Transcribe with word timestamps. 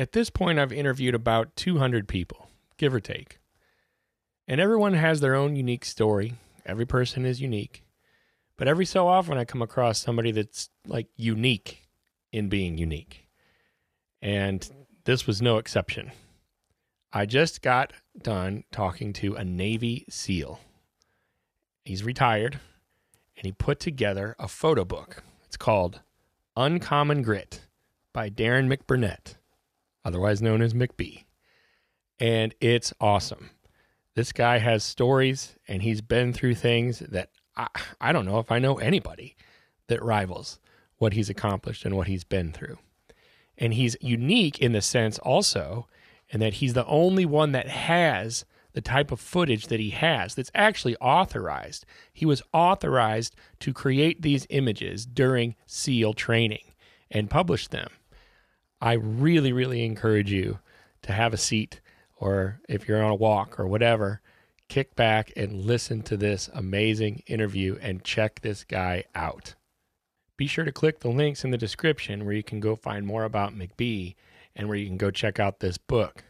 At 0.00 0.12
this 0.12 0.30
point, 0.30 0.58
I've 0.58 0.72
interviewed 0.72 1.14
about 1.14 1.54
200 1.56 2.08
people, 2.08 2.48
give 2.78 2.94
or 2.94 3.00
take. 3.00 3.38
And 4.48 4.58
everyone 4.58 4.94
has 4.94 5.20
their 5.20 5.34
own 5.34 5.56
unique 5.56 5.84
story. 5.84 6.36
Every 6.64 6.86
person 6.86 7.26
is 7.26 7.42
unique. 7.42 7.84
But 8.56 8.66
every 8.66 8.86
so 8.86 9.08
often, 9.08 9.36
I 9.36 9.44
come 9.44 9.60
across 9.60 9.98
somebody 9.98 10.32
that's 10.32 10.70
like 10.86 11.08
unique 11.16 11.86
in 12.32 12.48
being 12.48 12.78
unique. 12.78 13.28
And 14.22 14.66
this 15.04 15.26
was 15.26 15.42
no 15.42 15.58
exception. 15.58 16.12
I 17.12 17.26
just 17.26 17.60
got 17.60 17.92
done 18.22 18.64
talking 18.72 19.12
to 19.12 19.34
a 19.34 19.44
Navy 19.44 20.06
SEAL. 20.08 20.60
He's 21.84 22.04
retired 22.04 22.58
and 23.36 23.44
he 23.44 23.52
put 23.52 23.78
together 23.78 24.34
a 24.38 24.48
photo 24.48 24.86
book. 24.86 25.22
It's 25.44 25.58
called 25.58 26.00
Uncommon 26.56 27.20
Grit 27.20 27.66
by 28.14 28.30
Darren 28.30 28.74
McBurnett, 28.74 29.34
otherwise 30.04 30.42
known 30.42 30.62
as 30.62 30.74
McBee. 30.74 31.24
And 32.18 32.54
it's 32.60 32.92
awesome. 33.00 33.50
This 34.14 34.32
guy 34.32 34.58
has 34.58 34.84
stories 34.84 35.56
and 35.66 35.82
he's 35.82 36.00
been 36.00 36.32
through 36.32 36.56
things 36.56 36.98
that 37.00 37.30
I, 37.56 37.68
I 38.00 38.12
don't 38.12 38.26
know 38.26 38.38
if 38.38 38.50
I 38.50 38.58
know 38.58 38.78
anybody 38.78 39.36
that 39.88 40.02
rivals 40.02 40.58
what 40.98 41.14
he's 41.14 41.30
accomplished 41.30 41.84
and 41.84 41.96
what 41.96 42.06
he's 42.06 42.24
been 42.24 42.52
through. 42.52 42.78
And 43.56 43.74
he's 43.74 43.96
unique 44.00 44.58
in 44.58 44.72
the 44.72 44.82
sense 44.82 45.18
also, 45.18 45.86
and 46.32 46.40
that 46.40 46.54
he's 46.54 46.74
the 46.74 46.86
only 46.86 47.26
one 47.26 47.52
that 47.52 47.68
has 47.68 48.44
the 48.72 48.80
type 48.80 49.10
of 49.10 49.20
footage 49.20 49.66
that 49.66 49.80
he 49.80 49.90
has 49.90 50.34
that's 50.34 50.50
actually 50.54 50.96
authorized. 50.96 51.84
He 52.12 52.24
was 52.24 52.42
authorized 52.52 53.34
to 53.60 53.72
create 53.72 54.22
these 54.22 54.46
images 54.50 55.06
during 55.06 55.56
SEAL 55.66 56.14
training 56.14 56.72
and 57.10 57.30
publish 57.30 57.68
them. 57.68 57.88
I 58.80 58.94
really, 58.94 59.52
really 59.52 59.84
encourage 59.84 60.32
you 60.32 60.58
to 61.02 61.12
have 61.12 61.34
a 61.34 61.38
seat 61.38 61.80
or 62.16 62.60
if 62.68 62.86
you're 62.86 63.02
on 63.02 63.10
a 63.10 63.16
walk 63.16 63.58
or 63.58 63.66
whatever, 63.66 64.20
kick 64.68 64.94
back 64.94 65.32
and 65.36 65.64
listen 65.64 66.02
to 66.02 66.16
this 66.16 66.48
amazing 66.54 67.22
interview 67.26 67.76
and 67.80 68.04
check 68.04 68.40
this 68.40 68.62
guy 68.62 69.04
out. 69.14 69.54
Be 70.36 70.46
sure 70.46 70.64
to 70.64 70.72
click 70.72 71.00
the 71.00 71.10
links 71.10 71.44
in 71.44 71.50
the 71.50 71.58
description 71.58 72.24
where 72.24 72.34
you 72.34 72.42
can 72.42 72.60
go 72.60 72.76
find 72.76 73.06
more 73.06 73.24
about 73.24 73.54
McBee 73.54 74.14
and 74.54 74.68
where 74.68 74.78
you 74.78 74.86
can 74.86 74.96
go 74.96 75.10
check 75.10 75.38
out 75.38 75.60
this 75.60 75.76
book. 75.76 76.24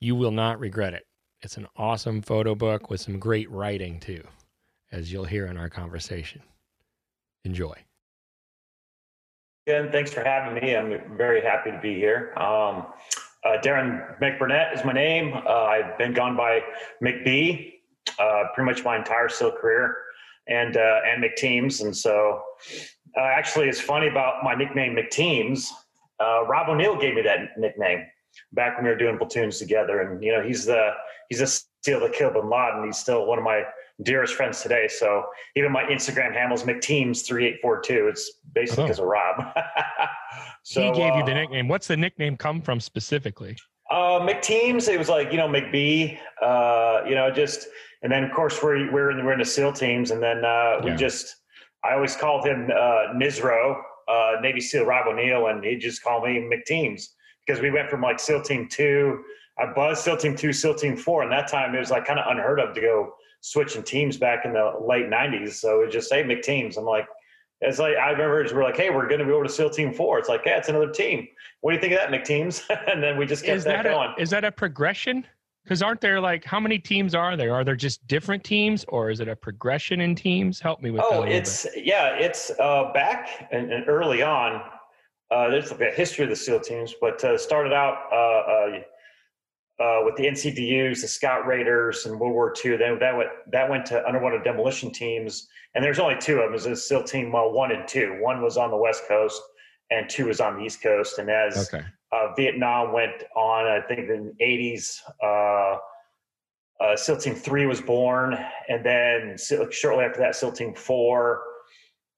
You 0.00 0.14
will 0.14 0.30
not 0.30 0.60
regret 0.60 0.94
it. 0.94 1.06
It's 1.40 1.56
an 1.56 1.66
awesome 1.76 2.22
photo 2.22 2.54
book 2.54 2.88
with 2.88 3.00
some 3.00 3.18
great 3.18 3.50
writing 3.50 3.98
too, 3.98 4.24
as 4.90 5.12
you'll 5.12 5.24
hear 5.24 5.46
in 5.46 5.56
our 5.56 5.68
conversation. 5.68 6.42
Enjoy. 7.44 7.74
Again, 9.66 9.92
thanks 9.92 10.12
for 10.12 10.24
having 10.24 10.60
me. 10.60 10.74
I'm 10.74 11.16
very 11.16 11.40
happy 11.40 11.70
to 11.70 11.78
be 11.78 11.94
here. 11.94 12.32
Um, 12.36 12.86
uh, 13.44 13.58
Darren 13.62 14.18
McBurnett 14.20 14.76
is 14.76 14.84
my 14.84 14.92
name. 14.92 15.34
Uh, 15.34 15.64
I've 15.64 15.96
been 15.98 16.12
gone 16.12 16.36
by 16.36 16.62
McB 17.00 17.74
uh, 18.18 18.44
pretty 18.54 18.68
much 18.68 18.84
my 18.84 18.96
entire 18.96 19.28
SEAL 19.28 19.52
career 19.52 19.96
and 20.48 20.76
uh, 20.76 21.00
and 21.06 21.22
McTeams. 21.22 21.80
And 21.80 21.96
so 21.96 22.42
uh, 23.16 23.20
actually, 23.20 23.68
it's 23.68 23.80
funny 23.80 24.08
about 24.08 24.42
my 24.42 24.56
nickname 24.56 24.96
McTeams. 24.96 25.68
Uh, 26.18 26.44
Rob 26.46 26.68
O'Neill 26.68 26.98
gave 26.98 27.14
me 27.14 27.22
that 27.22 27.56
nickname 27.56 28.04
back 28.52 28.76
when 28.76 28.84
we 28.84 28.90
were 28.90 28.98
doing 28.98 29.16
platoons 29.16 29.58
together. 29.58 30.00
And 30.00 30.20
you 30.20 30.32
know, 30.32 30.42
he's 30.42 30.64
the 30.64 30.90
he's 31.28 31.40
a 31.40 31.46
SEAL 31.46 32.00
that 32.00 32.14
killed 32.14 32.34
Bin 32.34 32.50
Laden. 32.50 32.84
He's 32.84 32.98
still 32.98 33.26
one 33.26 33.38
of 33.38 33.44
my 33.44 33.62
dearest 34.02 34.34
friends 34.34 34.62
today. 34.62 34.88
So 34.88 35.24
even 35.56 35.72
my 35.72 35.84
Instagram 35.84 36.32
handle 36.32 36.56
is 36.56 36.64
McTeams 36.64 37.26
three 37.26 37.46
eight 37.46 37.60
four 37.60 37.80
two. 37.80 38.08
It's 38.08 38.30
basically 38.54 38.84
because 38.84 39.00
oh. 39.00 39.04
of 39.04 39.08
Rob. 39.08 39.54
so, 40.62 40.82
he 40.82 40.92
gave 40.92 41.12
uh, 41.12 41.16
you 41.18 41.24
the 41.24 41.32
uh, 41.32 41.34
nickname. 41.34 41.68
What's 41.68 41.86
the 41.86 41.96
nickname 41.96 42.36
come 42.36 42.60
from 42.60 42.80
specifically? 42.80 43.56
Uh, 43.90 44.20
McTeams. 44.20 44.88
It 44.88 44.98
was 44.98 45.08
like 45.08 45.30
you 45.32 45.38
know 45.38 45.48
McB. 45.48 46.18
Uh, 46.40 47.02
you 47.06 47.14
know, 47.14 47.30
just 47.30 47.68
and 48.02 48.10
then 48.10 48.24
of 48.24 48.32
course 48.32 48.62
we're 48.62 48.90
we're 48.92 49.10
in 49.10 49.24
we're 49.24 49.32
in 49.32 49.38
the 49.38 49.44
SEAL 49.44 49.74
teams, 49.74 50.10
and 50.10 50.22
then 50.22 50.44
uh, 50.44 50.80
we 50.82 50.90
yeah. 50.90 50.96
just 50.96 51.36
I 51.84 51.94
always 51.94 52.16
called 52.16 52.46
him 52.46 52.70
uh, 52.70 53.14
Nizro, 53.14 53.80
uh, 54.08 54.32
Navy 54.40 54.60
SEAL 54.60 54.84
Rob 54.84 55.06
O'Neill, 55.08 55.48
and 55.48 55.64
he 55.64 55.76
just 55.76 56.02
called 56.02 56.24
me 56.24 56.38
McTeams 56.38 57.08
because 57.46 57.60
we 57.60 57.70
went 57.70 57.90
from 57.90 58.00
like 58.00 58.18
SEAL 58.18 58.42
Team 58.42 58.68
Two. 58.68 59.22
I 59.58 59.72
buzzed 59.72 60.02
SEAL 60.02 60.16
Team 60.18 60.36
Two, 60.36 60.52
SEAL 60.52 60.76
Team 60.76 60.96
Four, 60.96 61.22
and 61.22 61.32
that 61.32 61.48
time 61.48 61.74
it 61.74 61.78
was 61.78 61.90
like 61.90 62.06
kind 62.06 62.18
of 62.18 62.30
unheard 62.30 62.60
of 62.60 62.74
to 62.74 62.80
go 62.80 63.14
switching 63.42 63.82
teams 63.82 64.16
back 64.16 64.46
in 64.46 64.54
the 64.54 64.72
late 64.80 65.06
'90s. 65.06 65.54
So 65.54 65.82
it 65.82 65.90
just 65.90 66.08
say 66.08 66.22
McTeams. 66.24 66.78
I'm 66.78 66.84
like, 66.84 67.06
it's 67.60 67.78
like 67.78 67.96
I 67.96 68.10
remember 68.10 68.44
we're 68.54 68.64
like, 68.64 68.76
hey, 68.76 68.90
we're 68.90 69.06
going 69.06 69.20
to 69.20 69.24
be 69.24 69.32
over 69.32 69.44
to 69.44 69.50
SEAL 69.50 69.70
Team 69.70 69.92
Four. 69.92 70.18
It's 70.18 70.28
like, 70.28 70.42
yeah, 70.46 70.56
it's 70.56 70.68
another 70.68 70.90
team. 70.90 71.28
What 71.60 71.70
do 71.70 71.76
you 71.76 71.80
think 71.80 71.92
of 71.92 71.98
that, 71.98 72.10
McTeams? 72.10 72.62
and 72.90 73.02
then 73.02 73.16
we 73.16 73.26
just 73.26 73.44
kept 73.44 73.58
is 73.58 73.64
that, 73.64 73.84
that 73.84 73.92
going. 73.92 74.14
A, 74.18 74.20
is 74.20 74.30
that 74.30 74.44
a 74.44 74.50
progression? 74.50 75.24
Because 75.62 75.80
aren't 75.80 76.00
there 76.00 76.20
like 76.20 76.44
how 76.44 76.58
many 76.58 76.78
teams 76.78 77.14
are 77.14 77.36
there? 77.36 77.54
Are 77.54 77.62
there 77.62 77.76
just 77.76 78.04
different 78.08 78.42
teams, 78.42 78.84
or 78.88 79.10
is 79.10 79.20
it 79.20 79.28
a 79.28 79.36
progression 79.36 80.00
in 80.00 80.16
teams? 80.16 80.58
Help 80.58 80.80
me 80.82 80.90
with 80.90 81.02
oh, 81.04 81.22
that. 81.22 81.28
Oh, 81.28 81.32
it's 81.32 81.64
bit. 81.64 81.86
yeah, 81.86 82.16
it's 82.16 82.50
uh, 82.58 82.90
back 82.92 83.48
and, 83.52 83.72
and, 83.72 83.88
early 83.88 84.22
on. 84.22 84.60
Uh, 85.30 85.48
there's 85.48 85.70
like 85.70 85.80
a 85.80 85.90
history 85.90 86.24
of 86.24 86.30
the 86.30 86.36
SEAL 86.36 86.60
teams, 86.60 86.94
but 87.00 87.22
uh, 87.24 87.38
started 87.38 87.72
out 87.72 88.12
uh, 89.82 90.04
with 90.04 90.14
the 90.16 90.24
NCDUs, 90.24 91.00
the 91.00 91.08
Scout 91.08 91.46
Raiders, 91.46 92.06
and 92.06 92.18
World 92.20 92.34
War 92.34 92.54
II. 92.64 92.76
Then 92.76 92.98
that 93.00 93.16
went 93.16 93.30
that 93.50 93.68
went 93.68 93.84
to 93.86 94.06
underwater 94.06 94.38
demolition 94.42 94.92
teams, 94.92 95.48
and 95.74 95.82
there's 95.82 95.98
only 95.98 96.16
two 96.20 96.36
of 96.36 96.44
them. 96.44 96.50
There's 96.52 96.66
a 96.66 96.76
SEAL 96.76 97.04
Team 97.04 97.32
well, 97.32 97.52
one 97.52 97.72
and 97.72 97.88
two. 97.88 98.18
One 98.20 98.42
was 98.42 98.56
on 98.56 98.70
the 98.70 98.76
West 98.76 99.02
Coast, 99.08 99.42
and 99.90 100.08
two 100.08 100.26
was 100.26 100.40
on 100.40 100.58
the 100.58 100.64
East 100.64 100.82
Coast. 100.82 101.18
And 101.18 101.28
as 101.28 101.72
okay 101.72 101.84
uh, 102.12 102.34
Vietnam 102.36 102.92
went 102.92 103.24
on, 103.34 103.66
I 103.66 103.80
think 103.80 104.00
in 104.00 104.34
the 104.38 104.44
80s, 104.44 104.98
uh, 105.22 105.78
uh, 106.82 106.96
SEAL 106.96 107.16
Team 107.18 107.34
3 107.34 107.66
was 107.66 107.80
born. 107.80 108.36
And 108.68 108.84
then 108.84 109.36
shortly 109.70 110.04
after 110.04 110.20
that, 110.20 110.36
SEAL 110.36 110.52
Team 110.52 110.74
4. 110.74 111.42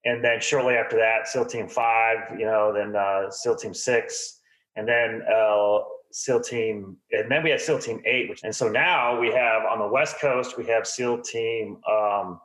And 0.04 0.22
then 0.22 0.41
shortly 0.41 0.75
after 0.75 0.96
that, 0.96 1.28
SEAL 1.28 1.46
Team 1.46 1.69
5, 1.69 2.38
you 2.38 2.44
know, 2.44 2.72
then 2.75 2.96
uh, 2.96 3.31
SEAL 3.31 3.56
Team 3.56 3.72
6. 3.72 4.41
And 4.76 4.88
then 4.88 5.22
uh, 5.32 5.78
SEAL 6.16 6.42
Team, 6.42 6.97
and 7.10 7.28
then 7.28 7.42
we 7.42 7.50
had 7.50 7.60
SEAL 7.60 7.80
Team 7.80 8.00
8. 8.04 8.30
Which, 8.30 8.44
and 8.44 8.54
so 8.54 8.69
now 8.69 9.19
we 9.19 9.32
have 9.32 9.64
on 9.64 9.80
the 9.80 9.88
West 9.88 10.20
Coast, 10.20 10.56
we 10.56 10.64
have 10.66 10.86
SEAL 10.86 11.22
Team 11.22 11.78
um, 11.91 12.41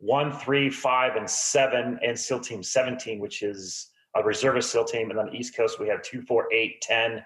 1, 0.00 0.32
3, 0.32 0.68
5, 0.68 1.16
and 1.16 1.28
7, 1.28 1.98
and 2.04 2.18
SEAL 2.18 2.40
Team 2.40 2.62
17, 2.62 3.18
which 3.18 3.42
is 3.42 3.88
a 4.14 4.22
reservist 4.22 4.70
SEAL 4.70 4.84
team. 4.84 5.08
And 5.08 5.18
on 5.18 5.26
the 5.26 5.32
East 5.32 5.56
Coast, 5.56 5.80
we 5.80 5.88
have 5.88 6.02
two, 6.02 6.20
four, 6.20 6.46
eight, 6.52 6.82
10, 6.82 7.22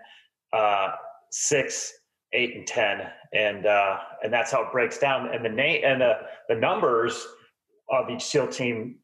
uh, 0.52 0.90
six, 1.30 1.92
eight, 2.34 2.54
and 2.54 2.64
10. 2.68 3.00
And, 3.32 3.66
uh, 3.66 3.98
and 4.22 4.32
that's 4.32 4.52
how 4.52 4.62
it 4.62 4.70
breaks 4.70 4.98
down. 4.98 5.34
And 5.34 5.44
the 5.44 5.48
name 5.48 5.82
and 5.84 6.00
the, 6.00 6.18
the 6.48 6.54
numbers 6.54 7.26
of 7.90 8.08
each 8.10 8.22
SEAL 8.22 8.46
team 8.46 8.96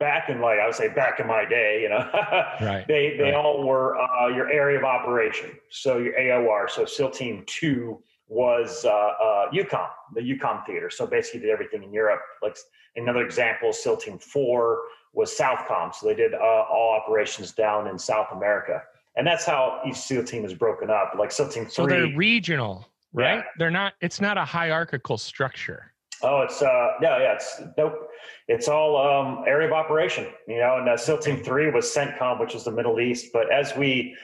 back 0.00 0.28
in 0.28 0.40
like 0.40 0.58
I 0.58 0.66
would 0.66 0.74
say 0.74 0.88
back 0.88 1.20
in 1.20 1.26
my 1.26 1.44
day, 1.44 1.80
you 1.82 1.88
know, 1.88 2.08
right. 2.60 2.84
they 2.86 3.16
they 3.16 3.24
right. 3.24 3.34
all 3.34 3.66
were 3.66 3.96
uh, 3.98 4.28
your 4.28 4.50
area 4.50 4.78
of 4.78 4.84
operation. 4.84 5.50
So 5.70 5.98
your 5.98 6.14
AOR. 6.14 6.70
So 6.70 6.84
SEAL 6.84 7.10
Team 7.10 7.44
Two 7.46 8.02
was 8.26 8.84
uh, 8.84 8.88
uh, 8.88 9.50
EUCOM, 9.52 9.88
the 10.14 10.20
EUCOM 10.20 10.64
theater. 10.66 10.90
So 10.90 11.06
basically 11.06 11.40
did 11.40 11.50
everything 11.50 11.82
in 11.82 11.92
Europe. 11.92 12.20
Like 12.42 12.56
another 12.96 13.24
example, 13.24 13.72
SEAL 13.72 13.98
Team 13.98 14.18
Four 14.18 14.80
was 15.12 15.36
Southcom. 15.36 15.94
So 15.94 16.06
they 16.06 16.14
did 16.14 16.34
uh, 16.34 16.38
all 16.38 17.00
operations 17.00 17.52
down 17.52 17.86
in 17.86 17.98
South 17.98 18.28
America. 18.32 18.82
And 19.16 19.26
that's 19.26 19.44
how 19.44 19.80
each 19.86 19.96
SEAL 19.96 20.24
team 20.24 20.44
is 20.44 20.54
broken 20.54 20.90
up. 20.90 21.14
Like 21.16 21.30
SEAL 21.30 21.48
Team 21.48 21.64
3. 21.64 21.72
So 21.72 21.86
they're 21.86 22.16
regional, 22.16 22.88
right? 23.12 23.36
Yeah. 23.36 23.42
They're 23.58 23.70
not, 23.70 23.94
it's 24.00 24.20
not 24.20 24.36
a 24.36 24.44
hierarchical 24.44 25.18
structure. 25.18 25.93
Oh, 26.24 26.40
it's, 26.42 26.62
uh, 26.62 26.88
yeah, 27.02 27.18
yeah, 27.18 27.34
it's, 27.34 27.60
nope. 27.76 28.08
It's 28.48 28.68
all 28.68 28.96
um, 28.96 29.44
area 29.46 29.68
of 29.68 29.72
operation, 29.72 30.26
you 30.48 30.58
know, 30.58 30.78
and 30.78 30.88
uh, 30.88 30.96
SEAL 30.96 31.18
Team 31.18 31.42
3 31.42 31.70
was 31.70 31.94
CENTCOM, 31.94 32.40
which 32.40 32.54
is 32.54 32.64
the 32.64 32.70
Middle 32.70 32.98
East. 32.98 33.26
But 33.32 33.52
as 33.52 33.76
we 33.76 34.16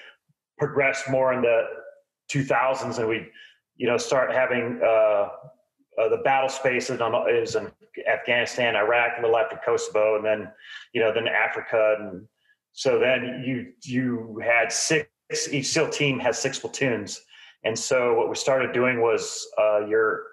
progressed 0.58 1.10
more 1.10 1.32
in 1.32 1.42
the 1.42 1.64
2000s 2.30 2.98
and 2.98 3.08
we, 3.08 3.26
you 3.76 3.86
know, 3.86 3.96
start 3.96 4.32
having 4.32 4.80
uh, 4.82 5.28
uh, 6.00 6.08
the 6.08 6.20
battle 6.24 6.48
spaces 6.48 7.00
is 7.30 7.56
in 7.56 7.70
Afghanistan, 8.10 8.76
Iraq, 8.76 9.18
a 9.18 9.22
little 9.22 9.36
after 9.36 9.60
Kosovo, 9.64 10.16
and 10.16 10.24
then 10.24 10.50
you 10.92 11.00
know 11.00 11.12
then 11.12 11.28
Africa, 11.28 11.96
and 11.98 12.26
so 12.72 12.98
then 12.98 13.42
you 13.44 13.72
you 13.82 14.40
had 14.42 14.72
six 14.72 15.08
each 15.50 15.66
SEAL 15.66 15.90
team 15.90 16.18
has 16.18 16.38
six 16.38 16.58
platoons, 16.58 17.20
and 17.64 17.78
so 17.78 18.14
what 18.14 18.28
we 18.28 18.36
started 18.36 18.72
doing 18.72 19.00
was 19.00 19.46
uh, 19.58 19.86
your 19.86 20.24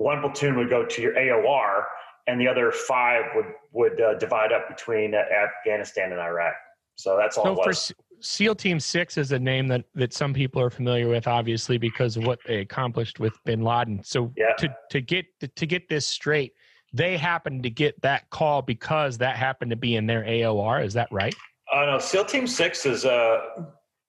one 0.00 0.22
platoon 0.22 0.56
would 0.56 0.70
go 0.70 0.86
to 0.86 1.02
your 1.02 1.12
AOR, 1.14 1.84
and 2.26 2.40
the 2.40 2.48
other 2.48 2.72
five 2.72 3.24
would 3.34 3.52
would 3.72 4.00
uh, 4.00 4.14
divide 4.14 4.50
up 4.50 4.68
between 4.68 5.14
uh, 5.14 5.18
Afghanistan 5.18 6.10
and 6.10 6.20
Iraq. 6.20 6.54
So 6.96 7.16
that's 7.18 7.36
all. 7.36 7.56
So 7.56 7.62
for 7.62 7.94
SEAL 8.20 8.54
Team 8.54 8.80
Six 8.80 9.18
is 9.18 9.32
a 9.32 9.38
name 9.38 9.68
that 9.68 9.84
that 9.94 10.14
some 10.14 10.32
people 10.32 10.60
are 10.62 10.70
familiar 10.70 11.08
with, 11.08 11.26
obviously 11.28 11.76
because 11.76 12.16
of 12.16 12.24
what 12.24 12.38
they 12.46 12.60
accomplished 12.60 13.20
with 13.20 13.34
Bin 13.44 13.60
Laden. 13.60 14.02
So 14.02 14.32
yeah. 14.36 14.54
to 14.58 14.74
to 14.90 15.02
get 15.02 15.26
to 15.54 15.66
get 15.66 15.86
this 15.90 16.06
straight, 16.06 16.54
they 16.94 17.18
happened 17.18 17.62
to 17.64 17.70
get 17.70 18.00
that 18.00 18.30
call 18.30 18.62
because 18.62 19.18
that 19.18 19.36
happened 19.36 19.70
to 19.70 19.76
be 19.76 19.96
in 19.96 20.06
their 20.06 20.22
AOR. 20.24 20.82
Is 20.82 20.94
that 20.94 21.08
right? 21.12 21.34
Uh, 21.72 21.84
no, 21.84 21.98
SEAL 21.98 22.24
Team 22.24 22.46
Six 22.46 22.86
is 22.86 23.04
uh 23.04 23.40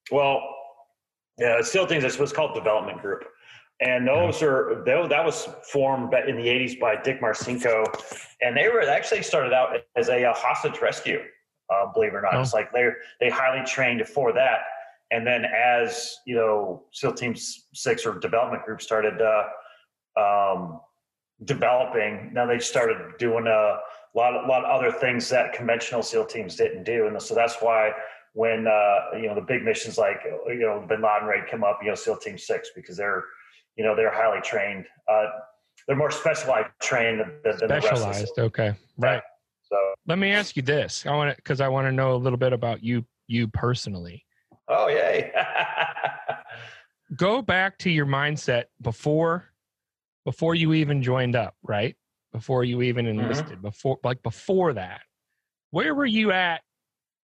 well, 0.09 0.41
yeah, 1.37 1.61
SEAL 1.61 1.87
Team 1.87 2.05
is 2.05 2.17
what's 2.17 2.31
called 2.31 2.53
Development 2.55 3.01
Group. 3.01 3.25
And 3.81 4.07
those 4.07 4.43
are 4.43 4.83
that 4.85 5.25
was 5.25 5.49
formed 5.71 6.13
in 6.13 6.37
the 6.37 6.47
'80s 6.47 6.79
by 6.79 6.95
Dick 7.01 7.19
Marcinko, 7.19 7.85
and 8.41 8.55
they 8.55 8.69
were 8.69 8.81
actually 8.81 9.23
started 9.23 9.53
out 9.53 9.75
as 9.95 10.09
a, 10.09 10.23
a 10.23 10.33
hostage 10.33 10.79
rescue. 10.81 11.19
Uh, 11.73 11.91
believe 11.91 12.13
it 12.13 12.17
or 12.17 12.21
not, 12.21 12.35
oh. 12.35 12.41
it's 12.41 12.53
like 12.53 12.71
they 12.71 12.89
they 13.19 13.29
highly 13.29 13.65
trained 13.65 14.05
for 14.07 14.33
that. 14.33 14.59
And 15.09 15.25
then 15.25 15.45
as 15.45 16.17
you 16.25 16.35
know, 16.35 16.83
SEAL 16.91 17.13
Team 17.13 17.35
Six 17.35 18.05
or 18.05 18.19
Development 18.19 18.63
Group 18.63 18.81
started 18.81 19.19
uh, 19.19 20.19
um, 20.19 20.79
developing, 21.43 22.31
now 22.33 22.45
they 22.45 22.59
started 22.59 23.17
doing 23.17 23.47
a 23.47 23.77
lot, 24.13 24.33
a 24.33 24.47
lot 24.47 24.63
of 24.63 24.71
other 24.71 24.91
things 24.91 25.27
that 25.29 25.53
conventional 25.53 26.03
SEAL 26.03 26.25
teams 26.27 26.55
didn't 26.55 26.83
do, 26.83 27.07
and 27.07 27.21
so 27.21 27.33
that's 27.33 27.55
why 27.61 27.91
when 28.33 28.67
uh, 28.67 29.17
you 29.17 29.27
know 29.27 29.35
the 29.35 29.41
big 29.41 29.63
missions 29.63 29.97
like 29.97 30.21
you 30.47 30.59
know 30.59 30.85
Bin 30.87 31.01
Laden 31.01 31.27
raid 31.27 31.43
come 31.49 31.63
up, 31.63 31.79
you 31.81 31.89
know 31.89 31.95
SEAL 31.95 32.17
Team 32.17 32.37
Six 32.37 32.69
because 32.75 32.95
they're 32.95 33.25
you 33.77 33.83
know 33.83 33.95
they're 33.95 34.13
highly 34.13 34.41
trained. 34.41 34.85
Uh, 35.07 35.25
they're 35.87 35.95
more 35.95 36.11
specialized 36.11 36.69
trained 36.81 37.19
than, 37.19 37.57
than 37.67 37.81
specialized. 37.81 38.37
okay, 38.37 38.73
right. 38.97 39.21
So 39.63 39.77
let 40.07 40.17
me 40.17 40.31
ask 40.31 40.55
you 40.55 40.61
this: 40.61 41.05
I 41.05 41.15
want 41.15 41.31
to 41.31 41.35
because 41.35 41.61
I 41.61 41.67
want 41.67 41.87
to 41.87 41.91
know 41.91 42.15
a 42.15 42.17
little 42.17 42.37
bit 42.37 42.53
about 42.53 42.83
you 42.83 43.05
you 43.27 43.47
personally. 43.47 44.25
Oh 44.67 44.87
yay! 44.87 45.31
Go 47.15 47.41
back 47.41 47.77
to 47.79 47.89
your 47.89 48.05
mindset 48.05 48.65
before 48.81 49.45
before 50.25 50.55
you 50.55 50.73
even 50.73 51.01
joined 51.01 51.35
up, 51.35 51.55
right? 51.63 51.95
Before 52.31 52.63
you 52.63 52.81
even 52.81 53.05
mm-hmm. 53.05 53.19
enlisted, 53.19 53.47
mm-hmm. 53.53 53.61
before 53.61 53.99
like 54.03 54.21
before 54.23 54.73
that, 54.73 55.01
where 55.71 55.95
were 55.95 56.05
you 56.05 56.31
at 56.31 56.61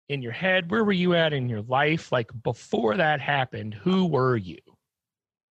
in 0.08 0.22
your 0.22 0.32
head? 0.32 0.70
Where 0.70 0.84
were 0.84 0.92
you 0.92 1.14
at 1.14 1.32
in 1.32 1.48
your 1.48 1.62
life? 1.62 2.10
Like 2.10 2.30
before 2.42 2.96
that 2.96 3.20
happened, 3.20 3.74
who 3.74 4.06
were 4.06 4.36
you? 4.36 4.58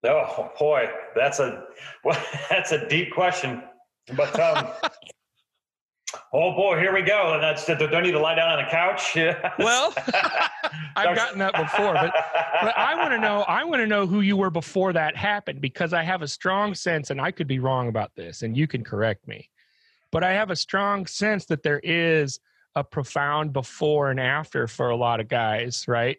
Oh 0.04 0.50
boy, 0.58 0.88
that's 1.16 1.38
a 1.40 1.64
well, 2.04 2.20
that's 2.50 2.72
a 2.72 2.88
deep 2.88 3.12
question. 3.12 3.62
But 4.16 4.38
um, 4.38 4.68
oh 6.32 6.54
boy, 6.54 6.78
here 6.78 6.94
we 6.94 7.02
go. 7.02 7.34
And 7.34 7.42
that's 7.42 7.66
do 7.66 7.74
I 7.74 8.00
need 8.00 8.12
to 8.12 8.20
lie 8.20 8.34
down 8.34 8.58
on 8.58 8.64
the 8.64 8.70
couch? 8.70 9.16
well, 9.58 9.92
I've 10.96 11.16
gotten 11.16 11.38
that 11.40 11.54
before, 11.56 11.94
but, 11.94 12.12
but 12.62 12.78
I 12.78 12.94
want 12.94 13.10
to 13.10 13.18
know. 13.18 13.42
I 13.42 13.64
want 13.64 13.80
to 13.80 13.86
know 13.86 14.06
who 14.06 14.20
you 14.20 14.36
were 14.36 14.50
before 14.50 14.92
that 14.92 15.16
happened 15.16 15.60
because 15.60 15.92
I 15.92 16.02
have 16.02 16.22
a 16.22 16.28
strong 16.28 16.74
sense, 16.74 17.10
and 17.10 17.20
I 17.20 17.30
could 17.30 17.48
be 17.48 17.58
wrong 17.58 17.88
about 17.88 18.14
this, 18.14 18.42
and 18.42 18.56
you 18.56 18.66
can 18.66 18.84
correct 18.84 19.26
me. 19.26 19.50
But 20.10 20.24
I 20.24 20.32
have 20.32 20.50
a 20.50 20.56
strong 20.56 21.06
sense 21.06 21.44
that 21.46 21.62
there 21.62 21.80
is 21.82 22.40
a 22.74 22.84
profound 22.84 23.52
before 23.52 24.10
and 24.10 24.20
after 24.20 24.66
for 24.68 24.90
a 24.90 24.96
lot 24.96 25.20
of 25.20 25.28
guys, 25.28 25.86
right? 25.88 26.18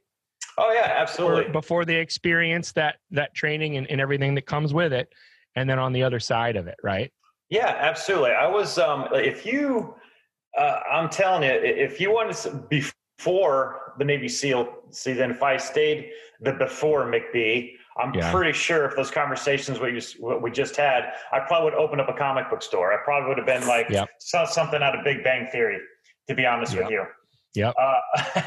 Oh 0.59 0.71
yeah, 0.73 0.93
absolutely. 0.97 1.51
Before, 1.51 1.85
they 1.85 1.95
experience 1.95 2.73
that 2.73 2.97
that 3.11 3.33
training 3.33 3.77
and, 3.77 3.89
and 3.89 4.01
everything 4.01 4.35
that 4.35 4.45
comes 4.45 4.73
with 4.73 4.91
it, 4.91 5.09
and 5.55 5.69
then 5.69 5.79
on 5.79 5.93
the 5.93 6.03
other 6.03 6.19
side 6.19 6.57
of 6.57 6.67
it, 6.67 6.75
right? 6.83 7.11
Yeah, 7.49 7.75
absolutely. 7.79 8.31
I 8.31 8.45
was 8.47 8.77
um, 8.77 9.07
if 9.13 9.45
you, 9.45 9.95
uh, 10.57 10.81
I'm 10.91 11.09
telling 11.09 11.43
you, 11.43 11.51
if 11.51 12.01
you 12.01 12.11
wanted 12.11 12.35
to 12.37 12.51
before 12.69 13.93
the 13.97 14.05
Navy 14.05 14.27
SEAL 14.27 14.67
season, 14.91 15.31
if 15.31 15.41
I 15.41 15.55
stayed 15.55 16.11
the 16.41 16.51
before 16.53 17.05
McBee, 17.09 17.75
I'm 17.97 18.13
yeah. 18.13 18.29
pretty 18.31 18.53
sure 18.53 18.85
if 18.85 18.97
those 18.97 19.11
conversations 19.11 19.79
we 19.79 19.93
just 19.93 20.19
what 20.19 20.41
we 20.41 20.51
just 20.51 20.75
had, 20.75 21.13
I 21.31 21.39
probably 21.39 21.71
would 21.71 21.79
open 21.79 22.01
up 22.01 22.09
a 22.09 22.13
comic 22.13 22.49
book 22.49 22.61
store. 22.61 22.91
I 22.91 22.97
probably 23.05 23.29
would 23.29 23.37
have 23.37 23.47
been 23.47 23.65
like 23.65 23.89
yep. 23.89 24.09
something 24.19 24.83
out 24.83 24.97
of 24.97 25.05
Big 25.05 25.23
Bang 25.23 25.47
Theory 25.47 25.79
to 26.29 26.35
be 26.35 26.45
honest 26.45 26.73
yep. 26.73 26.83
with 26.83 26.91
you. 26.91 27.05
Yeah. 27.55 27.71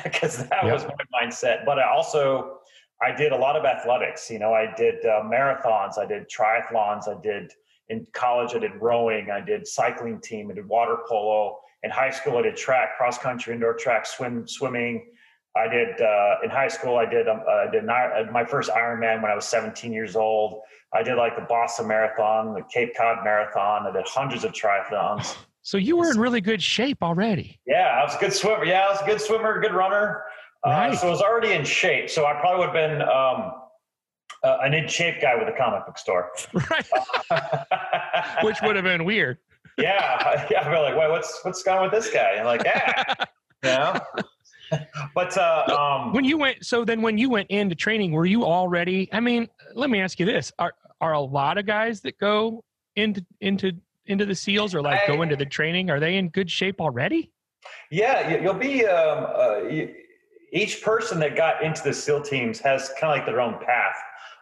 Because 0.05 0.41
uh, 0.41 0.45
that 0.51 0.65
yep. 0.65 0.73
was 0.73 0.85
my 0.85 1.25
mindset. 1.25 1.65
But 1.65 1.79
I 1.79 1.91
also, 1.91 2.59
I 3.01 3.13
did 3.13 3.33
a 3.33 3.37
lot 3.37 3.57
of 3.57 3.65
athletics. 3.65 4.31
You 4.31 4.39
know, 4.39 4.53
I 4.53 4.73
did 4.77 5.05
uh, 5.05 5.23
marathons, 5.25 5.99
I 5.99 6.07
did 6.07 6.29
triathlons, 6.29 7.09
I 7.09 7.21
did 7.21 7.53
in 7.89 8.07
college, 8.13 8.55
I 8.55 8.59
did 8.59 8.73
rowing, 8.81 9.31
I 9.31 9.41
did 9.41 9.67
cycling 9.67 10.21
team, 10.21 10.51
I 10.51 10.55
did 10.55 10.69
water 10.69 10.99
polo. 11.09 11.59
In 11.83 11.91
high 11.91 12.11
school, 12.11 12.39
I 12.39 12.43
did 12.43 12.57
track, 12.57 12.97
cross 12.97 13.19
country, 13.19 13.55
indoor 13.55 13.75
track, 13.75 14.07
swim, 14.07 14.47
swimming. 14.47 15.07
I 15.57 15.69
did 15.69 16.01
uh, 16.01 16.37
in 16.45 16.49
high 16.49 16.69
school. 16.69 16.97
I 16.97 17.05
did 17.05 17.29
um, 17.29 17.43
I 17.47 17.67
did 17.71 17.85
not, 17.85 18.33
my 18.33 18.45
first 18.45 18.71
Ironman 18.71 19.21
when 19.21 19.31
I 19.31 19.35
was 19.35 19.45
17 19.47 19.93
years 19.93 20.17
old. 20.17 20.63
I 20.95 21.03
did 21.03 21.17
like 21.17 21.37
the 21.37 21.43
Boston 21.43 21.89
Marathon, 21.89 22.55
the 22.55 22.63
Cape 22.73 22.97
Cod 22.97 23.19
Marathon. 23.25 23.87
I 23.87 23.93
did 23.93 24.07
hundreds 24.07 24.45
of 24.45 24.53
triathlons. 24.53 25.37
So 25.63 25.79
you 25.79 25.97
were 25.97 26.11
in 26.11 26.19
really 26.19 26.41
good 26.41 26.61
shape 26.63 27.03
already. 27.03 27.61
Yeah, 27.67 27.99
I 28.01 28.05
was 28.05 28.15
a 28.17 28.19
good 28.19 28.33
swimmer. 28.33 28.65
Yeah, 28.65 28.87
I 28.87 28.91
was 28.91 29.01
a 29.01 29.07
good 29.07 29.21
swimmer, 29.21 29.61
good 29.61 29.73
runner. 29.73 30.25
Uh, 30.67 30.71
right. 30.71 30.93
Uh, 30.93 30.97
so 30.97 31.07
I 31.07 31.11
was 31.11 31.23
already 31.23 31.53
in 31.53 31.65
shape. 31.65 32.11
So 32.11 32.27
I 32.27 32.35
probably 32.41 32.67
would 32.67 32.75
have 32.77 32.91
been 32.91 33.03
um, 33.03 33.53
uh, 34.43 34.59
an 34.63 34.75
in 34.75 34.89
shape 34.89 35.21
guy 35.21 35.37
with 35.37 35.49
a 35.49 35.57
comic 35.57 35.87
book 35.87 35.99
store. 35.99 36.31
Right. 36.71 38.45
Which 38.45 38.59
would 38.63 38.77
have 38.77 38.85
been 38.85 39.05
weird. 39.05 39.39
yeah, 39.79 40.47
yeah. 40.51 40.61
I'd 40.67 40.71
be 40.71 40.77
like, 40.77 40.97
wait, 40.97 41.11
what's 41.11 41.41
what's 41.45 41.63
going 41.63 41.83
with 41.83 41.93
this 41.93 42.13
guy? 42.13 42.33
And 42.37 42.47
like, 42.47 42.63
yeah, 42.65 43.15
you 43.63 43.71
know. 43.71 44.01
but 45.15 45.37
uh, 45.39 45.65
um, 45.79 46.13
when 46.13 46.25
you 46.25 46.37
went, 46.37 46.65
so 46.65 46.85
then 46.85 47.01
when 47.03 47.17
you 47.17 47.31
went 47.31 47.51
into 47.51 47.75
training, 47.75 48.13
were 48.13 48.27
you 48.27 48.45
already? 48.45 49.09
I 49.13 49.21
mean, 49.21 49.49
let 49.75 49.89
me 49.89 50.01
ask 50.01 50.19
you 50.21 50.27
this: 50.27 50.53
are 50.59 50.75
are 51.01 51.13
a 51.13 51.21
lot 51.21 51.57
of 51.57 51.67
guys 51.67 52.01
that 52.03 52.19
go 52.19 52.65
into 52.97 53.25
into 53.41 53.73
into 54.13 54.25
the 54.25 54.35
SEALs 54.35 54.75
or 54.75 54.83
like 54.83 55.01
I, 55.03 55.07
go 55.09 55.23
into 55.23 55.35
the 55.35 55.47
training? 55.47 55.91
Are 55.91 55.99
they 55.99 56.17
in 56.17 56.29
good 56.29 56.51
shape 56.51 56.81
already? 56.81 57.33
Yeah, 57.91 58.41
you'll 58.41 58.55
be. 58.55 58.87
Um, 58.87 59.27
uh, 59.35 59.87
each 60.53 60.83
person 60.83 61.19
that 61.21 61.35
got 61.35 61.63
into 61.63 61.83
the 61.83 61.95
SEAL 61.95 62.23
teams 62.23 62.61
has 62.61 62.91
kind 63.01 63.13
of 63.13 63.19
like 63.19 63.27
their 63.27 63.41
own 63.41 63.59
path. 63.65 63.97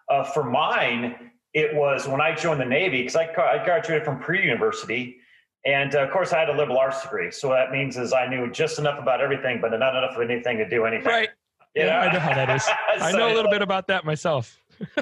Uh, 0.08 0.24
for 0.24 0.42
mine, 0.42 1.30
it 1.54 1.74
was 1.74 2.08
when 2.08 2.20
I 2.20 2.34
joined 2.34 2.60
the 2.60 2.64
Navy 2.64 3.02
because 3.02 3.16
I, 3.16 3.26
I 3.26 3.64
graduated 3.64 4.04
from 4.04 4.18
pre-university, 4.18 5.18
and 5.64 5.94
uh, 5.94 6.00
of 6.00 6.10
course 6.10 6.32
I 6.32 6.40
had 6.40 6.48
a 6.48 6.56
liberal 6.56 6.78
arts 6.78 7.02
degree. 7.02 7.30
So 7.30 7.50
that 7.50 7.70
means 7.70 7.96
is 7.96 8.12
I 8.12 8.26
knew 8.26 8.50
just 8.50 8.78
enough 8.78 8.98
about 8.98 9.20
everything, 9.20 9.60
but 9.60 9.70
not 9.70 9.96
enough 9.96 10.16
of 10.16 10.28
anything 10.28 10.58
to 10.58 10.68
do 10.68 10.84
anything. 10.84 11.06
Right. 11.06 11.28
Yeah, 11.74 12.00
I 12.00 12.12
know 12.12 12.18
how 12.18 12.34
that 12.34 12.50
is. 12.50 12.64
so, 12.64 12.72
I 13.00 13.12
know 13.12 13.32
a 13.32 13.34
little 13.34 13.50
bit 13.50 13.62
about 13.62 13.86
that 13.86 14.04
myself. 14.04 14.58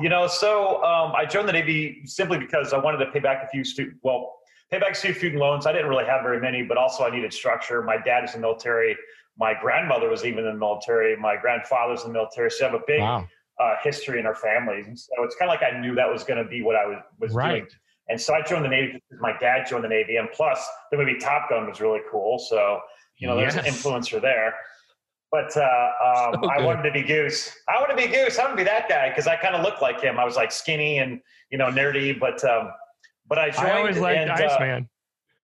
You 0.00 0.08
know, 0.08 0.26
so 0.26 0.82
um, 0.82 1.12
I 1.14 1.24
joined 1.24 1.48
the 1.48 1.52
Navy 1.52 2.02
simply 2.04 2.38
because 2.38 2.72
I 2.72 2.78
wanted 2.78 3.04
to 3.04 3.10
pay 3.12 3.20
back 3.20 3.44
a 3.44 3.48
few 3.48 3.64
student, 3.64 3.98
well, 4.02 4.36
pay 4.70 4.78
back 4.78 4.92
a 4.92 4.94
few 4.94 5.14
student 5.14 5.40
loans. 5.40 5.66
I 5.66 5.72
didn't 5.72 5.88
really 5.88 6.04
have 6.04 6.22
very 6.22 6.40
many, 6.40 6.62
but 6.62 6.76
also 6.76 7.04
I 7.04 7.10
needed 7.10 7.32
structure. 7.32 7.82
My 7.82 7.96
dad 7.96 8.22
was 8.22 8.34
in 8.34 8.40
the 8.40 8.46
military. 8.46 8.96
My 9.38 9.54
grandmother 9.60 10.08
was 10.08 10.24
even 10.24 10.44
in 10.46 10.54
the 10.54 10.58
military. 10.58 11.16
My 11.16 11.36
grandfather 11.36 11.92
was 11.92 12.02
in 12.02 12.08
the 12.08 12.14
military. 12.14 12.50
So 12.50 12.66
I 12.66 12.70
have 12.70 12.80
a 12.80 12.84
big 12.86 13.00
wow. 13.00 13.26
uh, 13.60 13.74
history 13.82 14.18
in 14.18 14.26
our 14.26 14.34
families. 14.34 14.86
And 14.86 14.98
so 14.98 15.08
it's 15.20 15.36
kind 15.36 15.50
of 15.50 15.60
like 15.60 15.72
I 15.72 15.78
knew 15.78 15.94
that 15.94 16.10
was 16.10 16.24
going 16.24 16.42
to 16.42 16.48
be 16.48 16.62
what 16.62 16.76
I 16.76 16.86
was, 16.86 16.98
was 17.20 17.32
right. 17.32 17.60
doing. 17.60 17.66
And 18.08 18.20
so 18.20 18.34
I 18.34 18.42
joined 18.42 18.64
the 18.64 18.68
Navy 18.68 19.00
because 19.08 19.22
my 19.22 19.32
dad 19.38 19.66
joined 19.68 19.84
the 19.84 19.88
Navy. 19.88 20.16
And 20.16 20.28
plus, 20.32 20.66
the 20.90 20.98
movie 20.98 21.18
Top 21.18 21.48
Gun 21.48 21.68
was 21.68 21.80
really 21.80 22.00
cool. 22.10 22.38
So, 22.38 22.80
you 23.18 23.28
know, 23.28 23.36
there's 23.36 23.54
yes. 23.54 23.66
an 23.66 23.72
influencer 23.72 24.20
there. 24.20 24.54
But 25.34 25.56
uh, 25.56 25.64
um, 25.64 26.44
so 26.44 26.48
I 26.48 26.64
wanted 26.64 26.84
to 26.84 26.92
be 26.92 27.02
Goose. 27.02 27.52
I 27.68 27.80
want 27.80 27.90
to 27.90 27.96
be 27.96 28.06
Goose. 28.06 28.38
I 28.38 28.44
want 28.44 28.52
to 28.52 28.56
be 28.56 28.62
that 28.62 28.88
guy 28.88 29.08
because 29.08 29.26
I 29.26 29.34
kind 29.34 29.56
of 29.56 29.64
looked 29.64 29.82
like 29.82 30.00
him. 30.00 30.16
I 30.16 30.24
was 30.24 30.36
like 30.36 30.52
skinny 30.52 30.98
and 30.98 31.20
you 31.50 31.58
know 31.58 31.72
nerdy, 31.72 32.16
but 32.16 32.44
um, 32.44 32.70
but 33.26 33.40
I 33.40 33.50
joined. 33.50 33.66
I 33.66 33.78
always 33.78 33.98
liked 33.98 34.16
and, 34.16 34.30
uh, 34.30 34.34
Iceman. 34.34 34.84
Uh, 34.84 34.86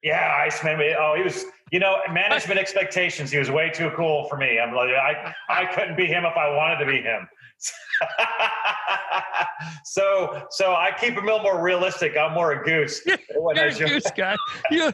yeah, 0.04 0.44
Iceman. 0.46 0.80
Oh, 0.96 1.14
he 1.16 1.24
was. 1.24 1.44
You 1.72 1.80
know, 1.80 1.96
management 2.12 2.60
expectations. 2.64 3.32
He 3.32 3.38
was 3.38 3.50
way 3.50 3.68
too 3.68 3.90
cool 3.96 4.28
for 4.28 4.36
me. 4.36 4.60
I'm 4.60 4.72
like, 4.72 4.90
I 4.90 5.34
I 5.48 5.64
couldn't 5.74 5.96
be 5.96 6.06
him 6.06 6.24
if 6.24 6.36
I 6.36 6.54
wanted 6.54 6.84
to 6.84 6.86
be 6.86 7.02
him. 7.02 7.28
so 9.84 10.46
so 10.50 10.76
I 10.76 10.92
keep 11.00 11.14
him 11.14 11.24
a 11.24 11.26
little 11.26 11.42
more 11.42 11.60
realistic. 11.60 12.16
I'm 12.16 12.32
more 12.32 12.52
a 12.52 12.64
goose. 12.64 13.04
You're 13.06 13.66
a 13.66 13.74
goose 13.74 14.06
guy. 14.16 14.36
You 14.70 14.92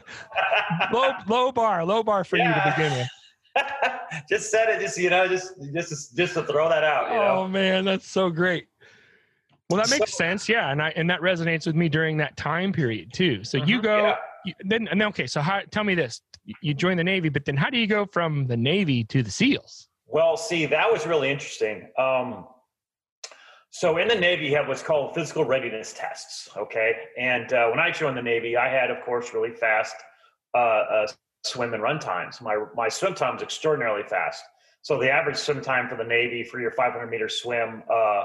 low 0.91 1.11
low 1.27 1.51
bar, 1.51 1.85
low 1.85 2.01
bar 2.01 2.23
for 2.23 2.37
yeah. 2.37 2.47
you 2.47 2.71
to 2.71 2.75
begin 2.75 2.97
with. 2.97 3.07
just 4.29 4.51
said 4.51 4.69
it, 4.69 4.81
just 4.81 4.97
you 4.97 5.09
know, 5.09 5.27
just 5.27 5.53
just 5.73 6.15
just 6.15 6.33
to 6.33 6.43
throw 6.43 6.69
that 6.69 6.83
out. 6.83 7.09
You 7.09 7.17
know? 7.17 7.43
Oh 7.43 7.47
man, 7.47 7.85
that's 7.85 8.07
so 8.07 8.29
great. 8.29 8.67
Well, 9.69 9.81
that 9.81 9.89
makes 9.89 10.13
so, 10.13 10.17
sense, 10.17 10.47
yeah, 10.47 10.71
and 10.71 10.81
I 10.81 10.89
and 10.95 11.09
that 11.09 11.19
resonates 11.21 11.65
with 11.65 11.75
me 11.75 11.89
during 11.89 12.17
that 12.17 12.37
time 12.37 12.71
period 12.71 13.11
too. 13.13 13.43
So 13.43 13.57
you 13.57 13.77
mm-hmm, 13.77 13.85
go 13.85 13.97
yeah. 13.97 14.15
you, 14.45 14.53
then, 14.61 14.87
and 14.87 15.01
then 15.01 15.07
okay. 15.09 15.27
So 15.27 15.41
how? 15.41 15.61
Tell 15.71 15.83
me 15.83 15.93
this: 15.93 16.21
you 16.61 16.73
join 16.73 16.97
the 16.97 17.03
Navy, 17.03 17.29
but 17.29 17.45
then 17.45 17.57
how 17.57 17.69
do 17.69 17.77
you 17.77 17.87
go 17.87 18.05
from 18.05 18.47
the 18.47 18.57
Navy 18.57 19.03
to 19.05 19.21
the 19.21 19.31
SEALs? 19.31 19.89
Well, 20.05 20.37
see, 20.37 20.65
that 20.67 20.91
was 20.91 21.05
really 21.05 21.29
interesting. 21.29 21.89
Um, 21.97 22.47
so 23.71 23.97
in 23.97 24.07
the 24.07 24.15
Navy, 24.15 24.45
you 24.45 24.55
have 24.55 24.69
what's 24.69 24.81
called 24.81 25.13
physical 25.13 25.43
readiness 25.43 25.93
tests. 25.93 26.49
Okay, 26.55 26.93
and 27.19 27.51
uh, 27.51 27.67
when 27.67 27.79
I 27.79 27.91
joined 27.91 28.15
the 28.15 28.21
Navy, 28.21 28.55
I 28.55 28.69
had, 28.69 28.89
of 28.89 29.03
course, 29.03 29.33
really 29.33 29.51
fast 29.51 29.95
uh, 30.55 30.57
uh, 30.57 31.07
swim 31.47 31.73
and 31.73 31.81
run 31.81 31.99
times. 31.99 32.41
My 32.41 32.57
my 32.75 32.89
swim 32.89 33.13
time 33.13 33.33
was 33.33 33.43
extraordinarily 33.43 34.03
fast. 34.03 34.43
So 34.81 34.99
the 34.99 35.11
average 35.11 35.37
swim 35.37 35.61
time 35.61 35.89
for 35.89 35.95
the 35.95 36.03
Navy 36.03 36.43
for 36.43 36.61
your 36.61 36.71
500 36.71 37.07
meter 37.07 37.27
swim, 37.27 37.83
uh, 37.91 38.23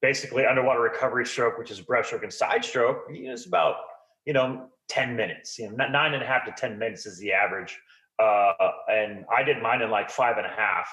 basically 0.00 0.46
underwater 0.46 0.80
recovery 0.80 1.26
stroke, 1.26 1.58
which 1.58 1.70
is 1.70 1.80
breaststroke 1.80 2.22
and 2.22 2.32
side 2.32 2.64
stroke, 2.64 3.06
is 3.10 3.46
about 3.46 3.76
you 4.24 4.32
know 4.32 4.68
10 4.88 5.16
minutes. 5.16 5.58
You 5.58 5.70
know, 5.70 5.88
nine 5.88 6.14
and 6.14 6.22
a 6.22 6.26
half 6.26 6.44
to 6.44 6.52
10 6.52 6.78
minutes 6.78 7.06
is 7.06 7.18
the 7.18 7.32
average. 7.32 7.78
Uh, 8.22 8.52
and 8.88 9.24
I 9.34 9.42
did 9.42 9.60
mine 9.60 9.82
in 9.82 9.90
like 9.90 10.10
five 10.10 10.36
and 10.36 10.46
a 10.46 10.50
half. 10.50 10.88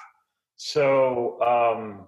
So. 0.57 1.41
Um, 1.41 2.07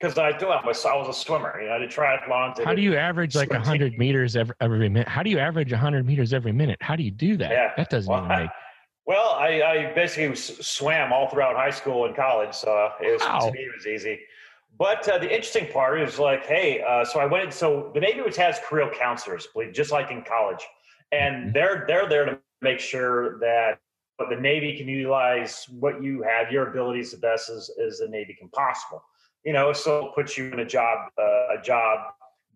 because 0.00 0.16
I 0.16 0.36
do. 0.36 0.48
I 0.48 0.64
was, 0.64 0.84
I 0.86 0.96
was 0.96 1.14
a 1.14 1.18
swimmer. 1.18 1.60
You 1.60 1.68
know, 1.68 1.74
I 1.74 1.78
did 1.78 1.90
triathlons. 1.90 2.64
How 2.64 2.74
do 2.74 2.80
you 2.80 2.96
average 2.96 3.34
like 3.34 3.52
hundred 3.52 3.98
meters 3.98 4.34
every, 4.34 4.54
every 4.60 4.88
minute? 4.88 5.06
How 5.06 5.22
do 5.22 5.28
you 5.28 5.38
average 5.38 5.70
hundred 5.72 6.06
meters 6.06 6.32
every 6.32 6.52
minute? 6.52 6.78
How 6.80 6.96
do 6.96 7.02
you 7.02 7.10
do 7.10 7.36
that? 7.36 7.50
Yeah. 7.50 7.72
That 7.76 7.90
doesn't 7.90 8.10
well, 8.10 8.24
even 8.24 8.44
make. 8.44 8.50
Well, 9.06 9.30
I, 9.30 9.62
I 9.62 9.92
basically 9.94 10.36
swam 10.36 11.12
all 11.12 11.28
throughout 11.28 11.56
high 11.56 11.70
school 11.70 12.06
and 12.06 12.14
college, 12.14 12.54
so 12.54 12.90
it 13.02 13.12
was 13.12 13.22
wow. 13.22 13.40
to 13.40 13.52
me 13.52 13.60
it 13.60 13.72
was 13.74 13.86
easy. 13.86 14.20
But 14.78 15.08
uh, 15.08 15.18
the 15.18 15.26
interesting 15.26 15.66
part 15.72 16.00
is 16.00 16.18
like, 16.18 16.46
hey, 16.46 16.82
uh, 16.86 17.04
so 17.04 17.18
I 17.18 17.26
went. 17.26 17.52
So 17.52 17.90
the 17.92 18.00
Navy 18.00 18.20
which 18.20 18.36
has 18.36 18.60
career 18.64 18.90
counselors, 18.96 19.48
just 19.72 19.90
like 19.90 20.10
in 20.10 20.22
college, 20.22 20.64
and 21.12 21.36
mm-hmm. 21.36 21.52
they're 21.52 21.84
they're 21.88 22.08
there 22.08 22.24
to 22.26 22.38
make 22.62 22.78
sure 22.78 23.38
that 23.40 23.78
the 24.28 24.36
Navy 24.36 24.76
can 24.76 24.86
utilize 24.86 25.66
what 25.70 26.02
you 26.02 26.22
have, 26.22 26.52
your 26.52 26.68
abilities 26.68 27.10
the 27.10 27.16
best 27.16 27.48
as, 27.48 27.70
as 27.84 27.98
the 27.98 28.08
Navy 28.08 28.36
can 28.38 28.50
possible 28.50 29.02
you 29.44 29.52
know, 29.52 29.72
so 29.72 30.06
it 30.06 30.14
puts 30.14 30.36
you 30.36 30.46
in 30.52 30.60
a 30.60 30.64
job, 30.64 31.10
uh, 31.18 31.58
a 31.58 31.62
job 31.62 32.00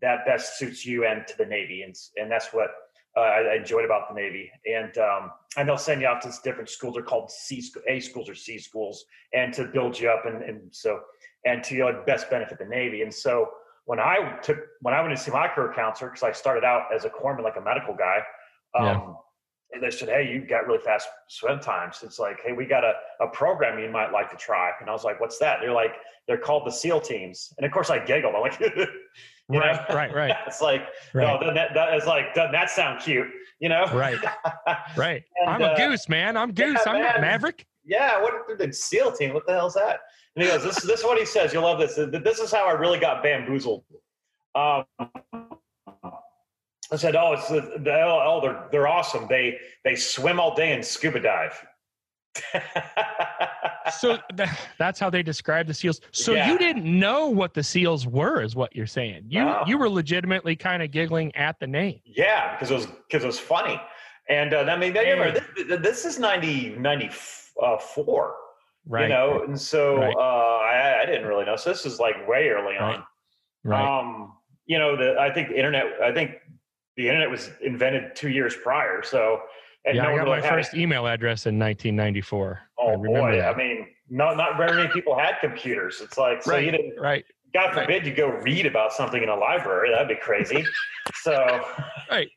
that 0.02 0.26
best 0.26 0.58
suits 0.58 0.84
you 0.84 1.06
and 1.06 1.26
to 1.26 1.36
the 1.38 1.46
Navy, 1.46 1.82
and 1.82 1.94
and 2.16 2.30
that's 2.30 2.52
what 2.52 2.70
uh, 3.16 3.20
I 3.20 3.56
enjoyed 3.56 3.84
about 3.84 4.08
the 4.08 4.14
Navy. 4.14 4.50
And 4.66 4.96
um, 4.98 5.30
and 5.56 5.68
they'll 5.68 5.78
send 5.78 6.00
you 6.00 6.06
off 6.06 6.22
to 6.22 6.32
different 6.42 6.68
schools. 6.68 6.94
They're 6.94 7.02
called 7.02 7.30
C 7.30 7.62
A 7.88 8.00
schools 8.00 8.28
or 8.28 8.34
C 8.34 8.58
schools, 8.58 9.04
and 9.32 9.52
to 9.54 9.64
build 9.64 9.98
you 9.98 10.10
up 10.10 10.26
and 10.26 10.42
and 10.42 10.60
so 10.70 11.00
and 11.44 11.62
to 11.64 11.74
you 11.74 11.80
know, 11.80 12.02
best 12.06 12.30
benefit 12.30 12.58
the 12.58 12.64
Navy. 12.64 13.02
And 13.02 13.12
so 13.12 13.50
when 13.84 14.00
I 14.00 14.38
took 14.42 14.58
when 14.80 14.94
I 14.94 15.00
went 15.00 15.16
to 15.16 15.22
see 15.22 15.30
my 15.30 15.48
career 15.48 15.72
counselor, 15.74 16.10
because 16.10 16.22
I 16.22 16.32
started 16.32 16.64
out 16.64 16.86
as 16.94 17.04
a 17.04 17.10
corpsman, 17.10 17.42
like 17.42 17.56
a 17.56 17.62
medical 17.62 17.94
guy. 17.94 18.18
Um, 18.76 18.84
yeah 18.84 19.14
and 19.74 19.82
they 19.82 19.90
said, 19.90 20.08
"Hey, 20.08 20.30
you 20.32 20.46
got 20.46 20.66
really 20.66 20.82
fast 20.82 21.08
swim 21.28 21.60
times." 21.60 22.00
It's 22.02 22.18
like, 22.18 22.40
"Hey, 22.44 22.52
we 22.52 22.64
got 22.64 22.84
a, 22.84 22.94
a 23.20 23.28
program 23.28 23.78
you 23.78 23.90
might 23.90 24.12
like 24.12 24.30
to 24.30 24.36
try." 24.36 24.70
And 24.80 24.88
I 24.88 24.92
was 24.92 25.04
like, 25.04 25.20
"What's 25.20 25.38
that?" 25.38 25.58
They're 25.60 25.72
like, 25.72 25.96
"They're 26.26 26.38
called 26.38 26.66
the 26.66 26.70
SEAL 26.70 27.00
teams." 27.00 27.52
And 27.56 27.66
of 27.66 27.72
course, 27.72 27.90
I 27.90 27.98
giggled. 28.04 28.34
I'm 28.34 28.40
like, 28.40 28.58
You 29.50 29.60
right, 29.60 29.88
know? 29.88 29.94
right, 29.94 30.14
right. 30.14 30.36
it's 30.46 30.60
like, 30.60 30.86
right. 31.12 31.40
no, 31.40 31.52
that, 31.52 31.74
that 31.74 31.94
is 31.94 32.06
like, 32.06 32.34
doesn't 32.34 32.52
that 32.52 32.70
sound 32.70 33.00
cute? 33.02 33.26
You 33.60 33.68
know? 33.68 33.86
Right, 33.92 34.18
right. 34.96 35.22
and, 35.40 35.50
I'm 35.50 35.62
a 35.62 35.66
uh, 35.66 35.76
goose, 35.76 36.08
man. 36.08 36.36
I'm 36.36 36.52
goose. 36.52 36.80
Yeah, 36.86 36.92
I'm 36.92 37.00
man. 37.00 37.12
not 37.12 37.20
Maverick. 37.20 37.66
Yeah. 37.84 38.22
What 38.22 38.58
the 38.58 38.72
SEAL 38.72 39.12
team? 39.12 39.34
What 39.34 39.46
the 39.46 39.52
hell's 39.52 39.74
that? 39.74 40.00
And 40.36 40.44
he 40.44 40.50
goes, 40.50 40.62
this, 40.62 40.82
this 40.82 41.00
is 41.00 41.04
what 41.04 41.18
he 41.18 41.26
says. 41.26 41.52
You'll 41.52 41.62
love 41.62 41.78
this. 41.78 41.94
This 41.96 42.38
is 42.38 42.50
how 42.50 42.66
I 42.66 42.72
really 42.72 42.98
got 42.98 43.22
bamboozled. 43.22 43.84
Um, 44.54 44.84
I 46.92 46.96
said, 46.96 47.16
"Oh, 47.16 47.32
it's 47.32 47.48
the, 47.48 47.60
oh, 47.90 48.22
oh, 48.24 48.40
they're 48.40 48.64
they're 48.70 48.88
awesome. 48.88 49.26
They 49.28 49.58
they 49.84 49.96
swim 49.96 50.38
all 50.38 50.54
day 50.54 50.72
and 50.72 50.84
scuba 50.84 51.20
dive." 51.20 51.66
so 53.98 54.18
th- 54.36 54.48
that's 54.78 54.98
how 54.98 55.10
they 55.10 55.22
describe 55.22 55.66
the 55.66 55.74
seals. 55.74 56.00
So 56.10 56.32
yeah. 56.32 56.50
you 56.50 56.58
didn't 56.58 56.84
know 56.84 57.28
what 57.28 57.54
the 57.54 57.62
seals 57.62 58.06
were, 58.06 58.42
is 58.42 58.56
what 58.56 58.74
you're 58.74 58.86
saying. 58.86 59.24
You 59.28 59.54
you 59.66 59.78
were 59.78 59.88
legitimately 59.88 60.56
kind 60.56 60.82
of 60.82 60.90
giggling 60.90 61.34
at 61.36 61.58
the 61.60 61.66
name. 61.66 62.00
Yeah, 62.04 62.54
because 62.54 62.70
it 62.70 62.74
was 62.74 62.86
because 62.86 63.24
it 63.24 63.26
was 63.26 63.38
funny. 63.38 63.80
And 64.28 64.54
uh, 64.54 64.60
I 64.60 64.76
mean, 64.76 64.94
remember, 64.94 65.32
this, 65.56 65.80
this, 65.80 66.04
is 66.06 66.18
90, 66.18 66.76
94, 66.76 68.34
right, 68.86 69.02
you 69.02 69.08
know, 69.08 69.32
right. 69.32 69.48
and 69.48 69.60
so 69.60 69.98
right. 69.98 70.14
uh, 70.16 70.18
I, 70.18 71.02
I, 71.02 71.06
didn't 71.06 71.26
really 71.26 71.44
know. 71.44 71.56
So 71.56 71.68
this 71.68 71.84
is 71.84 72.00
like 72.00 72.26
way 72.26 72.48
early 72.48 72.78
on. 72.78 73.04
Right. 73.64 74.00
Um, 74.00 74.32
you 74.64 74.78
know, 74.78 74.96
the 74.96 75.18
I 75.20 75.32
think 75.32 75.50
the 75.50 75.56
internet. 75.56 75.84
I 76.02 76.12
think 76.12 76.32
the 76.96 77.08
internet 77.08 77.28
was 77.28 77.50
invented 77.60 78.16
two 78.16 78.30
years 78.30 78.56
prior. 78.56 79.02
So, 79.02 79.40
and 79.84 79.96
yeah, 79.96 80.04
no 80.04 80.12
I 80.12 80.16
got 80.16 80.26
my 80.26 80.40
first 80.40 80.74
email 80.74 81.06
address 81.06 81.46
in 81.46 81.58
1994. 81.58 82.60
Oh 82.78 82.92
I 82.92 82.96
boy, 82.96 83.36
that. 83.36 83.54
I 83.54 83.56
mean, 83.56 83.86
not 84.08 84.36
not 84.36 84.56
very 84.56 84.76
many 84.76 84.88
people 84.92 85.18
had 85.18 85.34
computers. 85.40 86.00
It's 86.02 86.18
like 86.18 86.42
so 86.42 86.52
right, 86.52 86.64
you 86.64 86.70
didn't. 86.70 86.98
Right. 86.98 87.24
God 87.52 87.72
forbid 87.72 87.88
right. 87.88 88.04
you 88.04 88.14
go 88.14 88.28
read 88.28 88.66
about 88.66 88.92
something 88.92 89.22
in 89.22 89.28
a 89.28 89.36
library. 89.36 89.90
That'd 89.90 90.08
be 90.08 90.16
crazy. 90.16 90.64
so. 91.14 91.64
Right. 92.10 92.28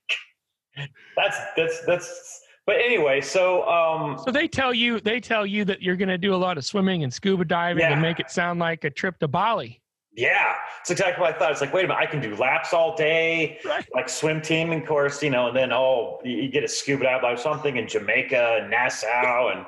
That's 1.16 1.38
that's 1.56 1.86
that's. 1.86 2.42
But 2.66 2.76
anyway, 2.76 3.22
so 3.22 3.68
um, 3.68 4.20
so 4.24 4.30
they 4.30 4.48
tell 4.48 4.74
you 4.74 5.00
they 5.00 5.20
tell 5.22 5.46
you 5.46 5.64
that 5.66 5.82
you're 5.82 5.96
going 5.96 6.10
to 6.10 6.18
do 6.18 6.36
a 6.36 6.38
lot 6.38 6.58
of 6.58 6.66
swimming 6.66 7.04
and 7.04 7.14
scuba 7.14 7.46
diving 7.46 7.82
yeah. 7.82 7.94
and 7.94 8.02
make 8.02 8.20
it 8.20 8.30
sound 8.30 8.60
like 8.60 8.84
a 8.84 8.90
trip 8.90 9.18
to 9.20 9.28
Bali. 9.28 9.82
Yeah, 10.18 10.56
it's 10.82 10.90
exactly 10.90 11.22
what 11.22 11.36
I 11.36 11.38
thought. 11.38 11.52
It's 11.52 11.62
like, 11.62 11.72
wait 11.72 11.86
a 11.86 11.88
minute, 11.90 12.02
I 12.02 12.08
can 12.08 12.20
do 12.20 12.36
laps 12.36 12.74
all 12.74 12.96
day, 12.96 13.60
right. 13.64 13.86
like 13.94 14.10
swim 14.10 14.42
team, 14.42 14.72
of 14.74 14.84
course, 14.84 15.22
you 15.22 15.30
know, 15.30 15.50
and 15.50 15.56
then 15.56 15.72
oh, 15.72 16.20
you 16.26 16.50
get 16.50 16.64
a 16.64 16.68
scuba 16.68 17.04
dive 17.04 17.24
or 17.24 17.38
something 17.38 17.78
in 17.78 17.88
Jamaica 17.88 18.58
and 18.62 18.72
Nassau, 18.72 19.50
and 19.50 19.64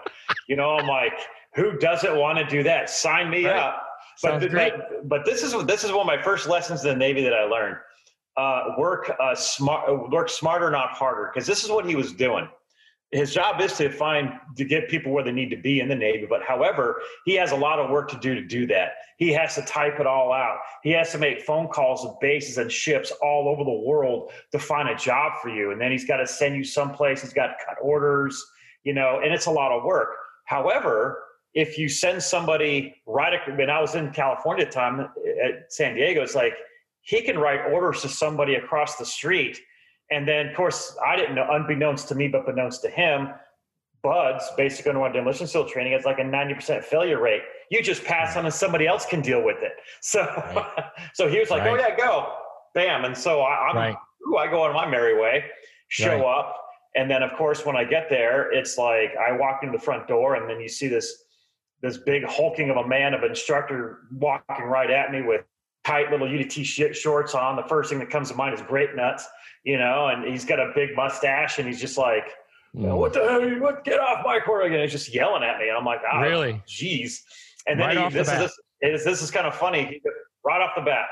you 0.47 0.55
know, 0.55 0.71
I'm 0.71 0.87
like, 0.87 1.13
who 1.53 1.77
doesn't 1.77 2.17
want 2.17 2.39
to 2.39 2.45
do 2.45 2.63
that? 2.63 2.89
Sign 2.89 3.29
me 3.29 3.45
right. 3.45 3.57
up. 3.57 3.85
But, 4.23 4.51
but, 4.51 5.07
but 5.07 5.23
this 5.23 5.43
is 5.43 5.53
this 5.65 5.83
is 5.83 5.91
one 5.91 6.01
of 6.01 6.07
my 6.07 6.21
first 6.21 6.47
lessons 6.47 6.83
in 6.83 6.89
the 6.89 6.95
Navy 6.95 7.23
that 7.23 7.33
I 7.33 7.43
learned. 7.43 7.77
Uh, 8.35 8.73
work 8.77 9.15
uh, 9.19 9.35
smart, 9.35 10.09
work 10.09 10.29
smarter, 10.29 10.71
not 10.71 10.89
harder, 10.91 11.29
because 11.31 11.45
this 11.45 11.63
is 11.63 11.69
what 11.69 11.85
he 11.85 11.95
was 11.95 12.11
doing 12.11 12.49
his 13.11 13.33
job 13.33 13.59
is 13.59 13.73
to 13.77 13.89
find 13.89 14.33
to 14.55 14.63
get 14.63 14.87
people 14.87 15.11
where 15.11 15.23
they 15.23 15.31
need 15.31 15.49
to 15.49 15.57
be 15.57 15.79
in 15.79 15.89
the 15.89 15.95
navy 15.95 16.27
but 16.29 16.41
however 16.43 17.01
he 17.25 17.33
has 17.33 17.51
a 17.51 17.55
lot 17.55 17.79
of 17.79 17.89
work 17.89 18.09
to 18.09 18.17
do 18.19 18.35
to 18.35 18.45
do 18.45 18.67
that. 18.67 18.91
He 19.17 19.29
has 19.33 19.55
to 19.55 19.61
type 19.63 19.99
it 19.99 20.07
all 20.07 20.31
out. 20.31 20.59
He 20.83 20.91
has 20.91 21.11
to 21.11 21.17
make 21.17 21.41
phone 21.41 21.67
calls 21.67 22.03
to 22.03 22.13
bases 22.21 22.57
and 22.57 22.71
ships 22.71 23.11
all 23.21 23.49
over 23.49 23.63
the 23.63 23.85
world 23.85 24.31
to 24.51 24.59
find 24.59 24.87
a 24.87 24.95
job 24.95 25.33
for 25.41 25.49
you. 25.49 25.71
And 25.71 25.81
then 25.81 25.91
he's 25.91 26.05
got 26.05 26.17
to 26.17 26.27
send 26.27 26.55
you 26.55 26.63
someplace. 26.63 27.21
He's 27.21 27.33
got 27.33 27.47
to 27.47 27.55
cut 27.65 27.77
orders 27.81 28.45
you 28.83 28.93
know 28.93 29.19
and 29.23 29.33
it's 29.33 29.45
a 29.45 29.51
lot 29.51 29.71
of 29.71 29.83
work. 29.83 30.09
However 30.45 31.23
if 31.55 31.77
you 31.77 31.89
send 31.89 32.21
somebody 32.21 32.95
right 33.07 33.39
when 33.57 33.71
i 33.71 33.81
was 33.81 33.95
in 33.95 34.11
california 34.11 34.65
at 34.65 34.71
time 34.71 34.99
at 34.99 35.71
san 35.73 35.95
diego 35.95 36.21
it's 36.21 36.35
like 36.35 36.53
he 37.01 37.23
can 37.23 37.39
write 37.39 37.71
orders 37.71 38.01
to 38.01 38.07
somebody 38.07 38.53
across 38.55 38.97
the 38.97 39.05
street 39.05 39.59
and 40.11 40.27
then, 40.27 40.47
of 40.47 40.55
course, 40.55 40.97
I 41.05 41.15
didn't 41.15 41.35
know, 41.35 41.47
unbeknownst 41.51 42.07
to 42.09 42.15
me, 42.15 42.27
but 42.27 42.45
beknownst 42.45 42.81
to 42.81 42.89
him, 42.89 43.29
BUD/S, 44.01 44.51
basic 44.57 44.87
underwater 44.87 45.13
demolition 45.13 45.45
seal 45.45 45.67
training, 45.67 45.93
has 45.93 46.05
like 46.05 46.19
a 46.19 46.23
90% 46.23 46.83
failure 46.83 47.21
rate. 47.21 47.41
You 47.69 47.83
just 47.83 48.03
pass 48.03 48.35
on 48.35 48.45
and 48.45 48.53
somebody 48.53 48.87
else 48.87 49.05
can 49.05 49.21
deal 49.21 49.43
with 49.43 49.57
it. 49.61 49.73
So, 50.01 50.21
right. 50.21 50.85
so 51.13 51.27
he 51.27 51.39
was 51.39 51.49
like, 51.49 51.63
oh, 51.63 51.75
right. 51.75 51.85
oh, 51.85 51.87
yeah, 51.89 51.95
go. 51.97 52.33
Bam. 52.73 53.05
And 53.05 53.17
so 53.17 53.41
I, 53.41 53.69
am 53.69 53.75
right. 53.75 53.95
ooh, 54.27 54.37
I 54.37 54.47
go 54.47 54.63
on 54.63 54.73
my 54.73 54.89
merry 54.89 55.19
way, 55.19 55.45
show 55.89 56.25
up. 56.25 56.55
And 56.95 57.11
then, 57.11 57.21
of 57.21 57.33
course, 57.37 57.65
when 57.65 57.75
I 57.75 57.83
get 57.83 58.09
there, 58.09 58.51
it's 58.51 58.77
like 58.77 59.11
I 59.15 59.33
walk 59.33 59.59
in 59.61 59.71
the 59.71 59.77
front 59.77 60.07
door, 60.07 60.35
and 60.35 60.49
then 60.49 60.59
you 60.59 60.69
see 60.69 60.87
this 60.87 61.25
this 61.81 61.97
big 61.97 62.25
hulking 62.25 62.69
of 62.69 62.77
a 62.77 62.87
man 62.87 63.13
of 63.13 63.23
instructor 63.23 63.99
walking 64.11 64.65
right 64.65 64.89
at 64.89 65.11
me 65.11 65.21
with 65.21 65.45
tight 65.86 66.12
little 66.12 66.27
UDT 66.27 66.93
shorts 66.93 67.36
on. 67.36 67.55
The 67.55 67.63
first 67.63 67.89
thing 67.89 68.00
that 68.00 68.09
comes 68.09 68.29
to 68.29 68.36
mind 68.36 68.53
is 68.53 68.62
grape 68.62 68.95
nuts 68.95 69.27
you 69.63 69.77
know, 69.77 70.07
and 70.07 70.25
he's 70.25 70.45
got 70.45 70.59
a 70.59 70.71
big 70.74 70.95
mustache 70.95 71.59
and 71.59 71.67
he's 71.67 71.79
just 71.79 71.98
like, 71.98 72.25
mm. 72.75 72.95
what 72.95 73.13
the 73.13 73.19
hell? 73.19 73.59
What, 73.59 73.83
get 73.83 74.00
off 74.00 74.25
my 74.25 74.39
court 74.39 74.65
again. 74.65 74.81
He's 74.81 74.91
just 74.91 75.13
yelling 75.13 75.43
at 75.43 75.59
me. 75.59 75.67
And 75.67 75.77
I'm 75.77 75.86
like, 75.86 76.00
oh, 76.12 76.21
really? 76.21 76.62
Jeez. 76.67 77.19
And 77.67 77.79
then 77.79 77.98
right 77.98 78.12
he, 78.12 78.17
this, 78.17 78.27
the 78.27 78.45
is, 78.45 78.59
this, 78.81 79.03
this 79.03 79.21
is 79.21 79.31
kind 79.31 79.45
of 79.45 79.55
funny. 79.55 79.86
He, 79.86 80.01
right 80.45 80.62
off 80.62 80.71
the 80.75 80.81
bat. 80.81 81.07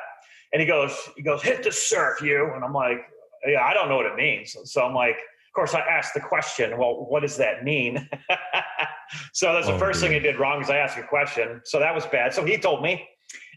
And 0.54 0.62
he 0.62 0.68
goes, 0.68 0.98
he 1.18 1.24
goes, 1.24 1.44
hit 1.44 1.64
the 1.64 1.72
surf, 1.72 2.22
you. 2.22 2.52
And 2.56 2.64
I'm 2.64 2.74
like, 2.74 3.00
yeah, 3.46 3.64
I 3.64 3.74
don't 3.74 3.90
know 3.90 3.98
what 3.98 4.06
it 4.06 4.16
means. 4.16 4.56
So 4.64 4.84
I'm 4.84 4.96
like, 4.96 5.16
of 5.16 5.54
course, 5.54 5.74
I 5.74 5.82
asked 5.82 6.14
the 6.14 6.22
question, 6.22 6.78
well, 6.78 7.06
what 7.10 7.22
does 7.22 7.36
that 7.38 7.64
mean? 7.66 8.10
so 9.34 9.54
that's 9.54 9.68
the 9.68 9.74
oh, 9.74 9.78
first 9.78 10.00
thing 10.00 10.14
I 10.16 10.20
did 10.20 10.40
wrong 10.40 10.62
is 10.62 10.70
I 10.70 10.78
asked 10.78 10.98
a 10.98 11.04
question. 11.04 11.62
So 11.66 11.80
that 11.80 11.94
was 11.94 12.06
bad. 12.06 12.34
So 12.34 12.46
he 12.46 12.58
told 12.58 12.82
me, 12.82 13.06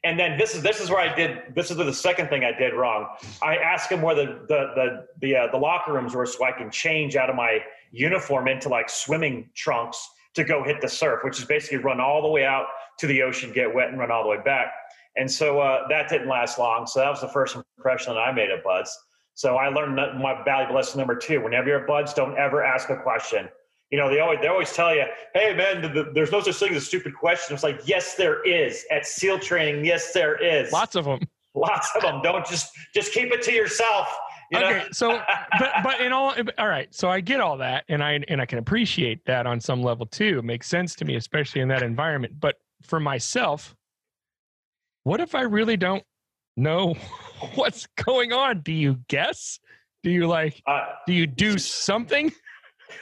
and 0.04 0.18
then 0.18 0.38
this 0.38 0.54
is 0.54 0.62
this 0.62 0.80
is 0.80 0.90
where 0.90 1.00
I 1.00 1.14
did 1.14 1.54
this 1.54 1.70
is 1.70 1.76
the 1.76 1.92
second 1.92 2.28
thing 2.28 2.44
I 2.44 2.52
did 2.52 2.74
wrong. 2.74 3.06
I 3.42 3.56
asked 3.56 3.90
him 3.90 4.02
where 4.02 4.14
the 4.14 4.44
the 4.48 4.72
the 4.74 5.06
the, 5.20 5.36
uh, 5.36 5.50
the 5.50 5.58
locker 5.58 5.92
rooms 5.92 6.14
were 6.14 6.26
so 6.26 6.44
I 6.44 6.52
can 6.52 6.70
change 6.70 7.16
out 7.16 7.28
of 7.28 7.36
my 7.36 7.58
uniform 7.92 8.48
into 8.48 8.68
like 8.68 8.88
swimming 8.88 9.50
trunks 9.54 10.08
to 10.34 10.44
go 10.44 10.62
hit 10.62 10.80
the 10.80 10.88
surf, 10.88 11.20
which 11.24 11.38
is 11.38 11.44
basically 11.44 11.78
run 11.78 12.00
all 12.00 12.22
the 12.22 12.28
way 12.28 12.44
out 12.44 12.66
to 12.98 13.06
the 13.06 13.22
ocean, 13.22 13.52
get 13.52 13.74
wet, 13.74 13.88
and 13.88 13.98
run 13.98 14.10
all 14.10 14.22
the 14.22 14.28
way 14.28 14.40
back. 14.44 14.72
And 15.16 15.30
so 15.30 15.60
uh, 15.60 15.88
that 15.88 16.08
didn't 16.08 16.28
last 16.28 16.58
long. 16.58 16.86
So 16.86 17.00
that 17.00 17.10
was 17.10 17.20
the 17.20 17.28
first 17.28 17.56
impression 17.76 18.14
that 18.14 18.20
I 18.20 18.32
made 18.32 18.50
of 18.50 18.62
BUD/S. 18.62 18.96
So 19.34 19.56
I 19.56 19.68
learned 19.68 19.96
my 19.96 20.42
valuable 20.44 20.76
lesson 20.76 20.98
number 20.98 21.16
two: 21.16 21.42
whenever 21.42 21.68
you're 21.68 21.80
at 21.80 21.86
BUD/S, 21.86 22.14
don't 22.14 22.38
ever 22.38 22.62
ask 22.62 22.88
a 22.90 22.96
question. 22.96 23.48
You 23.90 23.98
know, 23.98 24.08
they 24.08 24.20
always 24.20 24.38
they 24.40 24.46
always 24.46 24.72
tell 24.72 24.94
you, 24.94 25.04
"Hey, 25.34 25.54
man, 25.54 25.82
the, 25.82 25.88
the, 25.88 26.10
there's 26.14 26.30
no 26.30 26.40
such 26.40 26.56
thing 26.56 26.74
as 26.74 26.82
a 26.82 26.86
stupid 26.86 27.14
question." 27.14 27.54
It's 27.54 27.64
like, 27.64 27.80
yes, 27.86 28.14
there 28.14 28.42
is 28.44 28.84
at 28.90 29.04
SEAL 29.04 29.40
training. 29.40 29.84
Yes, 29.84 30.12
there 30.12 30.36
is. 30.36 30.72
Lots 30.72 30.94
of 30.94 31.04
them. 31.04 31.20
Lots 31.54 31.90
of 31.96 32.02
them. 32.02 32.22
Don't 32.22 32.46
just 32.46 32.72
just 32.94 33.12
keep 33.12 33.32
it 33.32 33.42
to 33.42 33.52
yourself. 33.52 34.06
You 34.52 34.58
okay, 34.58 34.78
know? 34.78 34.84
so 34.92 35.20
but 35.58 35.70
but 35.82 36.00
in 36.00 36.12
all 36.12 36.34
all 36.58 36.68
right, 36.68 36.92
so 36.94 37.08
I 37.08 37.20
get 37.20 37.40
all 37.40 37.56
that 37.58 37.84
and 37.88 38.02
I 38.02 38.20
and 38.28 38.40
I 38.40 38.46
can 38.46 38.58
appreciate 38.58 39.24
that 39.26 39.46
on 39.46 39.60
some 39.60 39.82
level 39.82 40.06
too. 40.06 40.38
It 40.38 40.44
makes 40.44 40.68
sense 40.68 40.94
to 40.96 41.04
me, 41.04 41.16
especially 41.16 41.60
in 41.60 41.68
that 41.68 41.82
environment. 41.82 42.34
But 42.38 42.56
for 42.82 43.00
myself, 43.00 43.74
what 45.02 45.20
if 45.20 45.34
I 45.34 45.42
really 45.42 45.76
don't 45.76 46.04
know 46.56 46.94
what's 47.54 47.86
going 48.04 48.32
on? 48.32 48.60
Do 48.60 48.72
you 48.72 49.00
guess? 49.08 49.58
Do 50.02 50.10
you 50.10 50.28
like 50.28 50.62
Uh, 50.66 50.86
do 51.06 51.12
you 51.12 51.26
do 51.26 51.58
something? 51.58 52.32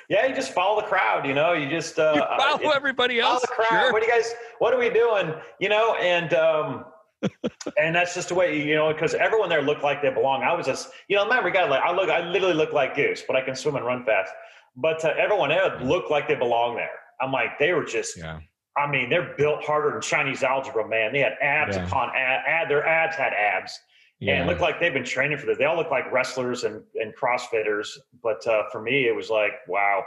Yeah, 0.08 0.26
you 0.26 0.34
just 0.34 0.52
follow 0.52 0.80
the 0.80 0.86
crowd. 0.86 1.26
You 1.26 1.34
know, 1.34 1.52
you 1.52 1.68
just 1.68 1.98
uh, 1.98 2.12
You 2.14 2.22
uh, 2.22 2.36
follow 2.38 2.70
it- 2.70 2.76
everybody 2.76 3.20
follow 3.20 3.32
else? 3.34 3.42
the 3.42 3.48
crowd. 3.48 3.68
Sure. 3.68 3.92
What 3.92 4.00
do 4.02 4.06
you 4.08 4.12
guys? 4.12 4.32
What 4.58 4.72
are 4.74 4.78
we 4.78 4.90
doing? 4.90 5.34
You 5.60 5.68
know, 5.68 5.94
and 5.96 6.32
um, 6.34 6.84
and 7.78 7.94
that's 7.96 8.14
just 8.14 8.28
the 8.28 8.34
way 8.34 8.60
you 8.62 8.74
know 8.74 8.92
because 8.92 9.14
everyone 9.14 9.48
there 9.48 9.62
looked 9.62 9.82
like 9.82 10.02
they 10.02 10.10
belong. 10.10 10.42
I 10.42 10.52
was 10.54 10.66
just 10.66 10.90
you 11.08 11.16
know 11.16 11.24
remember, 11.24 11.50
got 11.50 11.68
like 11.70 11.82
I 11.82 11.92
look, 11.92 12.08
I 12.10 12.20
literally 12.28 12.54
look 12.54 12.72
like 12.72 12.94
Goose, 12.94 13.22
but 13.26 13.36
I 13.36 13.40
can 13.42 13.54
swim 13.56 13.76
and 13.76 13.84
run 13.84 14.04
fast. 14.04 14.32
But 14.76 15.04
uh, 15.04 15.14
everyone 15.18 15.48
there 15.48 15.78
looked 15.80 16.10
like 16.10 16.28
they 16.28 16.36
belong 16.36 16.76
there. 16.76 16.90
I'm 17.20 17.32
like 17.32 17.58
they 17.58 17.72
were 17.72 17.84
just. 17.84 18.16
Yeah. 18.16 18.40
I 18.76 18.88
mean, 18.88 19.10
they're 19.10 19.34
built 19.36 19.64
harder 19.64 19.90
than 19.90 20.00
Chinese 20.02 20.44
algebra, 20.44 20.88
man. 20.88 21.12
They 21.12 21.18
had 21.18 21.32
abs 21.42 21.74
Yeah. 21.76 21.84
upon 21.84 22.10
ab, 22.10 22.42
ab. 22.46 22.68
Their 22.68 22.86
abs 22.86 23.16
had 23.16 23.32
abs 23.32 23.76
Yeah. 24.20 24.42
it 24.42 24.46
looked 24.46 24.60
like 24.60 24.80
they've 24.80 24.92
been 24.92 25.04
training 25.04 25.38
for 25.38 25.46
this. 25.46 25.58
They 25.58 25.64
all 25.64 25.76
look 25.76 25.90
like 25.90 26.10
wrestlers 26.12 26.64
and, 26.64 26.82
and 26.96 27.14
CrossFitters. 27.16 27.86
But 28.22 28.44
uh, 28.46 28.64
for 28.72 28.82
me, 28.82 29.06
it 29.06 29.14
was 29.14 29.30
like, 29.30 29.52
wow. 29.68 30.02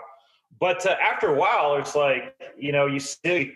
But 0.60 0.86
uh, 0.86 0.96
after 1.02 1.28
a 1.28 1.36
while, 1.36 1.76
it's 1.78 1.96
like, 1.96 2.36
you 2.58 2.72
know, 2.74 2.88
you 2.88 3.00
see 3.00 3.54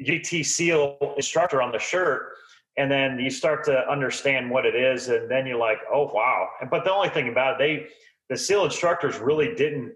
UT 0.00 0.26
SEAL 0.26 1.14
instructor 1.16 1.60
on 1.60 1.72
the 1.72 1.78
shirt, 1.78 2.34
and 2.76 2.90
then 2.90 3.18
you 3.18 3.30
start 3.30 3.64
to 3.64 3.90
understand 3.90 4.48
what 4.50 4.64
it 4.64 4.76
is. 4.76 5.08
And 5.08 5.28
then 5.30 5.46
you're 5.46 5.58
like, 5.58 5.78
oh, 5.92 6.10
wow. 6.14 6.48
But 6.70 6.84
the 6.84 6.92
only 6.92 7.08
thing 7.08 7.28
about 7.28 7.54
it, 7.54 7.58
they, 7.58 7.86
the 8.28 8.36
SEAL 8.38 8.66
instructors 8.66 9.18
really 9.18 9.54
didn't 9.54 9.92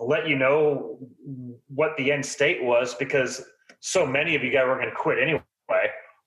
let 0.00 0.26
you 0.28 0.36
know 0.36 0.98
what 1.68 1.96
the 1.96 2.10
end 2.12 2.24
state 2.26 2.62
was 2.62 2.94
because 2.94 3.44
so 3.80 4.04
many 4.04 4.34
of 4.34 4.42
you 4.42 4.50
guys 4.50 4.66
were 4.66 4.74
going 4.74 4.88
to 4.90 4.94
quit 4.94 5.18
anyway 5.22 5.42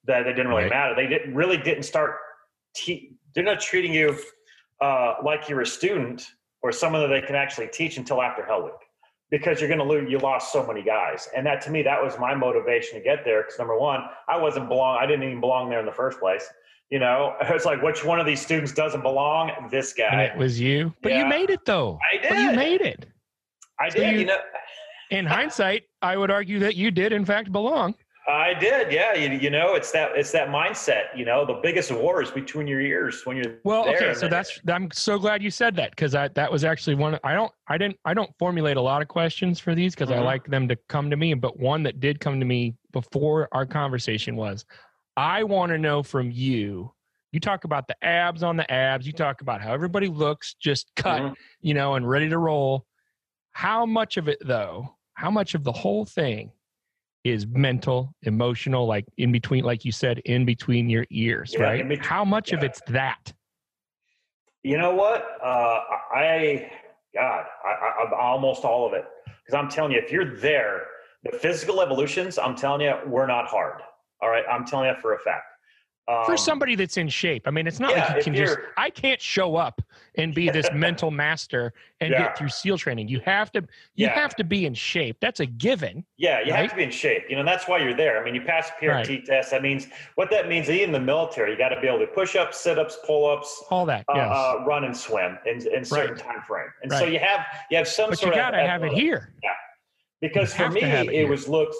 that 0.06 0.26
it 0.26 0.34
didn't 0.34 0.48
really 0.48 0.64
Right. 0.64 0.70
matter. 0.70 0.96
They 0.96 1.08
didn't 1.08 1.36
really 1.36 1.58
didn't 1.58 1.84
start. 1.84 2.16
Te- 2.76 3.12
they're 3.34 3.44
not 3.44 3.60
treating 3.60 3.94
you 3.94 4.18
uh, 4.82 5.16
like 5.24 5.50
you're 5.50 5.62
a 5.62 5.66
student 5.66 6.26
or 6.62 6.72
someone 6.72 7.02
that 7.02 7.08
they 7.08 7.26
can 7.26 7.36
actually 7.36 7.68
teach 7.68 7.98
until 7.98 8.22
after 8.22 8.46
Hell 8.46 8.64
Week 8.64 8.74
because 9.32 9.60
you're 9.60 9.70
going 9.70 9.80
to 9.80 9.86
lose. 9.86 10.10
You 10.10 10.18
lost 10.20 10.52
so 10.52 10.66
many 10.66 10.82
guys, 10.84 11.28
and 11.36 11.46
that 11.46 11.62
to 11.62 11.72
me 11.72 11.84
that 11.84 12.02
was 12.02 12.18
my 12.20 12.34
motivation 12.36 12.98
to 12.98 13.04
get 13.04 13.24
there. 13.26 13.44
Because 13.44 13.60
number 13.60 13.78
one, 13.78 14.02
I 14.28 14.38
wasn't 14.38 14.68
belong. 14.68 14.98
I 15.00 15.06
didn't 15.06 15.24
even 15.24 15.40
belong 15.40 15.70
there 15.70 15.80
in 15.80 15.86
the 15.86 15.92
first 15.92 16.20
place. 16.20 16.48
You 16.90 17.00
know, 17.00 17.36
it's 17.42 17.66
like 17.66 17.82
which 17.82 18.04
one 18.04 18.20
of 18.20 18.26
these 18.26 18.42
students 18.42 18.74
doesn't 18.74 19.02
belong? 19.02 19.52
This 19.70 19.94
and 20.00 20.12
guy. 20.12 20.24
it 20.24 20.38
was 20.38 20.60
you. 20.60 20.94
But 21.02 21.14
you 21.14 21.26
made 21.26 21.50
it 21.50 21.66
though. 21.66 22.00
I 22.12 22.28
But 22.28 22.38
you 22.40 22.52
made 22.54 22.82
it. 22.82 23.06
I 23.80 23.90
so 23.90 24.00
did. 24.00 24.14
you- 24.14 24.20
you 24.20 24.26
know. 24.26 24.38
In 25.12 25.26
hindsight, 25.26 25.86
I 26.04 26.16
would 26.18 26.30
argue 26.30 26.60
that 26.60 26.76
you 26.76 26.92
did 26.92 27.14
in 27.14 27.26
fact 27.26 27.52
belong. 27.52 27.96
I 28.30 28.54
did, 28.54 28.92
yeah. 28.92 29.14
You, 29.16 29.30
you 29.38 29.50
know, 29.50 29.76
it's 29.76 29.92
that 29.92 30.12
it's 30.16 30.32
that 30.34 30.50
mindset. 30.50 31.16
You 31.16 31.26
know, 31.26 31.46
the 31.46 31.60
biggest 31.64 31.92
war 31.92 32.22
is 32.22 32.30
between 32.32 32.68
your 32.68 32.80
ears 32.80 33.22
when 33.26 33.38
you're 33.38 33.60
Well, 33.64 33.86
there. 33.86 33.96
okay, 33.96 34.14
so 34.14 34.28
that's 34.28 34.60
I'm 34.68 34.90
so 34.92 35.18
glad 35.18 35.42
you 35.42 35.50
said 35.52 35.76
that 35.78 35.92
because 35.92 36.12
that 36.12 36.36
that 36.36 36.52
was 36.52 36.64
actually 36.64 36.96
one. 36.96 37.18
I 37.24 37.34
don't 37.34 37.52
I 37.68 37.78
didn't 37.78 37.98
I 38.06 38.14
don't 38.14 38.30
formulate 38.38 38.78
a 38.78 38.82
lot 38.82 39.02
of 39.02 39.08
questions 39.08 39.60
for 39.60 39.74
these 39.76 39.96
because 39.96 40.12
I 40.12 40.18
Mhm. 40.18 40.26
like 40.26 40.46
them 40.46 40.68
to 40.68 40.76
come 40.88 41.10
to 41.10 41.16
me. 41.18 41.34
But 41.34 41.60
one 41.60 41.84
that 41.84 42.00
did 42.00 42.20
come 42.20 42.40
to 42.40 42.46
me 42.46 42.76
before 42.92 43.50
our 43.52 43.66
conversation 43.66 44.36
was, 44.36 44.66
I 45.18 45.44
want 45.44 45.72
to 45.72 45.78
know 45.78 46.04
from 46.04 46.30
you. 46.32 46.94
You 47.32 47.40
talk 47.40 47.64
about 47.64 47.88
the 47.88 47.96
abs 48.04 48.42
on 48.44 48.58
the 48.58 48.70
abs. 48.72 49.06
You 49.08 49.14
talk 49.14 49.42
about 49.42 49.62
how 49.62 49.74
everybody 49.74 50.08
looks 50.08 50.54
just 50.56 50.92
cut, 50.96 51.22
Mhm. 51.22 51.36
you 51.62 51.74
know, 51.74 51.96
and 51.96 52.08
ready 52.10 52.30
to 52.30 52.38
roll. 52.38 52.86
How 53.52 53.86
much 53.86 54.18
of 54.18 54.28
it 54.28 54.40
though? 54.46 54.96
How 55.16 55.30
much 55.32 55.54
of 55.56 55.64
the 55.64 55.72
whole 55.72 56.06
thing 56.06 56.52
is 57.24 57.46
mental, 57.48 58.14
emotional, 58.24 58.86
like 58.86 59.06
in 59.18 59.32
between, 59.32 59.64
like 59.64 59.84
you 59.84 59.92
said, 59.92 60.20
in 60.20 60.46
between 60.46 60.90
your 60.90 61.06
ears, 61.10 61.54
Yeah, 61.54 61.64
right? 61.64 61.88
between- 61.88 62.08
How 62.08 62.24
much 62.24 62.54
of 62.54 62.64
it's 62.64 62.82
that? 62.88 63.34
You 64.64 64.78
know 64.78 64.94
what? 64.94 65.26
Uh, 65.42 65.80
I, 66.16 66.72
God, 67.14 67.46
I, 67.66 67.70
I, 67.70 68.06
I- 68.16 68.20
almost 68.22 68.64
all 68.66 68.86
of 68.86 68.94
it. 68.94 69.06
Because 69.26 69.54
I'm 69.58 69.70
telling 69.70 69.92
you, 69.92 70.00
if 70.00 70.12
you're 70.12 70.38
there, 70.38 70.84
the 71.24 71.38
physical 71.38 71.82
evolutions, 71.82 72.38
I'm 72.38 72.56
telling 72.56 72.82
you, 72.82 72.94
we're 73.06 73.28
not 73.28 73.48
hard. 73.48 73.82
All 74.22 74.30
right, 74.30 74.44
I'm 74.50 74.66
telling 74.66 74.88
you 74.90 74.96
for 75.02 75.14
a 75.16 75.20
fact. 75.20 75.44
Um, 76.10 76.26
for 76.26 76.38
somebody 76.38 76.74
that's 76.74 76.98
in 76.98 77.08
shape. 77.08 77.44
I 77.48 77.52
mean, 77.52 77.68
it's 77.68 77.80
not 77.80 77.92
yeah, 77.96 78.08
like 78.08 78.18
you 78.18 78.24
can 78.24 78.34
just. 78.34 78.58
I 78.78 78.90
can't 78.90 79.22
show 79.22 79.56
up 79.56 79.80
and 80.16 80.34
be 80.34 80.50
this 80.50 80.68
mental 80.74 81.12
master 81.12 81.72
and 82.02 82.12
Yeah. 82.12 82.24
get 82.24 82.38
through 82.38 82.50
SEAL 82.50 82.80
training. 82.80 83.08
You 83.10 83.20
have 83.26 83.52
to. 83.52 83.60
You 83.94 84.08
Yeah. 84.08 84.16
have 84.16 84.36
to 84.38 84.44
be 84.44 84.66
in 84.66 84.74
shape. 84.74 85.18
That's 85.22 85.40
a 85.40 85.46
given. 85.46 86.04
Yeah, 86.18 86.40
you 86.40 86.52
right? 86.52 86.62
have 86.62 86.72
to 86.72 86.76
be 86.78 86.84
in 86.84 86.90
shape. 86.90 87.26
You 87.30 87.36
know, 87.36 87.44
that's 87.46 87.68
why 87.68 87.78
you're 87.78 87.94
there. 87.96 88.20
I 88.20 88.26
mean, 88.26 88.34
you 88.34 88.42
pass 88.42 88.70
a 88.70 88.84
PRT 88.84 89.26
test. 89.26 89.52
That 89.52 89.62
means 89.62 89.88
what 90.16 90.32
that 90.32 90.48
means. 90.50 90.68
Even 90.68 90.86
in 90.86 90.92
the 90.94 91.00
military, 91.00 91.52
you 91.52 91.58
got 91.60 91.70
to 91.70 91.80
be 91.80 91.88
able 91.88 92.00
to 92.00 92.08
push 92.08 92.36
ups, 92.36 92.60
sit 92.60 92.80
ups, 92.80 92.98
pull 93.06 93.30
ups, 93.30 93.64
All 93.70 93.86
that. 93.86 94.04
uh, 94.10 94.14
Yes. 94.16 94.32
uh, 94.36 94.64
run 94.66 94.86
and 94.86 94.98
swim 94.98 95.38
in, 95.46 95.58
in 95.72 95.86
certain 95.86 96.16
Right. 96.16 96.18
time 96.24 96.42
frame. 96.48 96.70
And 96.82 96.92
so 96.92 97.06
you 97.06 97.20
have 97.20 97.46
you 97.70 97.78
have 97.78 97.88
some 97.88 98.10
but 98.10 98.20
you 98.24 98.32
got 98.34 98.52
to 98.52 98.60
of 98.62 98.68
have 98.68 98.84
it 98.84 98.94
here. 98.94 99.32
because 100.22 100.58
You 100.58 100.66
for 100.66 100.72
me 100.72 100.82
it 100.82 101.14
it, 101.14 101.30
was 101.30 101.48
looks 101.48 101.78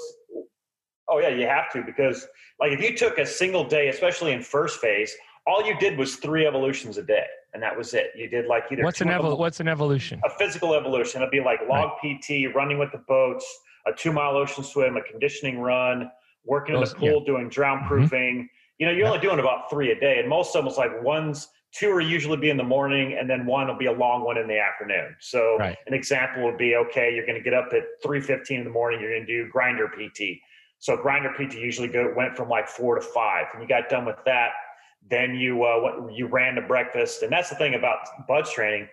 oh 1.10 1.20
yeah 1.20 1.30
you 1.30 1.46
have 1.48 1.72
to 1.72 1.82
because 1.84 2.28
like 2.60 2.72
if 2.72 2.80
you 2.82 2.96
took 2.96 3.18
a 3.18 3.26
single 3.26 3.64
day 3.64 3.90
especially 3.90 4.32
in 4.32 4.42
first 4.42 4.80
phase 4.80 5.14
all 5.48 5.66
you 5.66 5.78
did 5.80 5.98
was 5.98 6.18
three 6.18 6.46
evolutions 6.46 6.98
a 6.98 7.04
day 7.04 7.26
and 7.54 7.64
that 7.64 7.76
was 7.76 7.94
it. 7.94 8.12
You 8.16 8.30
did 8.30 8.46
like 8.46 8.66
either 8.72 8.84
What's 8.84 9.02
an 9.02 9.08
evol- 9.08 9.38
What's 9.38 9.60
an 9.60 9.68
evolution? 9.68 10.22
a 10.24 10.30
physical 10.30 10.76
evolution. 10.76 11.22
It'd 11.22 11.32
be 11.32 11.40
like 11.42 11.60
log 11.68 11.98
pt 12.02 12.54
running 12.54 12.78
with 12.78 12.92
the 12.92 13.00
boats 13.08 13.46
a 13.88 13.92
two 13.94 14.12
mile 14.12 14.36
ocean 14.36 14.64
swim 14.64 14.98
a 14.98 15.02
conditioning 15.02 15.60
run 15.60 16.12
working 16.46 16.76
in 16.76 16.82
the 16.82 16.88
pool 16.88 17.24
doing 17.26 17.50
drown 17.50 17.80
mm-hmm. 17.80 17.88
proofing. 17.88 18.50
You 18.78 18.86
know 18.86 18.92
you're 18.92 19.02
Yeah. 19.02 19.14
only 19.14 19.22
doing 19.22 19.40
about 19.40 19.70
three 19.70 19.92
a 19.92 20.00
day 20.00 20.20
and 20.20 20.30
most 20.30 20.56
of 20.56 20.60
them 20.60 20.66
was 20.66 20.78
like 20.78 21.02
one's 21.02 21.48
two 21.72 21.94
will 21.94 22.02
usually 22.02 22.38
be 22.38 22.50
in 22.50 22.58
the 22.58 22.64
morning 22.64 23.16
and 23.20 23.30
then 23.30 23.46
one 23.46 23.68
will 23.68 23.78
be 23.78 23.86
a 23.86 23.92
long 23.92 24.24
one 24.24 24.38
in 24.38 24.48
the 24.48 24.60
afternoon. 24.60 25.16
So 25.20 25.58
Right. 25.58 25.78
an 25.88 25.94
example 25.94 26.44
would 26.44 26.58
be 26.58 26.76
okay 26.76 27.14
you're 27.16 27.26
going 27.26 27.38
to 27.38 27.44
get 27.44 27.54
up 27.54 27.70
at 27.74 27.84
3.15 28.06 28.60
in 28.60 28.64
the 28.64 28.70
morning 28.70 29.00
you're 29.00 29.12
going 29.12 29.26
to 29.26 29.44
do 29.44 29.50
grinder 29.50 29.88
pt 29.88 30.40
so 30.80 30.96
grinder 30.98 31.32
pt 31.38 31.56
usually 31.56 31.88
go, 31.88 32.12
went 32.16 32.36
from 32.36 32.50
like 32.50 32.68
four 32.68 32.96
to 32.96 33.02
five 33.02 33.46
and 33.54 33.62
you 33.62 33.68
got 33.68 33.90
done 33.90 34.06
with 34.06 34.18
that 34.26 34.50
then 35.10 35.36
you 35.36 35.64
uh, 35.64 35.80
what, 35.80 36.14
you 36.14 36.28
ran 36.28 36.56
to 36.56 36.62
breakfast 36.62 37.22
and 37.24 37.32
that's 37.32 37.50
the 37.50 37.56
thing 37.56 37.76
about 37.76 37.98
BUD/S 38.28 38.52
training 38.54 38.88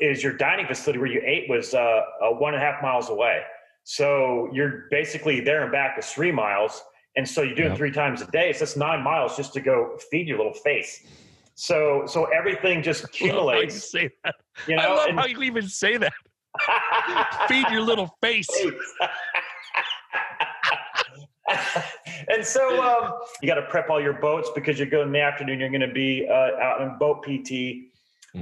is 0.00 0.22
your 0.22 0.36
dining 0.36 0.66
facility 0.66 0.98
where 0.98 1.08
you 1.10 1.22
ate 1.24 1.48
was 1.48 1.72
uh, 1.72 1.78
uh, 2.22 2.30
one 2.30 2.52
and 2.54 2.62
a 2.62 2.66
half 2.66 2.82
miles 2.82 3.08
away 3.10 3.42
so 3.84 4.48
you're 4.52 4.84
basically 4.90 5.40
there 5.40 5.62
and 5.62 5.72
back 5.72 5.98
is 5.98 6.06
three 6.10 6.32
miles 6.32 6.82
and 7.16 7.26
so 7.26 7.40
you're 7.42 7.54
doing 7.54 7.68
Yep. 7.70 7.78
three 7.78 7.92
times 7.92 8.20
a 8.20 8.26
day 8.30 8.52
so 8.52 8.60
that's 8.60 8.76
nine 8.76 9.02
miles 9.02 9.36
just 9.36 9.52
to 9.54 9.60
go 9.60 9.96
feed 10.10 10.26
your 10.28 10.36
little 10.38 10.52
face 10.52 11.06
so 11.54 12.02
so 12.06 12.24
everything 12.26 12.82
just 12.82 13.06
I 13.22 13.30
love 13.32 13.54
how 13.54 13.60
you 13.60 13.70
say 13.70 14.10
that. 14.24 14.34
you 14.68 14.76
know 14.76 14.82
I 14.82 14.88
love 14.94 15.08
and- 15.08 15.18
how 15.18 15.26
you 15.26 15.42
even 15.42 15.66
say 15.68 15.96
that. 15.96 16.12
Feed 17.48 17.66
your 17.70 17.82
little 17.82 18.16
face. 18.22 18.48
and 22.28 22.44
so 22.44 22.82
um, 22.82 23.12
you 23.40 23.48
got 23.48 23.54
to 23.56 23.62
prep 23.62 23.88
all 23.90 24.00
your 24.00 24.14
boats 24.14 24.50
because 24.54 24.78
you're 24.78 24.88
going 24.88 25.08
in 25.08 25.12
the 25.12 25.20
afternoon. 25.20 25.60
You're 25.60 25.70
going 25.70 25.80
to 25.80 25.92
be 25.92 26.26
uh, 26.28 26.60
out 26.60 26.80
in 26.80 26.96
boat 26.98 27.22
PT 27.22 27.28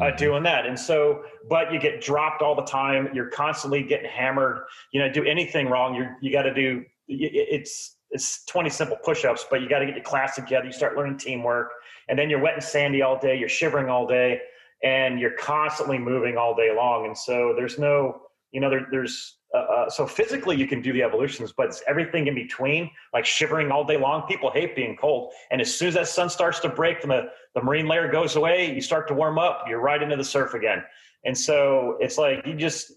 uh, 0.00 0.06
Mhm. 0.06 0.16
doing 0.16 0.42
that. 0.44 0.66
And 0.66 0.78
so, 0.78 1.22
but 1.48 1.72
you 1.72 1.78
get 1.78 2.00
dropped 2.00 2.42
all 2.42 2.54
the 2.54 2.64
time. 2.64 3.08
You're 3.12 3.28
constantly 3.28 3.82
getting 3.82 4.10
hammered. 4.10 4.60
You 4.92 5.00
know, 5.00 5.12
do 5.12 5.24
anything 5.24 5.68
wrong, 5.68 5.94
you 5.94 6.08
you 6.20 6.32
got 6.32 6.42
to 6.42 6.54
do. 6.54 6.84
It's 7.06 7.96
it's 8.10 8.44
20 8.46 8.70
simple 8.70 8.96
push-ups, 9.04 9.46
but 9.50 9.60
you 9.60 9.68
got 9.68 9.80
to 9.80 9.86
get 9.86 9.96
your 9.96 10.04
class 10.04 10.36
together. 10.36 10.66
You 10.66 10.72
start 10.72 10.96
learning 10.96 11.18
teamwork, 11.18 11.70
and 12.08 12.18
then 12.18 12.30
you're 12.30 12.38
wet 12.40 12.54
and 12.54 12.62
sandy 12.62 13.02
all 13.02 13.18
day. 13.18 13.36
You're 13.36 13.48
shivering 13.48 13.88
all 13.88 14.06
day, 14.06 14.40
and 14.82 15.18
you're 15.18 15.32
constantly 15.36 15.98
moving 15.98 16.36
all 16.36 16.54
day 16.54 16.70
long. 16.74 17.06
And 17.06 17.16
so 17.16 17.54
there's 17.56 17.76
no, 17.78 18.22
you 18.52 18.60
know, 18.60 18.70
there, 18.70 18.86
there's 18.90 19.38
uh, 19.54 19.58
uh, 19.58 19.90
so 19.90 20.04
physically 20.04 20.56
you 20.56 20.66
can 20.66 20.82
do 20.82 20.92
the 20.92 21.02
evolutions, 21.02 21.52
but 21.52 21.66
it's 21.66 21.82
everything 21.86 22.26
in 22.26 22.34
between, 22.34 22.90
like 23.12 23.24
shivering 23.24 23.70
all 23.70 23.84
day 23.84 23.96
long. 23.96 24.22
People 24.22 24.50
hate 24.50 24.74
being 24.74 24.96
cold, 24.96 25.32
and 25.52 25.60
as 25.60 25.72
soon 25.72 25.88
as 25.88 25.94
that 25.94 26.08
sun 26.08 26.28
starts 26.28 26.58
to 26.60 26.68
break 26.68 27.02
and 27.02 27.10
the 27.10 27.28
the 27.54 27.62
marine 27.62 27.86
layer 27.86 28.10
goes 28.10 28.34
away, 28.34 28.74
you 28.74 28.80
start 28.80 29.06
to 29.06 29.14
warm 29.14 29.38
up. 29.38 29.64
You're 29.68 29.80
right 29.80 30.02
into 30.02 30.16
the 30.16 30.24
surf 30.24 30.54
again, 30.54 30.82
and 31.24 31.38
so 31.38 31.96
it's 32.00 32.18
like 32.18 32.44
you 32.44 32.54
just 32.54 32.90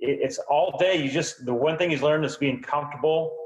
it, 0.00 0.20
it's 0.22 0.38
all 0.48 0.74
day. 0.78 0.96
You 0.96 1.10
just 1.10 1.44
the 1.44 1.52
one 1.52 1.76
thing 1.76 1.90
he's 1.90 2.02
learned 2.02 2.24
is 2.24 2.38
being 2.38 2.62
comfortable, 2.62 3.36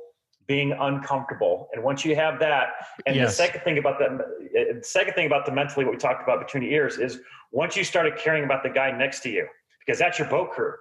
being 0.47 0.71
uncomfortable, 0.79 1.69
and 1.73 1.83
once 1.83 2.05
you 2.05 2.15
have 2.15 2.39
that, 2.39 2.69
and 3.07 3.19
the 3.19 3.31
second 3.31 3.63
thing 3.63 3.79
about 3.79 3.99
that, 3.99 4.13
uh, 4.13 4.79
the 4.79 4.85
second 4.85 5.15
thing 5.15 5.27
about 5.27 5.45
the 5.45 5.51
mentally 5.51 5.85
what 5.85 5.95
we 5.95 5.99
talked 5.99 6.23
about 6.23 6.39
between 6.39 6.63
your 6.63 6.73
ears 6.73 6.99
is 6.99 7.19
once 7.51 7.77
you 7.77 7.83
started 7.83 8.17
caring 8.17 8.45
about 8.45 8.63
the 8.63 8.71
guy 8.71 8.93
next 8.97 9.21
to 9.25 9.29
you 9.29 9.49
because 9.85 9.99
that's 9.99 10.21
your 10.21 10.29
boat 10.29 10.53
crew 10.53 10.75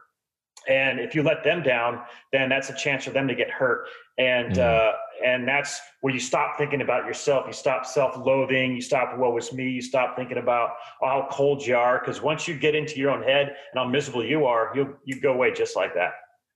and 0.69 0.99
if 0.99 1.13
you 1.15 1.23
let 1.23 1.43
them 1.43 1.61
down 1.61 2.01
then 2.31 2.49
that's 2.49 2.69
a 2.69 2.75
chance 2.75 3.05
for 3.05 3.11
them 3.11 3.27
to 3.27 3.35
get 3.35 3.49
hurt. 3.49 3.87
And 4.17 4.55
mm. 4.55 4.59
uh, 4.59 4.93
and 5.25 5.47
that's 5.47 5.79
where 6.01 6.13
you 6.13 6.19
stop 6.19 6.57
thinking 6.57 6.81
about 6.81 7.05
yourself. 7.05 7.45
You 7.47 7.53
stop 7.53 7.85
self-loathing. 7.85 8.75
You 8.75 8.81
stop 8.81 9.17
what 9.17 9.33
was 9.33 9.53
me. 9.53 9.69
You 9.69 9.81
stop 9.81 10.15
thinking 10.15 10.37
about 10.37 10.71
how 11.01 11.27
cold 11.31 11.65
you 11.65 11.75
are 11.75 11.99
because 11.99 12.21
once 12.21 12.47
you 12.47 12.57
get 12.57 12.75
into 12.75 12.99
your 12.99 13.11
own 13.11 13.23
head 13.23 13.47
and 13.47 13.75
how 13.75 13.85
miserable 13.85 14.23
you 14.23 14.45
are 14.45 14.71
you 14.75 14.97
you 15.05 15.19
go 15.19 15.33
away 15.33 15.51
just 15.51 15.75
like 15.75 15.93
that 15.93 16.13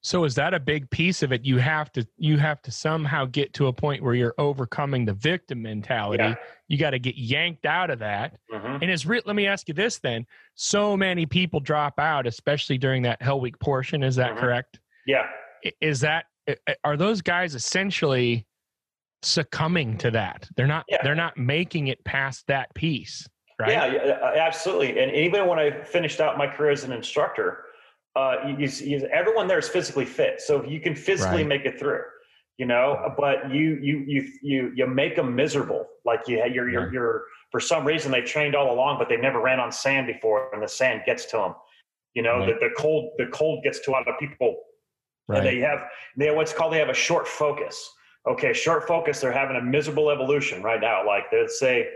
so 0.07 0.23
is 0.23 0.35
that 0.35 0.53
a 0.53 0.59
big 0.61 0.89
piece 0.89 1.21
of 1.21 1.33
it? 1.33 1.43
You 1.43 1.57
have 1.57 1.91
to 1.91 2.07
you 2.15 2.37
have 2.37 2.61
to 2.61 2.71
somehow 2.71 3.25
get 3.25 3.53
to 3.55 3.67
a 3.67 3.73
point 3.73 4.01
where 4.01 4.13
you're 4.13 4.35
overcoming 4.37 5.03
the 5.03 5.11
victim 5.11 5.61
mentality. 5.61 6.23
Yeah. 6.23 6.35
you 6.69 6.77
got 6.77 6.91
to 6.91 6.99
get 6.99 7.17
yanked 7.17 7.65
out 7.65 7.89
of 7.89 7.99
that. 7.99 8.37
Mm-hmm. 8.49 8.83
and 8.83 8.89
it's 8.89 9.05
re- 9.05 9.21
let 9.25 9.35
me 9.35 9.47
ask 9.47 9.67
you 9.67 9.73
this 9.73 9.99
then. 9.99 10.25
So 10.55 10.95
many 10.95 11.25
people 11.25 11.59
drop 11.59 11.99
out 11.99 12.25
especially 12.25 12.77
during 12.77 13.01
that 13.01 13.21
hell 13.21 13.41
week 13.41 13.59
portion 13.59 14.01
is 14.01 14.15
that 14.15 14.31
mm-hmm. 14.31 14.39
correct? 14.39 14.79
Yeah. 15.05 15.25
Is 15.81 15.99
that 15.99 16.23
are 16.85 16.95
those 16.95 17.21
guys 17.21 17.53
essentially 17.53 18.47
succumbing 19.23 19.97
to 19.97 20.11
that? 20.11 20.47
They're 20.55 20.67
not 20.67 20.85
yeah. 20.87 20.99
they're 21.03 21.15
not 21.15 21.35
making 21.37 21.87
it 21.87 22.01
past 22.05 22.47
that 22.47 22.73
piece 22.73 23.27
right? 23.59 23.71
Yeah 23.71 24.19
absolutely. 24.37 24.99
And 24.99 25.11
even 25.11 25.47
when 25.47 25.59
i 25.59 25.69
finished 25.83 26.21
out 26.21 26.37
my 26.37 26.47
career 26.47 26.71
as 26.71 26.85
an 26.85 26.93
instructor 26.93 27.65
uh, 28.17 28.55
you, 28.57 28.67
you, 28.67 29.07
everyone 29.13 29.47
there 29.47 29.59
is 29.59 29.69
physically 29.69 30.05
fit, 30.05 30.41
so 30.41 30.63
you 30.65 30.79
can 30.79 30.95
physically 30.95 31.43
right. 31.43 31.47
make 31.47 31.65
it 31.65 31.77
through. 31.77 32.01
You 32.57 32.65
know, 32.65 33.13
but 33.15 33.53
you 33.53 33.77
you 33.79 34.03
you 34.07 34.31
you 34.41 34.71
you 34.75 34.87
make 34.87 35.15
them 35.15 35.35
miserable. 35.35 35.85
Like 36.03 36.21
you 36.27 36.43
you're 36.51 36.67
you're, 36.67 36.91
you're 36.91 37.23
for 37.51 37.59
some 37.59 37.85
reason 37.85 38.11
they 38.11 38.21
trained 38.21 38.55
all 38.55 38.73
along, 38.73 38.97
but 38.97 39.07
they 39.07 39.17
never 39.17 39.39
ran 39.39 39.59
on 39.59 39.71
sand 39.71 40.07
before, 40.07 40.49
and 40.51 40.63
the 40.63 40.67
sand 40.67 41.03
gets 41.05 41.25
to 41.25 41.37
them. 41.37 41.53
You 42.15 42.23
know, 42.23 42.39
right. 42.39 42.59
the, 42.59 42.69
the 42.69 42.73
cold 42.75 43.11
the 43.19 43.27
cold 43.27 43.63
gets 43.63 43.81
to 43.81 43.91
a 43.91 43.93
lot 43.93 44.07
of 44.07 44.15
people, 44.19 44.55
right. 45.27 45.37
and 45.37 45.45
they 45.45 45.59
have 45.59 45.83
they 46.17 46.31
what's 46.31 46.53
called 46.53 46.73
they 46.73 46.79
have 46.79 46.89
a 46.89 46.95
short 46.95 47.27
focus. 47.27 47.77
Okay, 48.27 48.51
short 48.51 48.87
focus. 48.87 49.21
They're 49.21 49.31
having 49.31 49.57
a 49.57 49.61
miserable 49.61 50.09
evolution 50.09 50.63
right 50.63 50.81
now. 50.81 51.05
Like 51.05 51.25
let's 51.31 51.59
say 51.59 51.87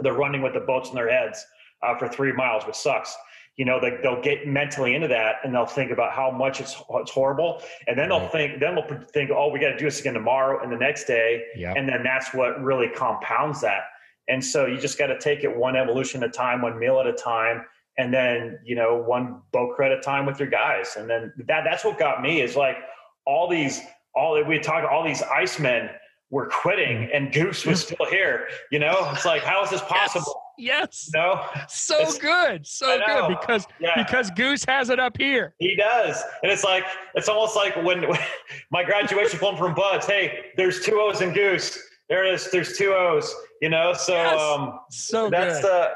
they're 0.00 0.12
running 0.12 0.42
with 0.42 0.52
the 0.52 0.60
boats 0.60 0.90
in 0.90 0.94
their 0.94 1.10
heads 1.10 1.42
uh, 1.82 1.96
for 1.96 2.08
three 2.08 2.32
miles, 2.32 2.66
which 2.66 2.76
sucks 2.76 3.16
you 3.56 3.64
know, 3.64 3.80
they, 3.80 3.96
they'll 4.02 4.20
get 4.20 4.46
mentally 4.46 4.94
into 4.94 5.06
that 5.08 5.36
and 5.44 5.54
they'll 5.54 5.66
think 5.66 5.92
about 5.92 6.12
how 6.12 6.30
much 6.30 6.60
it's, 6.60 6.76
it's 6.94 7.10
horrible. 7.10 7.62
And 7.86 7.96
then 7.96 8.08
they'll 8.08 8.28
think, 8.28 8.58
then 8.58 8.74
they'll 8.74 9.00
think, 9.12 9.30
oh, 9.30 9.48
we 9.48 9.60
got 9.60 9.70
to 9.70 9.76
do 9.76 9.84
this 9.84 10.00
again 10.00 10.14
tomorrow 10.14 10.62
and 10.62 10.72
the 10.72 10.76
next 10.76 11.04
day. 11.04 11.44
Yep. 11.56 11.76
And 11.76 11.88
then 11.88 12.02
that's 12.02 12.34
what 12.34 12.62
really 12.62 12.88
compounds 12.88 13.60
that. 13.60 13.82
And 14.28 14.44
so 14.44 14.66
you 14.66 14.78
just 14.78 14.98
got 14.98 15.08
to 15.08 15.18
take 15.18 15.44
it 15.44 15.56
one 15.56 15.76
evolution 15.76 16.22
at 16.22 16.30
a 16.30 16.32
time, 16.32 16.62
one 16.62 16.78
meal 16.78 16.98
at 16.98 17.06
a 17.06 17.12
time, 17.12 17.64
and 17.96 18.12
then, 18.12 18.58
you 18.64 18.74
know, 18.74 18.96
one 18.96 19.42
boat 19.52 19.78
at 19.80 19.92
a 19.92 20.00
time 20.00 20.26
with 20.26 20.40
your 20.40 20.48
guys. 20.48 20.96
And 20.96 21.08
then 21.08 21.32
that, 21.46 21.62
that's 21.64 21.84
what 21.84 21.98
got 21.98 22.22
me 22.22 22.40
is 22.40 22.56
like 22.56 22.76
all 23.24 23.48
these, 23.48 23.80
all 24.16 24.42
we 24.44 24.58
talk, 24.58 24.90
all 24.90 25.04
these 25.04 25.22
icemen 25.22 25.90
were 26.30 26.48
quitting 26.48 27.02
mm. 27.02 27.10
and 27.16 27.32
Goose 27.32 27.64
was 27.64 27.82
still 27.82 28.06
here. 28.10 28.48
You 28.72 28.80
know, 28.80 29.08
it's 29.12 29.24
like, 29.24 29.42
how 29.42 29.62
is 29.62 29.70
this 29.70 29.82
possible? 29.82 30.40
Yes. 30.58 31.10
No. 31.14 31.44
So 31.68 31.98
it's, 32.00 32.18
good. 32.18 32.66
So 32.66 32.98
good 33.04 33.28
because 33.28 33.66
yeah. 33.80 34.02
because 34.02 34.30
Goose 34.30 34.64
has 34.66 34.90
it 34.90 34.98
up 34.98 35.16
here. 35.16 35.54
He 35.58 35.76
does. 35.76 36.22
And 36.42 36.50
it's 36.50 36.64
like 36.64 36.84
it's 37.14 37.28
almost 37.28 37.56
like 37.56 37.74
when, 37.76 38.08
when 38.08 38.18
my 38.70 38.84
graduation 38.84 39.38
film 39.38 39.56
from 39.56 39.74
BUD/S, 39.74 40.06
hey, 40.06 40.46
there's 40.56 40.80
two 40.80 41.00
O's 41.00 41.20
in 41.20 41.32
Goose. 41.32 41.78
There 42.08 42.24
it 42.24 42.34
is. 42.34 42.50
There's 42.50 42.76
two 42.76 42.92
O's, 42.92 43.34
you 43.60 43.68
know? 43.68 43.92
So 43.94 44.12
yes. 44.12 44.40
um 44.40 44.80
so 44.90 45.30
that's 45.30 45.60
good. 45.60 45.70
uh 45.70 45.90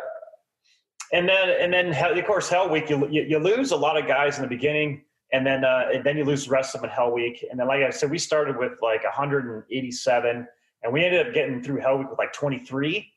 and 1.13 1.29
then 1.29 1.51
and 1.61 1.73
then 1.73 2.19
of 2.19 2.25
course 2.27 2.49
Hell 2.49 2.69
Week 2.69 2.91
you, 2.91 3.09
you, 3.09 3.23
you 3.23 3.39
lose 3.39 3.71
a 3.71 3.77
lot 3.77 3.97
of 3.97 4.07
guys 4.07 4.37
in 4.37 4.43
the 4.43 4.49
beginning 4.49 5.03
and 5.33 5.47
then 5.47 5.65
uh, 5.65 5.89
and 5.93 6.05
then 6.05 6.17
you 6.17 6.25
lose 6.25 6.47
the 6.47 6.51
rest 6.51 6.75
of 6.75 6.81
them 6.81 6.91
in 6.91 6.95
Hell 6.97 7.13
Week. 7.13 7.45
And 7.51 7.61
then 7.61 7.69
like 7.69 7.83
I 7.83 7.91
said, 7.91 8.11
we 8.11 8.19
started 8.19 8.57
with 8.57 8.81
like 8.83 9.05
187 9.05 10.49
and 10.83 10.93
we 10.93 11.05
ended 11.05 11.27
up 11.27 11.35
getting 11.35 11.63
through 11.63 11.81
Hell 11.81 11.99
Week 11.99 12.09
with 12.09 12.19
like 12.19 12.33
23 12.33 13.13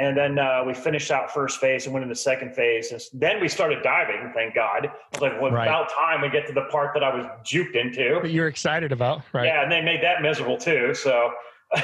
and 0.00 0.16
then 0.16 0.38
uh, 0.38 0.64
we 0.66 0.72
finished 0.72 1.10
out 1.10 1.30
first 1.30 1.60
phase 1.60 1.84
and 1.84 1.92
went 1.92 2.04
into 2.04 2.14
second 2.14 2.54
phase. 2.54 2.90
And 2.90 3.02
then 3.12 3.38
we 3.38 3.48
started 3.48 3.82
diving, 3.82 4.32
thank 4.34 4.54
God. 4.54 4.86
I 4.86 4.90
was 5.12 5.20
like, 5.20 5.38
well, 5.38 5.50
right. 5.50 5.66
about 5.66 5.90
time 5.92 6.22
we 6.22 6.30
get 6.30 6.46
to 6.46 6.54
the 6.54 6.64
part 6.70 6.94
that 6.94 7.04
I 7.04 7.14
was 7.14 7.26
juked 7.44 7.74
into. 7.74 8.18
That 8.22 8.30
you're 8.30 8.48
excited 8.48 8.92
about, 8.92 9.20
right? 9.34 9.44
Yeah, 9.44 9.62
and 9.62 9.70
they 9.70 9.82
made 9.82 10.02
that 10.02 10.22
miserable 10.22 10.56
too. 10.56 10.94
So 10.94 11.32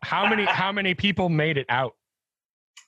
how 0.00 0.26
many 0.26 0.46
how 0.46 0.72
many 0.72 0.94
people 0.94 1.28
made 1.28 1.58
it 1.58 1.66
out? 1.68 1.94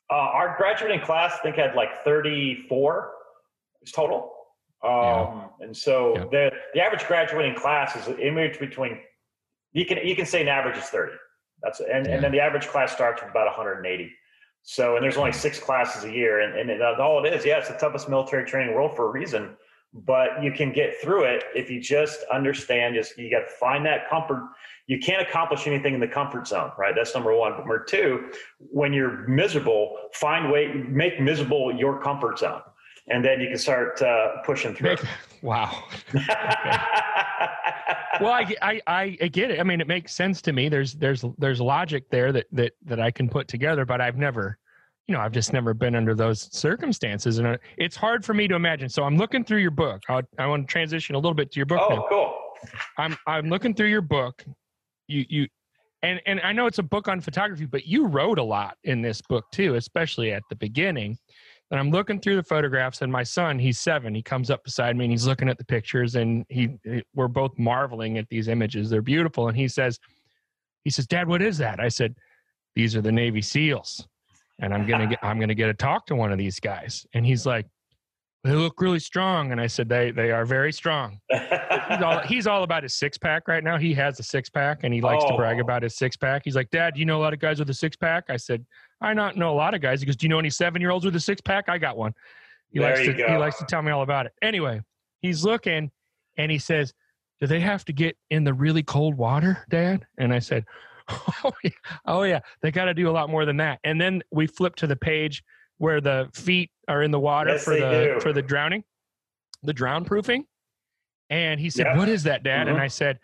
Uh, 0.09 0.15
our 0.15 0.57
graduating 0.57 1.01
class, 1.01 1.35
I 1.39 1.43
think, 1.43 1.57
had 1.57 1.75
like 1.75 2.03
34 2.03 3.11
total. 3.93 4.33
Um, 4.83 4.91
yeah. 4.91 5.49
And 5.61 5.77
so 5.77 6.17
yeah. 6.17 6.25
the 6.31 6.51
the 6.73 6.81
average 6.81 7.07
graduating 7.07 7.57
class 7.57 7.95
is 7.95 8.09
image 8.19 8.59
between 8.59 9.01
you 9.73 9.85
can 9.85 9.99
you 9.99 10.17
can 10.17 10.25
say 10.25 10.41
an 10.41 10.49
average 10.49 10.79
is 10.79 10.85
30. 10.85 11.13
That's 11.63 11.81
and, 11.81 12.07
yeah. 12.07 12.15
and 12.15 12.25
then 12.25 12.33
the 12.33 12.41
average 12.41 12.69
class 12.69 12.91
starts 12.91 13.21
with 13.21 13.31
about 13.31 13.47
180. 13.47 14.11
So, 14.69 14.97
and 14.97 15.05
there's 15.05 15.17
only 15.17 15.31
six 15.31 15.61
classes 15.61 16.03
a 16.03 16.11
year, 16.11 16.41
and, 16.41 16.59
and 16.59 16.69
it, 16.69 16.83
uh, 16.83 17.01
all 17.01 17.25
it 17.25 17.33
is, 17.33 17.47
yeah, 17.47 17.59
it's 17.59 17.69
the 17.69 17.77
toughest 17.77 18.09
military 18.09 18.45
training 18.45 18.75
world 18.75 18.97
for 18.97 19.07
a 19.07 19.11
reason. 19.13 19.57
But 19.95 20.43
you 20.43 20.51
can 20.51 20.73
get 20.73 21.01
through 21.01 21.23
it 21.23 21.45
if 21.55 21.71
you 21.71 21.81
just 21.81 22.19
understand. 22.33 22.97
Just 22.97 23.17
you 23.17 23.31
got 23.31 23.49
to 23.49 23.51
find 23.61 23.87
that 23.87 24.11
comfort. 24.11 24.43
You 24.89 24.99
can't 24.99 25.27
accomplish 25.27 25.69
anything 25.69 25.95
in 25.95 26.01
the 26.01 26.09
comfort 26.09 26.49
zone, 26.49 26.73
right? 26.77 26.95
That's 26.97 27.15
number 27.15 27.35
one. 27.35 27.53
But 27.53 27.61
number 27.61 27.85
two, 27.85 28.33
when 28.59 28.93
you're 28.93 29.27
miserable, 29.29 29.97
find 30.13 30.51
way 30.51 30.73
make 30.89 31.21
miserable 31.21 31.73
your 31.73 32.03
comfort 32.03 32.41
zone, 32.41 32.63
and 33.09 33.25
then 33.25 33.41
you 33.41 33.49
can 33.49 33.59
start 33.59 34.01
uh, 34.03 34.43
pushing 34.45 34.75
through. 34.75 34.91
Make, 34.91 35.05
wow. 35.43 35.85
well, 38.21 38.33
I, 38.33 38.57
I, 38.63 39.17
I 39.21 39.29
get 39.29 39.51
it. 39.51 39.61
I 39.61 39.63
mean, 39.63 39.81
it 39.81 39.87
makes 39.87 40.15
sense 40.15 40.43
to 40.43 40.53
me. 40.53 40.69
There's 40.69 40.95
there's 40.95 41.25
there's 41.39 41.61
logic 41.61 42.11
there 42.11 42.33
that 42.33 42.47
that 42.53 42.73
that 42.85 43.01
I 43.01 43.11
can 43.11 43.29
put 43.29 43.49
together, 43.49 43.85
but 43.85 44.01
I've 44.01 44.17
never, 44.17 44.59
you 45.07 45.15
know, 45.15 45.21
I've 45.21 45.33
just 45.33 45.53
never 45.53 45.73
been 45.73 45.95
under 45.95 46.15
those 46.15 46.53
circumstances, 46.57 47.39
and 47.39 47.47
uh, 47.47 47.57
it's 47.79 47.97
hard 47.97 48.25
for 48.25 48.35
me 48.35 48.49
to 48.49 48.55
imagine. 48.55 48.89
So 48.89 49.05
I'm 49.05 49.17
looking 49.17 49.45
through 49.45 49.61
your 49.61 49.71
book. 49.71 50.03
i 50.09 50.23
I 50.39 50.47
want 50.47 50.67
to 50.67 50.73
transition 50.73 51.15
a 51.15 51.19
little 51.19 51.35
bit 51.35 51.53
to 51.53 51.61
your 51.61 51.67
book. 51.67 51.83
Oh, 51.89 51.95
now. 51.95 52.07
cool. 52.09 52.35
I'm 52.99 53.17
I'm 53.27 53.49
looking 53.49 53.75
through 53.75 53.89
your 53.89 54.03
book. 54.03 54.45
You 55.07 55.25
you. 55.29 55.47
And, 56.03 56.21
and 56.27 56.41
I 56.45 56.53
know 56.53 56.67
it's 56.67 56.79
a 56.79 56.85
book 56.85 57.09
on 57.09 57.21
photography, 57.21 57.65
but 57.65 57.87
you 57.87 58.07
wrote 58.07 58.39
a 58.39 58.43
lot 58.43 58.77
in 58.85 59.01
this 59.01 59.21
book 59.23 59.45
too, 59.51 59.75
especially 59.75 60.31
at 60.31 60.43
the 60.51 60.55
beginning. 60.55 61.19
And 61.71 61.81
I'm 61.81 61.91
looking 61.91 62.21
through 62.21 62.37
the 62.37 62.45
photographs, 62.45 63.03
and 63.03 63.11
my 63.11 63.25
son, 63.25 63.59
he's 63.59 63.81
seven, 63.81 64.15
he 64.15 64.23
comes 64.23 64.51
up 64.51 64.63
beside 64.63 64.97
me 64.97 65.05
and 65.05 65.13
he's 65.13 65.27
looking 65.27 65.49
at 65.49 65.59
the 65.59 65.65
pictures, 65.65 66.15
and 66.15 66.45
he, 66.49 66.79
we're 67.15 67.27
both 67.27 67.59
marveling 67.59 68.19
at 68.19 68.29
these 68.29 68.47
images. 68.47 68.89
They're 68.89 69.03
beautiful. 69.03 69.49
And 69.49 69.57
he 69.57 69.67
says, 69.67 69.99
he 70.85 70.91
says, 70.91 71.09
Dad, 71.09 71.27
what 71.27 71.43
is 71.43 71.59
that? 71.59 71.81
I 71.81 71.89
said, 71.89 72.15
These 72.77 72.95
are 72.95 73.01
the 73.01 73.11
Navy 73.11 73.43
SEALs, 73.43 74.07
and 74.61 74.73
I'm 74.73 74.87
gonna 74.87 75.09
get, 75.09 75.19
I'm 75.23 75.41
gonna 75.41 75.55
get 75.55 75.67
to 75.67 75.75
talk 75.75 76.07
to 76.07 76.15
one 76.15 76.31
of 76.31 76.39
these 76.39 76.61
guys. 76.61 77.05
And 77.15 77.27
he's 77.27 77.47
like, 77.47 77.67
they 78.47 78.55
look 78.55 78.81
really 78.81 79.01
strong. 79.01 79.53
And 79.53 79.61
I 79.61 79.67
said, 79.67 79.89
they, 79.89 80.13
they 80.13 80.31
are 80.31 80.45
very 80.45 80.73
strong. 80.73 81.19
he's, 81.31 82.03
all, 82.03 82.19
he's 82.27 82.47
all 82.47 82.63
about 82.63 82.85
his 82.85 82.95
six 82.95 83.19
pack 83.19 83.49
right 83.49 83.65
now. 83.65 83.77
He 83.77 83.93
has 83.95 84.21
a 84.21 84.23
six 84.23 84.49
pack 84.49 84.81
and 84.85 84.95
he 84.95 85.01
likes 85.01 85.25
oh. 85.27 85.33
to 85.33 85.37
brag 85.37 85.59
oh. 85.59 85.63
about 85.63 85.83
his 85.83 85.97
six 85.97 86.17
pack. 86.17 86.43
He's 86.45 86.55
like, 86.55 86.71
Dad, 86.71 86.97
you 86.97 87.05
know 87.05 87.19
a 87.19 87.23
lot 87.23 87.33
of 87.33 87.41
guys 87.41 87.59
with 87.59 87.69
a 87.71 87.75
six 87.75 87.97
pack? 87.97 88.25
I 88.29 88.37
said, 88.37 88.65
I 89.01 89.15
not 89.15 89.37
know 89.37 89.51
a 89.51 89.55
lot 89.55 89.75
of 89.75 89.81
guys. 89.81 90.01
He 90.01 90.07
goes, 90.07 90.17
Do 90.17 90.25
you 90.27 90.31
know 90.31 90.39
any 90.39 90.51
seven 90.51 90.81
year 90.81 90.91
olds 90.91 91.05
with 91.05 91.15
a 91.17 91.21
six 91.21 91.41
pack? 91.41 91.69
I 91.69 91.79
got 91.79 91.97
one. 91.97 92.13
He 92.71 92.79
there 92.79 92.95
likes 92.95 93.07
to 93.07 93.13
go. 93.13 93.27
he 93.29 93.37
likes 93.37 93.59
to 93.59 93.65
tell 93.65 93.83
me 93.83 93.91
all 93.91 94.03
about 94.03 94.27
it. 94.27 94.33
Anyway, 94.43 94.81
he's 95.21 95.45
looking 95.45 95.91
and 96.37 96.51
he 96.51 96.59
says, 96.59 96.93
Do 97.41 97.47
they 97.47 97.61
have 97.61 97.85
to 97.87 97.93
get 97.93 98.17
in 98.31 98.45
the 98.45 98.55
really 98.55 98.83
cold 98.83 99.17
water, 99.17 99.65
Dad? 99.69 100.07
And 100.19 100.33
I 100.33 100.39
said, 100.39 100.65
Oh 101.09 101.53
yeah, 101.63 101.71
oh, 102.07 102.23
yeah. 102.23 102.41
they 102.63 102.71
got 102.71 102.87
to 102.87 102.95
do 102.95 103.09
a 103.09 103.13
lot 103.13 103.31
more 103.31 103.45
than 103.45 103.59
that. 103.59 103.79
And 103.85 104.01
then 104.01 104.23
we 104.31 104.47
flip 104.47 104.77
to 104.77 104.87
the 104.87 104.97
page 104.97 105.43
where 105.79 106.01
the 106.01 106.29
feet 106.35 106.71
are 106.89 107.03
in 107.03 107.11
the 107.11 107.21
water 107.21 107.51
yes, 107.51 107.65
for 107.65 107.75
the 107.75 108.15
do. 108.15 108.21
for 108.21 108.33
the 108.33 108.43
drowning, 108.43 108.83
the 109.63 109.73
drown 109.73 110.05
proofing. 110.05 110.47
And 111.29 111.61
he 111.61 111.71
said, 111.71 111.97
"What 111.97 112.09
is 112.09 112.23
that, 112.23 112.43
Dad?" 112.43 112.67
Mm-hmm. 112.67 112.75
And 112.75 112.81
I 112.81 112.87
said, 112.87 113.19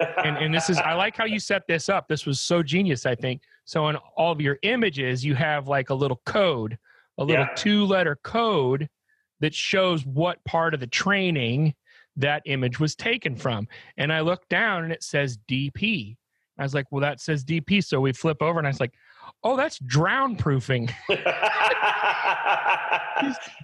and, 0.00 0.36
and 0.36 0.54
this 0.54 0.70
is 0.70 0.78
I 0.78 0.94
like 0.94 1.16
how 1.16 1.24
you 1.24 1.38
set 1.38 1.66
this 1.66 1.88
up. 1.88 2.08
This 2.08 2.26
was 2.26 2.40
so 2.40 2.62
genius, 2.62 3.06
I 3.06 3.14
think. 3.14 3.42
So 3.64 3.88
in 3.88 3.96
all 4.16 4.32
of 4.32 4.40
your 4.40 4.58
images, 4.62 5.24
you 5.24 5.34
have 5.34 5.68
like 5.68 5.90
a 5.90 5.94
little 5.94 6.20
code, 6.26 6.78
a 7.18 7.24
little 7.24 7.46
yeah. 7.46 7.54
two-letter 7.54 8.18
code 8.22 8.88
that 9.40 9.54
shows 9.54 10.04
what 10.06 10.42
part 10.44 10.74
of 10.74 10.80
the 10.80 10.86
training 10.86 11.74
that 12.16 12.42
image 12.46 12.80
was 12.80 12.94
taken 12.94 13.36
from. 13.36 13.68
And 13.96 14.12
I 14.12 14.20
look 14.20 14.48
down 14.48 14.84
and 14.84 14.92
it 14.92 15.02
says 15.02 15.38
DP. 15.48 16.16
I 16.58 16.62
was 16.62 16.74
like, 16.74 16.86
well, 16.90 17.02
that 17.02 17.20
says 17.20 17.44
DP. 17.44 17.84
So 17.84 18.00
we 18.00 18.12
flip 18.12 18.40
over 18.40 18.58
and 18.58 18.66
I 18.66 18.70
was 18.70 18.80
like, 18.80 18.94
oh, 19.42 19.56
that's 19.56 19.78
drown 19.80 20.36
proofing. 20.36 20.88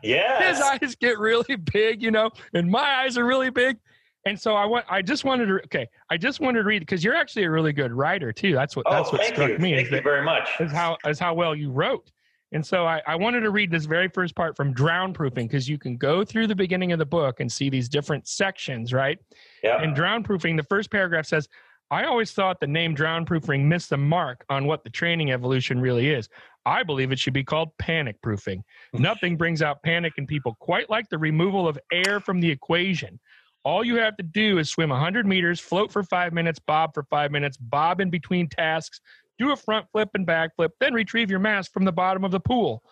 yeah. 0.03 0.51
His 0.53 0.61
eyes 0.61 0.95
get 0.97 1.19
really 1.19 1.57
big, 1.57 2.03
you 2.03 2.11
know, 2.11 2.31
and 2.53 2.71
my 2.71 3.03
eyes 3.05 3.17
are 3.17 3.25
really 3.25 3.51
big. 3.51 3.79
And 4.25 4.39
so 4.39 4.55
I 4.55 4.65
want 4.65 4.85
I 4.89 5.03
just 5.03 5.25
wanted 5.25 5.47
to 5.47 5.55
okay, 5.65 5.89
I 6.11 6.17
just 6.17 6.41
wanted 6.41 6.59
to 6.61 6.65
read 6.65 6.81
because 6.81 7.03
you're 7.03 7.17
actually 7.17 7.45
a 7.45 7.51
really 7.51 7.73
good 7.73 7.93
writer 7.93 8.33
too. 8.33 8.53
That's 8.53 8.77
what 8.77 8.87
that's 8.89 9.09
oh, 9.09 9.17
what 9.17 9.27
struck 9.27 9.51
you. 9.51 9.59
me. 9.59 9.75
Thank 9.75 9.87
you 9.87 9.97
that, 9.97 10.05
very 10.05 10.25
much. 10.25 10.49
Is 10.61 10.71
how 10.71 10.97
is 11.07 11.19
how 11.19 11.35
well 11.35 11.55
you 11.55 11.71
wrote. 11.71 12.11
And 12.53 12.65
so 12.65 12.87
I, 12.87 13.01
I 13.07 13.17
wanted 13.17 13.41
to 13.41 13.51
read 13.51 13.71
this 13.71 13.87
very 13.87 14.09
first 14.09 14.37
part 14.37 14.57
from 14.57 14.75
drown 14.75 15.15
proofing 15.15 15.47
because 15.47 15.69
you 15.69 15.79
can 15.79 15.97
go 15.97 16.23
through 16.23 16.47
the 16.47 16.55
beginning 16.55 16.93
of 16.93 16.99
the 16.99 17.07
book 17.07 17.41
and 17.41 17.51
see 17.51 17.71
these 17.71 17.89
different 17.89 18.29
sections, 18.29 18.93
right? 18.93 19.19
Yeah. 19.63 19.83
And 19.83 19.97
drown 19.97 20.23
proofing, 20.23 20.57
the 20.57 20.63
first 20.65 20.91
paragraph 20.91 21.25
says, 21.25 21.49
I 21.91 22.05
always 22.05 22.33
thought 22.33 22.61
the 22.61 22.67
name 22.67 22.95
drown 22.95 23.25
proofing 23.25 23.69
missed 23.69 23.91
the 23.91 23.97
mark 23.97 24.45
on 24.51 24.67
what 24.67 24.85
the 24.85 24.91
training 24.91 25.31
evolution 25.31 25.81
really 25.81 26.11
is. 26.11 26.29
I 26.65 26.83
believe 26.83 27.11
it 27.11 27.19
should 27.19 27.33
be 27.33 27.45
called 27.45 27.77
panic 27.79 28.21
proofing. 28.23 28.65
Nothing 28.93 29.37
brings 29.37 29.63
out 29.63 29.83
panic 29.83 30.15
in 30.19 30.27
people 30.27 30.57
quite 30.61 30.91
like 30.91 31.09
the 31.09 31.19
removal 31.19 31.67
of 31.67 31.79
air 31.91 32.21
from 32.21 32.41
the 32.41 32.51
equation. 32.51 33.19
All 33.65 33.85
you 33.85 33.97
have 33.97 34.17
to 34.17 34.25
do 34.25 34.59
is 34.59 34.71
swim 34.71 34.91
100 34.91 35.27
meters, 35.27 35.61
float 35.61 35.93
for 35.93 36.03
five 36.03 36.33
minutes, 36.33 36.59
bob 36.59 36.95
for 36.95 37.05
five 37.05 37.31
minutes, 37.31 37.57
bob 37.57 38.01
in 38.01 38.11
between 38.11 38.49
tasks, 38.49 39.01
do 39.39 39.53
a 39.53 39.57
front 39.57 39.87
flip 39.93 40.09
and 40.15 40.27
back 40.27 40.57
flip, 40.57 40.73
then 40.81 40.95
retrieve 40.95 41.31
your 41.31 41.39
mask 41.39 41.73
from 41.73 41.85
the 41.85 41.93
bottom 41.93 42.25
of 42.25 42.33
the 42.33 42.41
pool. 42.41 42.83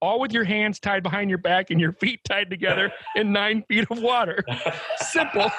All 0.00 0.20
with 0.20 0.32
your 0.32 0.44
hands 0.44 0.78
tied 0.80 1.02
behind 1.02 1.30
your 1.30 1.38
back 1.38 1.70
and 1.70 1.80
your 1.80 1.92
feet 1.92 2.20
tied 2.24 2.50
together 2.50 2.92
in 3.16 3.32
nine 3.32 3.64
feet 3.68 3.86
of 3.90 4.00
water. 4.00 4.44
Simple. 4.96 5.50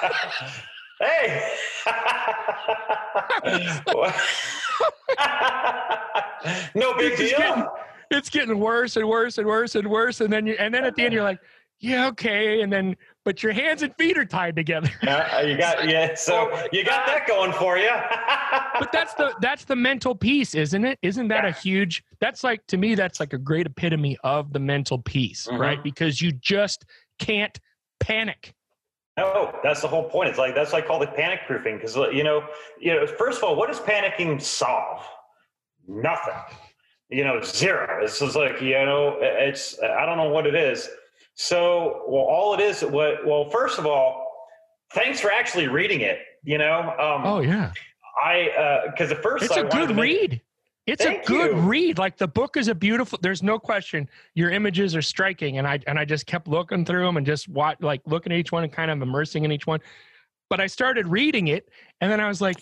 Hey. 1.00 1.50
no 6.74 6.94
big 6.94 7.12
it's 7.12 7.18
deal. 7.18 7.38
Getting, 7.38 7.66
it's 8.10 8.30
getting 8.30 8.58
worse 8.58 8.96
and 8.96 9.06
worse 9.08 9.38
and 9.38 9.46
worse 9.46 9.74
and 9.74 9.88
worse. 9.88 10.20
And 10.20 10.32
then 10.32 10.46
you 10.46 10.54
and 10.58 10.74
then 10.74 10.84
at 10.84 10.94
the 10.94 11.04
end 11.04 11.14
you're 11.14 11.22
like, 11.22 11.40
yeah, 11.84 12.06
okay. 12.08 12.62
And 12.62 12.72
then 12.72 12.96
but 13.24 13.42
your 13.42 13.52
hands 13.52 13.82
and 13.82 13.94
feet 13.96 14.16
are 14.16 14.24
tied 14.24 14.56
together. 14.56 14.90
Uh, 15.14 15.42
you 15.46 15.56
got 15.56 15.88
yeah, 15.88 16.14
so 16.14 16.50
you 16.72 16.84
got 16.84 17.06
that 17.06 17.26
going 17.26 17.52
for 17.52 17.76
you. 17.78 17.90
but 18.78 18.90
that's 18.90 19.14
the 19.14 19.34
that's 19.40 19.64
the 19.64 19.76
mental 19.76 20.14
piece, 20.14 20.54
isn't 20.54 20.84
it? 20.84 20.98
Isn't 21.02 21.28
that 21.28 21.44
yeah. 21.44 21.50
a 21.50 21.52
huge 21.52 22.02
that's 22.20 22.42
like 22.42 22.66
to 22.68 22.76
me, 22.76 22.94
that's 22.94 23.20
like 23.20 23.32
a 23.32 23.38
great 23.38 23.66
epitome 23.66 24.16
of 24.24 24.52
the 24.52 24.58
mental 24.58 24.98
piece, 24.98 25.46
mm-hmm. 25.46 25.60
right? 25.60 25.82
Because 25.82 26.20
you 26.20 26.32
just 26.32 26.84
can't 27.18 27.58
panic. 28.00 28.54
No, 29.16 29.56
that's 29.62 29.82
the 29.82 29.88
whole 29.88 30.08
point. 30.08 30.30
It's 30.30 30.38
like 30.38 30.54
that's 30.54 30.72
I 30.72 30.80
call 30.80 31.02
it 31.02 31.14
panic 31.14 31.40
proofing 31.46 31.76
because 31.76 31.96
you 32.12 32.24
know, 32.24 32.44
you 32.80 32.94
know, 32.94 33.06
first 33.06 33.38
of 33.38 33.44
all, 33.44 33.56
what 33.56 33.68
does 33.68 33.80
panicking 33.80 34.40
solve? 34.40 35.04
Nothing. 35.86 36.34
You 37.10 37.24
know, 37.24 37.40
zero. 37.42 38.02
It's 38.02 38.18
just 38.18 38.36
like 38.36 38.60
you 38.60 38.72
know, 38.72 39.18
it's 39.20 39.80
I 39.80 40.06
don't 40.06 40.16
know 40.16 40.30
what 40.30 40.46
it 40.46 40.54
is. 40.54 40.88
So, 41.34 42.04
well, 42.08 42.24
all 42.24 42.54
it 42.54 42.60
is, 42.60 42.82
what? 42.82 43.26
Well, 43.26 43.50
first 43.50 43.78
of 43.78 43.86
all, 43.86 44.24
thanks 44.92 45.20
for 45.20 45.30
actually 45.30 45.68
reading 45.68 46.00
it. 46.00 46.18
You 46.44 46.58
know. 46.58 46.94
Um, 46.98 47.22
oh 47.24 47.40
yeah. 47.40 47.72
I 48.22 48.84
because 48.90 49.10
uh, 49.10 49.16
the 49.16 49.22
first 49.22 49.44
it's 49.44 49.56
I 49.56 49.60
a 49.60 49.68
good 49.68 49.90
make, 49.90 50.02
read. 50.02 50.40
It's 50.86 51.04
a 51.04 51.20
good 51.24 51.52
you. 51.52 51.56
read. 51.56 51.98
Like 51.98 52.18
the 52.18 52.28
book 52.28 52.56
is 52.56 52.68
a 52.68 52.74
beautiful. 52.74 53.18
There's 53.22 53.42
no 53.42 53.58
question. 53.58 54.08
Your 54.34 54.50
images 54.50 54.94
are 54.94 55.02
striking, 55.02 55.58
and 55.58 55.66
I 55.66 55.80
and 55.86 55.98
I 55.98 56.04
just 56.04 56.26
kept 56.26 56.46
looking 56.46 56.84
through 56.84 57.06
them 57.06 57.16
and 57.16 57.26
just 57.26 57.48
watch, 57.48 57.78
like 57.80 58.02
looking 58.06 58.32
at 58.32 58.38
each 58.38 58.52
one 58.52 58.64
and 58.64 58.72
kind 58.72 58.90
of 58.90 59.00
immersing 59.00 59.44
in 59.44 59.52
each 59.52 59.66
one. 59.66 59.80
But 60.50 60.60
I 60.60 60.66
started 60.66 61.08
reading 61.08 61.48
it, 61.48 61.68
and 62.00 62.12
then 62.12 62.20
I 62.20 62.28
was 62.28 62.40
like, 62.40 62.56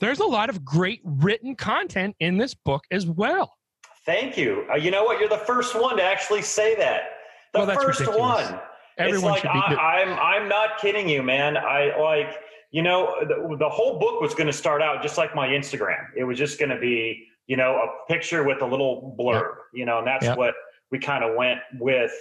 "There's 0.00 0.20
a 0.20 0.26
lot 0.26 0.50
of 0.50 0.64
great 0.64 1.00
written 1.04 1.56
content 1.56 2.14
in 2.20 2.36
this 2.36 2.54
book 2.54 2.84
as 2.90 3.06
well." 3.06 3.56
Thank 4.04 4.36
you. 4.36 4.66
Uh, 4.70 4.76
you 4.76 4.90
know 4.90 5.04
what? 5.04 5.18
You're 5.18 5.30
the 5.30 5.38
first 5.38 5.74
one 5.74 5.96
to 5.96 6.02
actually 6.02 6.42
say 6.42 6.74
that. 6.76 7.13
The 7.54 7.60
well, 7.60 7.74
first 7.74 8.00
ridiculous. 8.00 8.50
one. 8.50 8.60
Everyone 8.98 9.14
it's 9.14 9.24
like 9.24 9.42
should 9.42 9.70
be. 9.70 9.76
I, 9.76 10.02
I'm 10.02 10.42
I'm 10.42 10.48
not 10.48 10.78
kidding 10.78 11.08
you, 11.08 11.22
man. 11.22 11.56
I 11.56 11.98
like 11.98 12.36
you 12.70 12.82
know 12.82 13.14
the, 13.20 13.56
the 13.56 13.68
whole 13.68 13.98
book 13.98 14.20
was 14.20 14.34
going 14.34 14.46
to 14.46 14.52
start 14.52 14.82
out 14.82 15.02
just 15.02 15.16
like 15.16 15.34
my 15.34 15.48
Instagram. 15.48 16.04
It 16.16 16.24
was 16.24 16.36
just 16.36 16.58
going 16.58 16.70
to 16.70 16.78
be 16.78 17.28
you 17.46 17.56
know, 17.56 17.76
a 17.76 18.12
picture 18.12 18.42
with 18.42 18.62
a 18.62 18.66
little 18.66 19.14
blurb, 19.18 19.42
yep. 19.42 19.48
you 19.72 19.84
know, 19.84 19.98
and 19.98 20.06
that's 20.06 20.24
yep. 20.24 20.38
what 20.38 20.54
we 20.90 20.98
kind 20.98 21.24
of 21.24 21.36
went 21.36 21.60
with. 21.78 22.12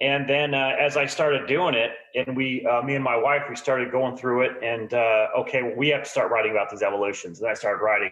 And 0.00 0.28
then 0.28 0.54
uh, 0.54 0.72
as 0.80 0.96
I 0.96 1.06
started 1.06 1.46
doing 1.46 1.74
it, 1.74 1.92
and 2.14 2.36
we, 2.36 2.66
uh, 2.66 2.82
me 2.82 2.94
and 2.96 3.04
my 3.04 3.16
wife, 3.16 3.42
we 3.48 3.54
started 3.54 3.92
going 3.92 4.16
through 4.16 4.42
it, 4.42 4.52
and 4.62 4.92
uh, 4.92 5.28
okay, 5.38 5.62
well, 5.62 5.76
we 5.76 5.88
have 5.88 6.02
to 6.02 6.08
start 6.08 6.30
writing 6.30 6.50
about 6.50 6.70
these 6.70 6.82
evolutions. 6.82 7.40
And 7.40 7.48
I 7.48 7.54
started 7.54 7.82
writing, 7.82 8.10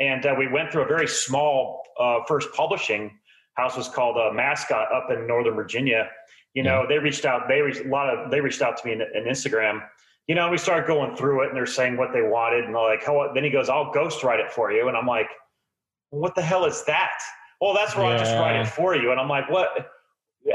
and 0.00 0.24
uh, 0.24 0.34
we 0.38 0.48
went 0.48 0.72
through 0.72 0.84
a 0.84 0.86
very 0.86 1.08
small 1.08 1.82
uh, 2.00 2.20
first 2.26 2.48
publishing 2.54 3.18
house 3.56 3.76
was 3.76 3.88
called 3.88 4.16
uh, 4.16 4.32
Mascot 4.32 4.92
up 4.92 5.10
in 5.10 5.26
Northern 5.26 5.54
Virginia. 5.54 6.08
You 6.54 6.62
know, 6.62 6.82
yeah. 6.82 6.88
they 6.88 6.98
reached 6.98 7.24
out. 7.24 7.48
They 7.48 7.60
reached 7.60 7.84
a 7.84 7.88
lot 7.88 8.08
of. 8.08 8.30
They 8.30 8.40
reached 8.40 8.62
out 8.62 8.76
to 8.78 8.86
me 8.86 8.92
in, 8.92 9.00
in 9.00 9.24
Instagram. 9.24 9.82
You 10.26 10.34
know, 10.34 10.50
we 10.50 10.58
started 10.58 10.86
going 10.86 11.14
through 11.16 11.42
it, 11.44 11.48
and 11.48 11.56
they're 11.56 11.66
saying 11.66 11.96
what 11.96 12.12
they 12.12 12.22
wanted, 12.22 12.64
and 12.64 12.74
they're 12.74 12.82
like, 12.82 13.04
"How?" 13.04 13.30
Then 13.34 13.44
he 13.44 13.50
goes, 13.50 13.68
"I'll 13.68 13.92
ghostwrite 13.92 14.44
it 14.44 14.50
for 14.50 14.72
you," 14.72 14.88
and 14.88 14.96
I'm 14.96 15.06
like 15.06 15.28
what 16.10 16.34
the 16.34 16.42
hell 16.42 16.64
is 16.64 16.84
that? 16.84 17.18
Well, 17.60 17.74
that's 17.74 17.96
where 17.96 18.06
yeah. 18.06 18.14
I 18.14 18.18
just 18.18 18.32
write 18.32 18.60
it 18.60 18.68
for 18.68 18.94
you. 18.94 19.10
And 19.10 19.20
I'm 19.20 19.28
like, 19.28 19.48
what? 19.50 19.90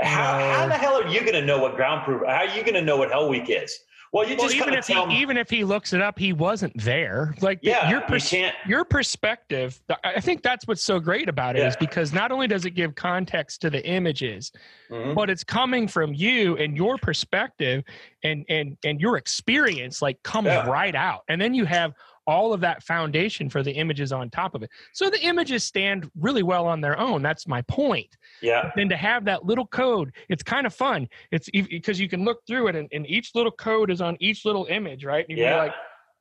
How, 0.02 0.38
no. 0.38 0.54
how 0.54 0.68
the 0.68 0.76
hell 0.76 1.02
are 1.02 1.08
you 1.08 1.20
going 1.22 1.34
to 1.34 1.46
know 1.46 1.60
what 1.60 1.76
drown 1.76 2.04
proof? 2.04 2.22
How 2.26 2.46
are 2.46 2.46
you 2.46 2.62
going 2.62 2.76
to 2.76 2.82
know 2.82 2.98
what 2.98 3.10
Hell 3.10 3.28
Week 3.28 3.50
is? 3.50 3.78
Well, 4.14 4.28
you 4.28 4.36
well, 4.38 4.52
even 4.52 4.74
if 4.74 4.88
he, 4.88 5.06
me. 5.06 5.22
even 5.22 5.38
if 5.38 5.50
he 5.50 5.64
looks 5.64 5.94
it 5.94 6.02
up, 6.02 6.20
he 6.20 6.34
wasn't 6.34 6.78
there. 6.82 7.34
Like 7.40 7.60
yeah, 7.62 7.90
your 7.90 8.02
pers- 8.02 8.34
you 8.34 8.50
your 8.68 8.84
perspective. 8.84 9.82
I 10.04 10.20
think 10.20 10.42
that's 10.44 10.68
what's 10.68 10.84
so 10.84 11.00
great 11.00 11.30
about 11.30 11.56
it 11.56 11.60
Yeah. 11.60 11.70
is 11.70 11.78
because 11.78 12.12
not 12.12 12.30
only 12.30 12.48
does 12.48 12.66
it 12.66 12.72
give 12.72 12.94
context 12.96 13.62
to 13.62 13.70
the 13.70 13.86
images, 13.88 14.52
Mhm. 14.90 15.16
but 15.16 15.30
it's 15.30 15.46
coming 15.46 15.88
from 15.88 16.14
you 16.14 16.58
and 16.58 16.76
your 16.76 16.98
perspective 16.98 17.86
and 18.24 18.46
and 18.50 18.78
and 18.84 19.00
your 19.00 19.16
experience 19.16 20.02
like 20.02 20.22
comes 20.24 20.48
Yeah. 20.48 20.68
right 20.68 20.96
out, 20.96 21.22
and 21.30 21.40
then 21.40 21.54
you 21.54 21.64
have 21.64 21.94
all 22.32 22.54
of 22.54 22.62
that 22.62 22.82
foundation 22.82 23.50
for 23.50 23.62
the 23.62 23.72
images 23.74 24.12
on 24.14 24.30
top 24.30 24.56
of 24.56 24.64
it. 24.64 24.70
So 24.94 25.10
the 25.10 25.22
images 25.22 25.64
stand 25.66 26.10
really 26.20 26.44
well 26.44 26.66
on 26.66 26.80
their 26.82 26.98
own. 26.98 27.22
That's 27.22 27.46
my 27.46 27.62
point. 27.64 28.16
Yeah, 28.42 28.72
then 28.78 28.88
to 28.90 28.96
have 28.98 29.26
that 29.26 29.46
little 29.46 29.68
code 29.68 30.14
it's 30.30 30.44
kind 30.44 30.66
of 30.66 30.74
fun. 30.74 31.08
It's 31.32 31.50
because 31.52 32.00
you 32.00 32.08
can 32.08 32.24
look 32.24 32.40
through 32.48 32.68
it 32.70 32.76
and, 32.76 32.88
and 32.92 33.06
each 33.08 33.32
little 33.36 33.52
code 33.52 33.92
is 33.92 34.02
on 34.02 34.16
each 34.20 34.46
little 34.46 34.66
image 34.70 35.04
right? 35.04 35.26
And 35.28 35.38
you're 35.38 35.50
yeah, 35.50 35.58
like 35.66 35.74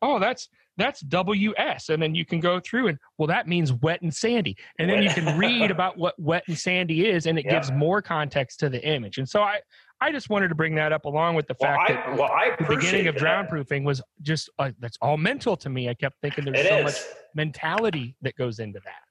oh 0.02 0.18
that's 0.18 0.48
that's 0.76 1.00
ws 1.00 1.90
and 1.90 2.00
then 2.02 2.14
you 2.14 2.24
can 2.24 2.40
go 2.40 2.58
through 2.58 2.88
and 2.88 2.98
well 3.18 3.28
that 3.28 3.46
means 3.46 3.72
wet 3.72 4.02
and 4.02 4.12
sandy. 4.14 4.56
And 4.78 4.90
then 4.90 5.02
you 5.02 5.10
can 5.10 5.36
read 5.36 5.70
about 5.70 5.96
what 5.96 6.14
wet 6.18 6.44
and 6.48 6.58
sandy 6.58 7.06
is 7.06 7.26
and 7.26 7.38
it 7.38 7.44
Yeah. 7.50 7.54
gives 7.54 7.70
more 7.72 8.02
context 8.02 8.58
to 8.60 8.68
the 8.68 8.82
image. 8.84 9.18
And 9.18 9.28
so 9.28 9.42
i 9.42 9.60
i 10.00 10.10
just 10.10 10.30
wanted 10.30 10.48
to 10.48 10.54
bring 10.54 10.74
that 10.74 10.92
up 10.92 11.04
along 11.04 11.34
with 11.34 11.46
the 11.46 11.56
Well, 11.60 11.76
fact 11.76 11.90
I, 11.90 11.92
that 11.94 12.16
well, 12.18 12.30
I 12.32 12.56
the 12.58 12.64
beginning 12.76 13.06
of 13.08 13.16
drown 13.16 13.46
proofing 13.46 13.84
was 13.84 14.00
just 14.22 14.50
uh, 14.58 14.70
that's 14.78 14.98
all 15.00 15.16
mental 15.16 15.56
to 15.58 15.68
me 15.68 15.88
i 15.88 15.94
kept 15.94 16.20
thinking 16.20 16.44
there's 16.44 16.60
It 16.60 16.68
so 16.68 16.76
is. 16.78 16.84
much 16.84 16.96
mentality 17.34 18.16
that 18.22 18.36
goes 18.36 18.58
into 18.58 18.80
that 18.80 19.02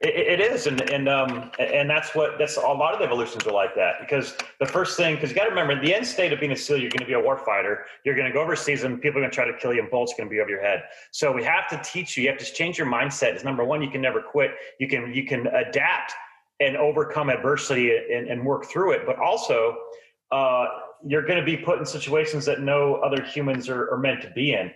It, 0.00 0.40
it 0.40 0.52
is, 0.52 0.66
and 0.66 0.80
and 0.90 1.08
um 1.08 1.50
and 1.60 1.88
that's 1.88 2.14
what 2.14 2.36
that's 2.38 2.56
a 2.56 2.60
lot 2.60 2.92
of 2.92 2.98
the 2.98 3.04
evolutions 3.06 3.46
are 3.46 3.52
like 3.52 3.74
that 3.76 3.94
because 4.00 4.36
the 4.58 4.66
first 4.66 4.96
thing 4.96 5.14
because 5.14 5.30
you 5.30 5.36
got 5.36 5.44
to 5.44 5.50
remember 5.50 5.80
the 5.80 5.94
end 5.94 6.06
state 6.06 6.32
of 6.32 6.40
being 6.40 6.52
a 6.52 6.56
SEAL, 6.56 6.78
you're 6.78 6.90
going 6.90 7.06
to 7.06 7.06
be 7.06 7.12
a 7.14 7.20
war 7.20 7.36
fighter. 7.38 7.84
You're 8.04 8.16
going 8.16 8.26
to 8.26 8.32
go 8.32 8.42
overseas 8.42 8.82
and 8.84 9.00
people 9.00 9.18
are 9.18 9.22
going 9.22 9.30
to 9.30 9.34
try 9.34 9.46
to 9.46 9.56
kill 9.62 9.72
you, 9.72 9.80
and 9.80 9.90
bullets 9.90 10.12
going 10.16 10.28
to 10.28 10.34
be 10.36 10.40
over 10.40 10.50
your 10.50 10.60
head. 10.70 10.82
So 11.12 11.30
we 11.38 11.44
have 11.44 11.68
to 11.72 11.80
teach 11.92 12.16
you. 12.16 12.24
You 12.24 12.30
have 12.30 12.38
to 12.44 12.52
change 12.52 12.78
your 12.78 12.88
mindset. 12.88 13.36
Is 13.36 13.44
number 13.44 13.64
one, 13.64 13.80
you 13.80 13.90
can 13.90 14.00
never 14.08 14.20
quit. 14.20 14.50
You 14.80 14.88
can 14.88 15.14
you 15.14 15.24
can 15.24 15.46
adapt 15.46 16.12
and 16.58 16.76
overcome 16.76 17.28
adversity 17.30 17.86
and, 18.12 18.24
and 18.28 18.44
work 18.44 18.62
through 18.66 18.90
it, 18.96 19.02
but 19.06 19.16
also. 19.20 19.76
Uh, 20.32 20.66
you're 21.04 21.22
going 21.22 21.38
to 21.38 21.44
be 21.44 21.56
put 21.56 21.78
in 21.78 21.86
situations 21.86 22.44
that 22.46 22.60
no 22.60 22.94
other 22.96 23.22
humans 23.22 23.68
are, 23.68 23.90
are 23.92 23.98
meant 23.98 24.22
to 24.22 24.30
be 24.30 24.54
in. 24.54 24.70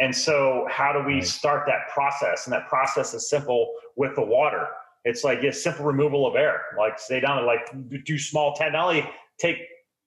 And 0.00 0.14
so, 0.14 0.66
how 0.70 0.92
do 0.92 1.02
we 1.06 1.22
start 1.22 1.64
that 1.66 1.88
process? 1.94 2.46
And 2.46 2.52
that 2.52 2.68
process 2.68 3.14
is 3.14 3.30
simple 3.30 3.72
with 3.96 4.14
the 4.14 4.24
water. 4.24 4.66
It's 5.04 5.24
like 5.24 5.42
a 5.42 5.52
simple 5.52 5.86
removal 5.86 6.26
of 6.26 6.34
air. 6.34 6.62
Like 6.76 6.98
stay 6.98 7.20
down 7.20 7.38
and 7.38 7.46
like 7.46 8.04
do 8.04 8.18
small. 8.18 8.56
Not 8.60 8.74
only 8.74 9.08
take 9.38 9.58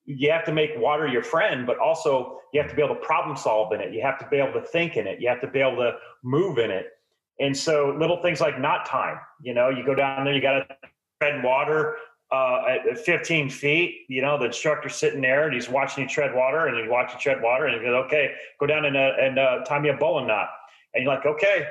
you 0.04 0.30
have 0.30 0.44
to 0.44 0.52
make 0.52 0.70
water 0.76 1.06
your 1.06 1.22
friend, 1.22 1.66
but 1.66 1.78
also 1.78 2.38
you 2.52 2.60
have 2.60 2.70
to 2.70 2.76
be 2.76 2.82
able 2.82 2.94
to 2.94 3.00
problem 3.00 3.36
solve 3.36 3.72
in 3.72 3.80
it. 3.80 3.92
You 3.92 4.02
have 4.02 4.18
to 4.18 4.28
be 4.28 4.36
able 4.36 4.52
to 4.60 4.66
think 4.66 4.96
in 4.96 5.06
it. 5.06 5.20
You 5.20 5.28
have 5.28 5.40
to 5.40 5.46
be 5.46 5.60
able 5.60 5.76
to 5.76 5.92
move 6.22 6.58
in 6.58 6.70
it. 6.70 6.86
And 7.38 7.56
so, 7.56 7.96
little 7.98 8.20
things 8.22 8.40
like 8.40 8.60
knot 8.60 8.86
time. 8.86 9.18
You 9.42 9.54
know, 9.54 9.70
you 9.70 9.84
go 9.84 9.94
down 9.94 10.24
there, 10.24 10.34
you 10.34 10.42
got 10.42 10.68
to 10.68 10.76
tread 11.20 11.42
water 11.42 11.96
uh, 12.32 12.62
at 12.68 12.88
at 12.88 12.98
15 12.98 13.50
feet. 13.50 14.06
You 14.08 14.22
know, 14.22 14.38
the 14.38 14.46
instructor's 14.46 14.94
sitting 14.94 15.20
there 15.20 15.46
and 15.46 15.54
he's 15.54 15.68
watching 15.68 16.04
you 16.04 16.08
tread 16.08 16.34
water, 16.34 16.66
and 16.66 16.76
you 16.76 16.90
watch 16.90 17.12
you 17.12 17.18
tread 17.18 17.42
water, 17.42 17.66
and 17.66 17.74
he 17.74 17.86
goes, 17.86 18.04
"Okay, 18.06 18.32
go 18.58 18.66
down 18.66 18.84
and 18.84 18.96
uh, 18.96 19.12
and 19.20 19.38
uh, 19.38 19.64
tie 19.64 19.78
me 19.78 19.88
a 19.88 19.96
bowline 19.96 20.26
knot." 20.26 20.48
And 20.94 21.04
you're 21.04 21.12
like, 21.12 21.26
"Okay." 21.26 21.66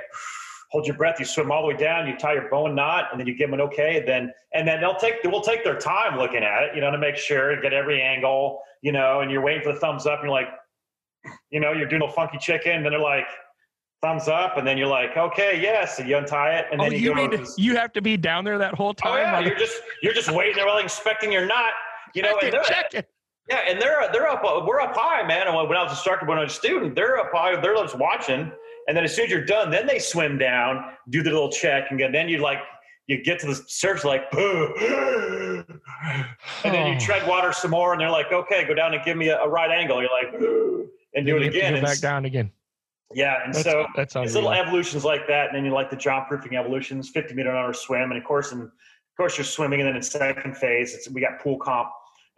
Hold 0.72 0.86
your 0.86 0.96
breath. 0.96 1.20
You 1.20 1.26
swim 1.26 1.52
all 1.52 1.64
the 1.64 1.70
way 1.70 1.78
down. 1.78 2.08
You 2.08 2.16
tie 2.16 2.34
your 2.34 2.48
bowline 2.48 2.76
knot, 2.76 3.06
and 3.12 3.20
then 3.20 3.26
you 3.26 3.34
give 3.34 3.50
them 3.50 3.60
an 3.60 3.66
okay. 3.66 4.04
Then 4.06 4.32
and 4.54 4.68
then 4.68 4.80
they'll 4.82 4.98
take 4.98 5.24
will 5.24 5.42
take 5.42 5.64
their 5.64 5.80
time 5.80 6.18
looking 6.18 6.44
at 6.44 6.64
it, 6.64 6.76
you 6.76 6.82
know, 6.82 6.92
to 6.92 6.98
make 7.00 7.16
sure 7.16 7.52
and 7.52 7.62
get 7.62 7.74
every 7.74 8.02
angle, 8.02 8.62
you 8.84 8.92
know. 8.92 9.22
And 9.22 9.32
you're 9.32 9.42
waiting 9.42 9.64
for 9.64 9.74
the 9.74 9.80
thumbs 9.80 10.06
up. 10.06 10.20
And 10.20 10.30
you're 10.30 10.32
like, 10.32 10.50
you 11.50 11.60
know, 11.60 11.74
you're 11.74 11.88
doing 11.88 12.04
a 12.04 12.12
funky 12.12 12.38
chicken. 12.38 12.74
And 12.74 12.86
then 12.86 12.92
they're 12.92 13.02
like, 13.02 13.26
thumbs 14.02 14.28
up, 14.28 14.58
and 14.58 14.66
then 14.68 14.78
you're 14.78 14.88
like, 14.88 15.16
okay, 15.18 15.60
yes. 15.62 16.00
And 16.00 16.08
you 16.08 16.18
untie 16.18 16.54
it, 16.60 16.66
and 16.72 16.80
oh 16.82 16.86
then 16.86 16.94
you, 16.94 17.14
you 17.14 17.16
go. 17.16 17.28
to, 17.30 17.48
you 17.58 17.76
have 17.76 17.92
to 17.94 18.02
be 18.02 18.18
down 18.18 18.44
there 18.44 18.58
that 18.58 18.74
whole 18.74 18.94
time. 18.94 19.12
oh 19.12 19.16
time 19.16 19.24
yeah, 19.26 19.34
while 19.34 19.46
you're 19.46 19.58
just 19.58 19.82
you're 20.02 20.14
just 20.14 20.32
waiting. 20.32 20.56
They're 20.56 20.68
like 20.68 20.84
inspecting 20.84 21.32
your 21.32 21.46
knot, 21.46 21.72
you 22.16 22.22
know. 22.22 22.38
And 22.42 22.54
checking, 22.66 23.04
they're, 23.50 23.58
yeah, 23.66 23.72
and 23.72 23.82
they're 23.82 24.10
they're 24.12 24.28
up. 24.28 24.42
We're 24.66 24.80
up 24.82 24.96
high, 24.96 25.26
man. 25.28 25.48
And 25.48 25.56
when 25.56 25.78
I 25.78 25.84
was 25.84 25.92
instructor, 25.92 26.26
when 26.26 26.38
I 26.38 26.44
was 26.44 26.54
a 26.54 26.56
student, 26.56 26.96
they're 26.96 27.18
up 27.20 27.32
high. 27.34 27.60
They're 27.60 27.76
just 27.76 27.98
watching, 27.98 28.52
and 28.88 28.98
then 28.98 29.04
as 29.04 29.16
soon 29.16 29.26
as 29.26 29.32
you're 29.32 29.46
done, 29.46 29.70
then 29.72 29.86
they 29.88 30.00
swim 30.00 30.38
down, 30.38 30.84
do 31.10 31.22
the 31.24 31.30
little 31.32 31.52
check, 31.52 31.92
and 31.92 32.00
then 32.14 32.30
you 32.30 32.38
like 32.40 32.60
you 33.08 33.24
get 33.24 33.40
to 33.40 33.48
the 33.48 33.56
surge 33.68 34.04
like, 34.06 34.22
and 34.34 35.66
then 36.64 36.88
you 36.88 36.94
Oh. 36.96 37.00
tread 37.00 37.28
water 37.28 37.52
some 37.52 37.72
more, 37.72 37.92
and 37.92 38.00
they're 38.00 38.10
like, 38.12 38.32
okay, 38.32 38.66
go 38.66 38.74
down 38.76 38.94
and 38.94 39.04
give 39.04 39.18
me 39.18 39.30
a, 39.30 39.40
a 39.42 39.50
right 39.50 39.72
angle. 39.72 40.00
You're 40.02 40.12
like, 40.12 40.32
and 41.16 41.26
do 41.26 41.38
it 41.38 41.40
you 41.40 41.46
have 41.46 41.52
to 41.54 41.58
again. 41.58 41.72
Go 41.74 41.78
And 41.78 41.86
back 41.86 42.00
down 42.00 42.26
again. 42.26 42.52
Yeah, 43.14 43.44
and 43.44 43.54
That's, 43.54 43.66
so 43.66 43.88
that's 43.96 44.16
it's 44.16 44.36
little 44.36 44.52
evolutions 44.52 45.04
like 45.04 45.28
that, 45.28 45.48
and 45.48 45.56
then 45.56 45.66
you 45.66 45.72
like 45.72 45.90
the 45.90 45.96
jump 45.96 46.28
proofing 46.28 46.56
evolutions, 46.56 47.10
50 47.10 47.34
meter 47.34 47.50
an 47.50 47.56
hour 47.56 47.74
swim, 47.74 48.12
and 48.12 48.18
of 48.18 48.24
course, 48.24 48.52
in, 48.52 48.62
of 48.62 48.72
course, 49.18 49.38
you're 49.38 49.46
swimming, 49.46 49.82
and 49.82 49.90
then 49.90 49.96
in 49.96 50.02
second 50.02 50.56
phase, 50.56 50.94
it's, 50.94 51.10
we 51.10 51.22
got 51.22 51.40
pool 51.40 51.58
comp 51.58 51.90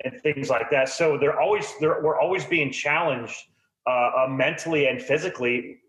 and 0.03 0.21
things 0.21 0.49
like 0.49 0.69
that. 0.71 0.88
So 0.89 1.17
they're 1.17 1.39
always 1.39 1.73
they're, 1.79 2.01
we're 2.01 2.19
always 2.19 2.45
being 2.45 2.71
challenged 2.71 3.36
uh, 3.86 3.89
uh, 3.89 4.27
mentally 4.29 4.88
and 4.88 5.01
physically 5.01 5.79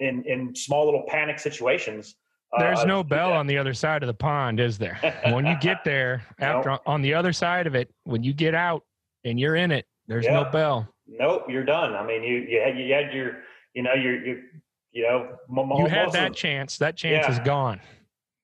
in 0.00 0.22
in 0.24 0.54
small 0.54 0.84
little 0.84 1.04
panic 1.08 1.38
situations. 1.38 2.14
Uh, 2.52 2.60
There's 2.60 2.86
no 2.86 3.04
bell 3.04 3.32
on 3.32 3.46
the 3.46 3.58
other 3.58 3.74
side 3.74 4.02
of 4.02 4.06
the 4.06 4.14
pond, 4.14 4.58
is 4.58 4.78
there? 4.78 4.98
when 5.32 5.44
you 5.44 5.56
get 5.60 5.84
there, 5.84 6.22
after 6.38 6.78
on 6.86 7.02
the 7.02 7.12
other 7.12 7.32
side 7.32 7.66
of 7.66 7.74
it, 7.74 7.90
when 8.04 8.22
you 8.22 8.32
get 8.32 8.54
out 8.54 8.84
and 9.24 9.38
you're 9.38 9.56
in 9.56 9.70
it, 9.70 9.84
there's 10.06 10.26
no 10.26 10.44
bell. 10.44 10.88
Nope, 11.06 11.44
you're 11.48 11.64
done. 11.64 11.94
I 11.94 12.06
mean, 12.06 12.22
you 12.22 12.38
you 12.38 12.60
had, 12.60 12.78
you 12.78 12.94
had 12.94 13.12
your 13.12 13.38
you 13.78 13.84
know 13.84 13.94
your 13.94 14.26
you 14.26 14.42
you 14.90 15.04
know 15.04 15.36
You 15.78 15.86
had 15.86 16.10
that 16.12 16.34
chance. 16.34 16.78
That 16.78 16.96
chance 16.96 17.26
Yeah. 17.26 17.30
is 17.32 17.38
gone. 17.38 17.80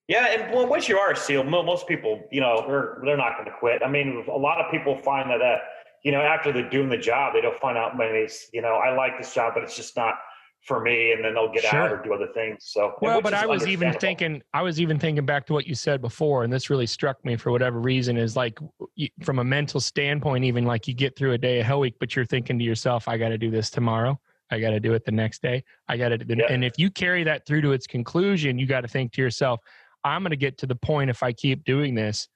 Yeah, 0.07 0.27
and 0.27 0.53
well, 0.53 0.65
once 0.67 0.87
you 0.87 0.97
are 0.97 1.11
a 1.11 1.15
SEAL, 1.15 1.43
most 1.45 1.87
people, 1.87 2.23
you 2.31 2.39
know, 2.39 2.63
they're 2.67 2.99
they're 3.03 3.17
not 3.17 3.33
going 3.37 3.49
to 3.51 3.57
quit. 3.59 3.81
I 3.83 3.89
mean, 3.89 4.23
a 4.31 4.37
lot 4.37 4.61
of 4.61 4.71
people 4.71 4.95
find 5.01 5.29
that, 5.29 5.41
uh, 5.41 5.57
you 6.03 6.11
know, 6.13 6.21
after 6.21 6.53
they're 6.53 6.69
doing 6.69 6.89
the 6.89 6.97
job, 7.11 7.33
they 7.33 7.41
don't 7.41 7.59
find 7.59 7.77
out 7.77 7.97
maybe, 7.97 8.19
it's, 8.19 8.47
you 8.53 8.61
know, 8.61 8.75
I 8.75 8.95
like 8.95 9.17
this 9.17 9.33
job, 9.33 9.55
but 9.55 9.63
it's 9.63 9.75
just 9.75 9.97
not 9.97 10.13
for 10.61 10.79
me, 10.79 11.11
and 11.11 11.25
then 11.25 11.33
they'll 11.33 11.51
get 11.51 11.65
out 11.65 11.91
or 11.91 11.97
do 12.03 12.13
other 12.13 12.29
things. 12.33 12.57
So, 12.75 12.93
Well, 13.01 13.21
but 13.21 13.33
I 13.33 13.45
was 13.45 13.67
even 13.67 13.93
thinking, 13.93 14.41
I 14.53 14.61
was 14.61 14.79
even 14.79 14.97
thinking 14.99 15.25
back 15.25 15.45
to 15.47 15.53
what 15.53 15.65
you 15.67 15.75
said 15.75 16.01
before, 16.01 16.43
and 16.43 16.53
this 16.53 16.69
really 16.69 16.87
struck 16.87 17.17
me 17.25 17.35
for 17.35 17.51
whatever 17.51 17.79
reason. 17.79 18.15
Is 18.15 18.35
like 18.35 18.57
you, 18.95 19.09
from 19.23 19.39
a 19.39 19.43
mental 19.43 19.79
standpoint, 19.79 20.45
even 20.45 20.65
like 20.65 20.87
you 20.87 20.93
get 20.93 21.15
through 21.17 21.33
a 21.33 21.37
day 21.37 21.59
of 21.59 21.65
Hell 21.65 21.79
Week, 21.81 21.95
but 21.99 22.15
you're 22.15 22.25
thinking 22.25 22.57
to 22.59 22.65
yourself, 22.65 23.07
"I 23.07 23.17
got 23.17 23.29
to 23.29 23.37
do 23.39 23.49
this 23.49 23.69
tomorrow. 23.71 24.19
I 24.51 24.59
got 24.59 24.71
to 24.71 24.79
do 24.79 24.93
it 24.93 25.05
the 25.05 25.11
next 25.11 25.41
day. 25.41 25.63
I 25.87 25.97
got 25.97 26.09
to." 26.09 26.25
Yeah. 26.27 26.45
And 26.49 26.63
if 26.63 26.77
you 26.77 26.89
carry 26.91 27.23
that 27.23 27.45
through 27.45 27.61
to 27.61 27.71
its 27.71 27.87
conclusion, 27.87 28.57
you 28.59 28.67
got 28.67 28.81
to 28.81 28.87
think 28.87 29.11
to 29.13 29.21
yourself, 29.21 29.59
"I'm 30.03 30.21
going 30.21 30.31
to 30.31 30.37
get 30.37 30.57
to 30.59 30.67
the 30.67 30.75
point 30.75 31.09
if 31.09 31.23
I 31.23 31.33
keep 31.33 31.63
doing 31.63 31.95
this, 31.95 32.27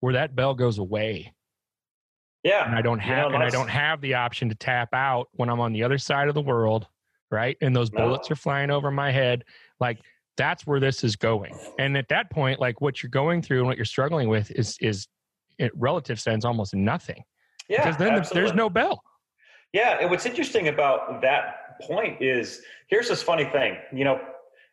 where 0.00 0.12
that 0.14 0.34
bell 0.36 0.54
goes 0.54 0.78
away, 0.78 1.32
yeah, 2.44 2.64
and 2.66 2.74
I 2.74 2.82
don't 2.82 3.00
You 3.00 3.06
have, 3.06 3.28
know, 3.30 3.34
and 3.34 3.42
I 3.42 3.50
don't 3.50 3.68
have 3.68 4.00
the 4.00 4.14
option 4.14 4.48
to 4.48 4.54
tap 4.54 4.90
out 4.92 5.28
when 5.32 5.48
I'm 5.48 5.60
on 5.60 5.72
the 5.72 5.82
other 5.82 5.98
side 5.98 6.28
of 6.28 6.34
the 6.34 6.42
world, 6.42 6.86
right? 7.30 7.56
And 7.60 7.74
those 7.74 7.90
No. 7.92 8.04
bullets 8.06 8.30
are 8.30 8.36
flying 8.36 8.70
over 8.70 8.90
my 8.90 9.10
head, 9.10 9.44
like." 9.80 9.98
That's 10.36 10.64
where 10.64 10.78
this 10.78 11.02
is 11.02 11.16
going, 11.16 11.58
and 11.78 11.96
at 11.96 12.06
that 12.10 12.30
point, 12.30 12.60
like 12.60 12.80
what 12.80 13.02
you're 13.02 13.10
going 13.10 13.42
through 13.42 13.58
and 13.58 13.66
what 13.66 13.76
you're 13.76 13.84
struggling 13.84 14.28
with 14.28 14.52
is 14.52 14.76
is, 14.80 15.08
in 15.58 15.68
relative 15.74 16.20
sense, 16.20 16.44
almost 16.44 16.76
nothing 16.76 17.24
yeah, 17.68 17.80
because 17.80 17.96
then 17.96 18.14
the, 18.14 18.30
there's 18.32 18.54
no 18.54 18.70
bell. 18.70 19.02
Yeah, 19.72 19.98
and 20.00 20.10
what's 20.10 20.26
interesting 20.26 20.68
about 20.68 21.20
that 21.22 21.80
point 21.82 22.20
is 22.22 22.62
here's 22.88 23.08
this 23.08 23.22
funny 23.22 23.44
thing. 23.44 23.76
You 23.92 24.04
know, 24.04 24.20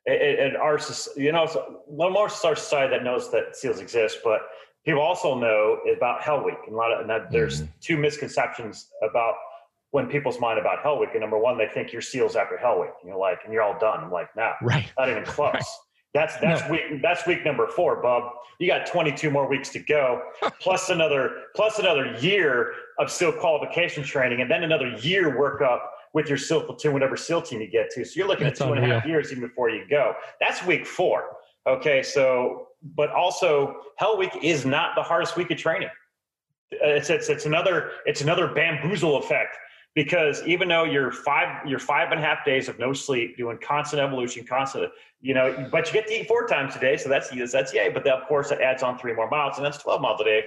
in 0.05 0.55
our 0.55 0.79
you 1.17 1.31
know, 1.31 1.47
most 1.91 2.45
our 2.45 2.55
society 2.55 2.95
that 2.95 3.03
knows 3.03 3.31
that 3.31 3.55
seals 3.55 3.79
exist, 3.79 4.19
but 4.23 4.41
people 4.85 5.01
also 5.01 5.37
know 5.37 5.79
about 5.95 6.21
Hell 6.21 6.43
Week. 6.43 6.55
And 6.65 6.75
a 6.75 6.77
lot 6.77 6.91
of 6.93 7.01
and 7.01 7.09
that 7.09 7.31
there's 7.31 7.61
Mm-hmm. 7.61 7.71
two 7.81 7.97
misconceptions 7.97 8.87
about 9.07 9.33
when 9.91 10.07
people's 10.07 10.39
mind 10.39 10.59
about 10.59 10.81
Hell 10.83 10.99
Week. 10.99 11.09
And 11.13 11.21
number 11.21 11.37
one, 11.37 11.57
they 11.57 11.67
think 11.67 11.91
you're 11.91 12.01
seals 12.01 12.35
after 12.35 12.57
Hell 12.57 12.79
Week. 12.81 12.91
And 13.01 13.09
you're 13.09 13.17
like, 13.19 13.39
and 13.45 13.53
you're 13.53 13.63
all 13.63 13.77
done. 13.79 14.03
I'm 14.03 14.11
like, 14.11 14.29
nah, 14.35 14.53
Right. 14.61 14.91
not 14.97 15.09
even 15.09 15.23
close. 15.25 15.53
That's 16.15 16.37
that's 16.37 16.67
week 16.69 17.01
that's 17.01 17.27
week 17.27 17.43
number 17.43 17.67
four, 17.67 18.01
bub. 18.01 18.23
You 18.57 18.67
got 18.67 18.87
22 18.87 19.29
more 19.29 19.49
weeks 19.49 19.67
to 19.71 19.79
go, 19.79 20.21
plus 20.61 20.89
another 20.89 21.43
plus 21.57 21.77
another 21.77 22.15
year 22.21 22.71
of 22.99 23.11
SEAL 23.11 23.33
qualification 23.33 24.01
training, 24.01 24.39
and 24.39 24.49
then 24.49 24.63
another 24.63 24.95
year 25.01 25.37
workup 25.37 25.79
with 26.13 26.29
your 26.29 26.37
SEAL 26.37 26.63
platoon, 26.63 26.93
whatever 26.93 27.17
SEAL 27.17 27.41
team 27.41 27.59
you 27.59 27.67
get 27.67 27.89
to. 27.91 28.05
So 28.05 28.13
you're 28.15 28.29
looking 28.29 28.45
That's 28.45 28.61
at 28.61 28.65
two 28.65 28.71
and 28.71 28.81
a 28.81 28.87
half 28.87 29.03
unreal. 29.03 29.17
years 29.17 29.31
even 29.33 29.45
before 29.45 29.69
you 29.69 29.83
go. 29.89 30.13
That's 30.39 30.65
week 30.65 30.85
four. 30.85 31.35
Okay, 31.67 32.01
so 32.01 32.69
but 32.95 33.09
also 33.09 33.81
Hell 33.97 34.17
Week 34.17 34.31
is 34.41 34.65
not 34.65 34.95
the 34.95 35.03
hardest 35.03 35.35
week 35.35 35.51
of 35.51 35.57
training. 35.57 35.89
It's 36.71 37.09
it's 37.09 37.27
it's 37.27 37.45
another 37.45 37.91
it's 38.05 38.21
another 38.21 38.47
bamboozle 38.47 39.17
effect 39.17 39.57
because 39.95 40.45
even 40.45 40.67
though 40.67 40.83
you're 40.83 41.11
five 41.11 41.65
you're 41.67 41.79
five 41.79 42.11
and 42.11 42.19
a 42.19 42.23
half 42.23 42.45
days 42.45 42.67
of 42.67 42.77
no 42.77 42.93
sleep 42.93 43.37
doing 43.37 43.57
constant 43.61 44.01
evolution 44.01 44.45
constant 44.45 44.91
you 45.21 45.33
know 45.33 45.67
but 45.71 45.87
you 45.87 45.93
get 45.93 46.07
to 46.07 46.13
eat 46.21 46.27
four 46.27 46.45
times 46.45 46.75
a 46.75 46.79
day 46.79 46.97
so 46.97 47.09
that's 47.09 47.29
that's 47.51 47.73
yay 47.73 47.89
but 47.89 48.03
then 48.03 48.13
of 48.13 48.27
course 48.27 48.49
that 48.49 48.61
adds 48.61 48.83
on 48.83 48.99
three 48.99 49.13
more 49.13 49.29
miles 49.29 49.57
and 49.57 49.65
that's 49.65 49.77
12 49.79 50.01
miles 50.01 50.21
a 50.21 50.23
day 50.25 50.43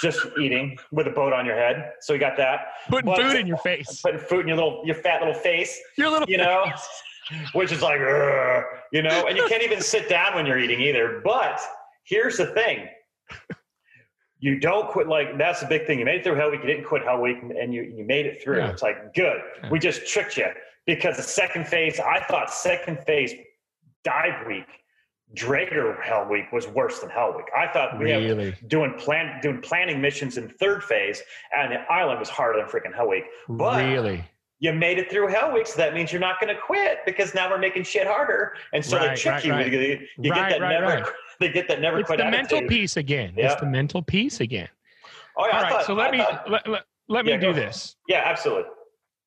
just 0.00 0.20
eating 0.40 0.78
with 0.90 1.06
a 1.06 1.10
boat 1.10 1.32
on 1.32 1.46
your 1.46 1.54
head. 1.54 1.92
So 2.00 2.12
you 2.12 2.18
got 2.18 2.36
that. 2.38 2.72
Putting 2.88 3.10
Well, 3.10 3.16
food 3.16 3.36
in 3.36 3.46
your 3.46 3.58
face. 3.58 4.00
putting 4.00 4.20
food 4.20 4.40
in 4.40 4.48
your 4.48 4.56
little 4.56 4.82
your 4.84 4.96
fat 4.96 5.20
little 5.20 5.34
face 5.34 5.80
Your 5.96 6.10
little 6.10 6.28
you 6.28 6.38
know 6.38 6.64
which 7.52 7.72
is 7.72 7.82
like 7.82 8.00
you 8.92 9.02
know 9.02 9.26
and 9.28 9.36
you 9.36 9.46
can't 9.48 9.62
even 9.62 9.80
sit 9.80 10.08
down 10.08 10.34
when 10.34 10.46
you're 10.46 10.58
eating 10.58 10.80
either. 10.80 11.20
But 11.24 11.60
here's 12.04 12.36
the 12.36 12.46
thing 12.46 12.88
you 14.42 14.58
don't 14.58 14.88
quit 14.90 15.06
like 15.06 15.38
that's 15.38 15.60
the 15.60 15.66
big 15.66 15.86
thing 15.86 15.98
you 16.00 16.04
made 16.04 16.16
it 16.20 16.24
through 16.24 16.34
hell 16.34 16.50
week 16.50 16.60
you 16.62 16.66
didn't 16.66 16.84
quit 16.84 17.02
hell 17.04 17.20
week 17.20 17.38
and- 17.40 17.52
and 17.52 17.72
you, 17.72 17.82
you 17.82 18.04
made 18.04 18.26
it 18.26 18.42
through 18.42 18.58
Yeah. 18.58 18.70
it's 18.70 18.82
like 18.82 19.14
good 19.14 19.40
Yeah. 19.62 19.70
we 19.70 19.78
just 19.78 20.06
tricked 20.06 20.36
you 20.36 20.48
because 20.84 21.16
the 21.16 21.22
second 21.22 21.66
phase 21.66 21.98
i 22.00 22.18
thought 22.24 22.52
second 22.52 22.98
phase 23.06 23.32
dive 24.04 24.46
week 24.46 24.66
Drager 25.34 25.98
Hell 26.02 26.26
Week 26.28 26.52
was 26.52 26.68
worse 26.68 26.98
than 26.98 27.08
Hell 27.08 27.32
Week. 27.34 27.46
I 27.56 27.66
thought 27.72 27.98
we 27.98 28.10
have 28.10 28.68
doing 28.68 28.92
plan 28.98 29.40
doing 29.40 29.62
planning 29.62 29.98
missions 29.98 30.36
in 30.36 30.50
third 30.50 30.84
phase, 30.84 31.22
and 31.56 31.72
the 31.72 31.80
island 31.90 32.18
was 32.20 32.28
harder 32.28 32.58
than 32.58 32.68
freaking 32.68 32.94
Hell 32.94 33.08
Week 33.08 33.24
but- 33.48 33.82
really. 33.82 34.22
You 34.62 34.72
made 34.72 34.96
it 34.96 35.10
through 35.10 35.26
Hell 35.26 35.52
Week, 35.52 35.66
so 35.66 35.76
that 35.76 35.92
means 35.92 36.12
you're 36.12 36.20
not 36.20 36.40
going 36.40 36.54
to 36.54 36.60
quit 36.60 37.00
because 37.04 37.34
now 37.34 37.50
we're 37.50 37.58
making 37.58 37.82
shit 37.82 38.06
harder, 38.06 38.54
and 38.72 38.82
so 38.84 38.96
they 38.96 39.12
trick 39.16 39.32
right, 39.34 39.44
you. 39.44 39.52
right. 39.52 39.72
You, 39.72 40.06
you 40.18 40.30
Right, 40.30 40.50
get 40.50 40.58
that 40.58 40.60
right, 40.60 40.80
never. 40.80 40.86
right. 41.02 41.04
They 41.40 41.48
get 41.50 41.66
that 41.66 41.80
never 41.80 41.98
It's 41.98 42.06
quit 42.06 42.18
the 42.18 42.24
mental 42.30 42.58
attitude. 42.58 42.68
piece 42.70 42.96
again. 42.96 43.34
Yeah. 43.36 43.50
It's 43.50 43.60
the 43.60 43.66
mental 43.66 44.00
piece 44.00 44.38
again. 44.40 44.68
Oh, 45.36 45.46
yeah, 45.48 45.56
All 45.56 45.62
right, 45.64 45.72
thought- 45.72 45.86
so 45.86 45.94
let 45.94 46.08
I 46.08 46.10
me 46.12 46.18
thought- 46.18 46.48
let, 46.48 46.68
let, 46.68 46.84
let 47.08 47.24
me 47.24 47.32
Yeah, 47.32 47.38
do 47.38 47.52
for 47.52 47.58
it. 47.58 47.62
this. 47.64 47.96
yeah, 48.06 48.22
absolutely. 48.24 48.70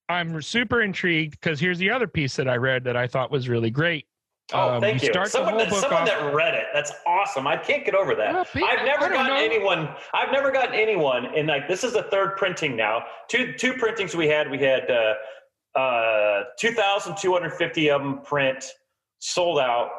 I'm 0.08 0.40
super 0.40 0.80
intrigued 0.80 1.32
because 1.38 1.60
here's 1.60 1.78
the 1.78 1.90
other 1.90 2.06
piece 2.06 2.34
that 2.36 2.48
I 2.48 2.56
read 2.56 2.84
that 2.84 2.96
I 2.96 3.06
thought 3.06 3.30
was 3.30 3.50
really 3.50 3.70
great. 3.70 4.06
Oh, 4.52 4.74
Um, 4.74 4.80
thank 4.80 5.02
you 5.02 5.06
you. 5.08 5.12
start 5.12 5.26
the 5.26 5.30
Someone, 5.32 5.54
whole 5.54 5.58
that, 5.64 5.70
book 5.70 5.80
someone 5.80 6.02
off- 6.02 6.08
that 6.08 6.32
read 6.34 6.54
it. 6.54 6.66
That's 6.72 6.92
awesome. 7.06 7.46
I 7.48 7.56
can't 7.56 7.84
get 7.84 7.94
over 7.96 8.14
that. 8.14 8.32
Well, 8.32 8.44
pe- 8.44 8.62
I've 8.62 8.84
never 8.84 9.08
gotten 9.08 9.34
know. 9.34 9.40
anyone. 9.42 9.88
I've 10.14 10.30
never 10.30 10.52
gotten 10.52 10.74
anyone 10.74 11.34
in 11.34 11.46
like 11.48 11.66
this 11.66 11.82
is 11.82 11.94
the 11.94 12.04
third 12.04 12.36
printing 12.36 12.76
now. 12.76 13.04
Two 13.28 13.54
two 13.54 13.74
printings 13.74 14.14
we 14.14 14.28
had. 14.28 14.48
We 14.50 14.58
had 14.58 14.88
uh, 14.88 15.78
uh, 15.78 16.44
two 16.58 16.70
thousand 16.72 17.16
two 17.18 17.32
hundred 17.32 17.54
fifty 17.54 17.90
of 17.90 18.00
them 18.02 18.20
print 18.22 18.64
sold 19.18 19.58
out. 19.58 19.90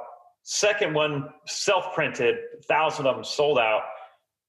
Second 0.44 0.94
one 0.94 1.28
self 1.46 1.94
printed, 1.94 2.38
thousand 2.70 3.06
of 3.06 3.16
them 3.16 3.26
sold 3.26 3.60
out. 3.60 3.82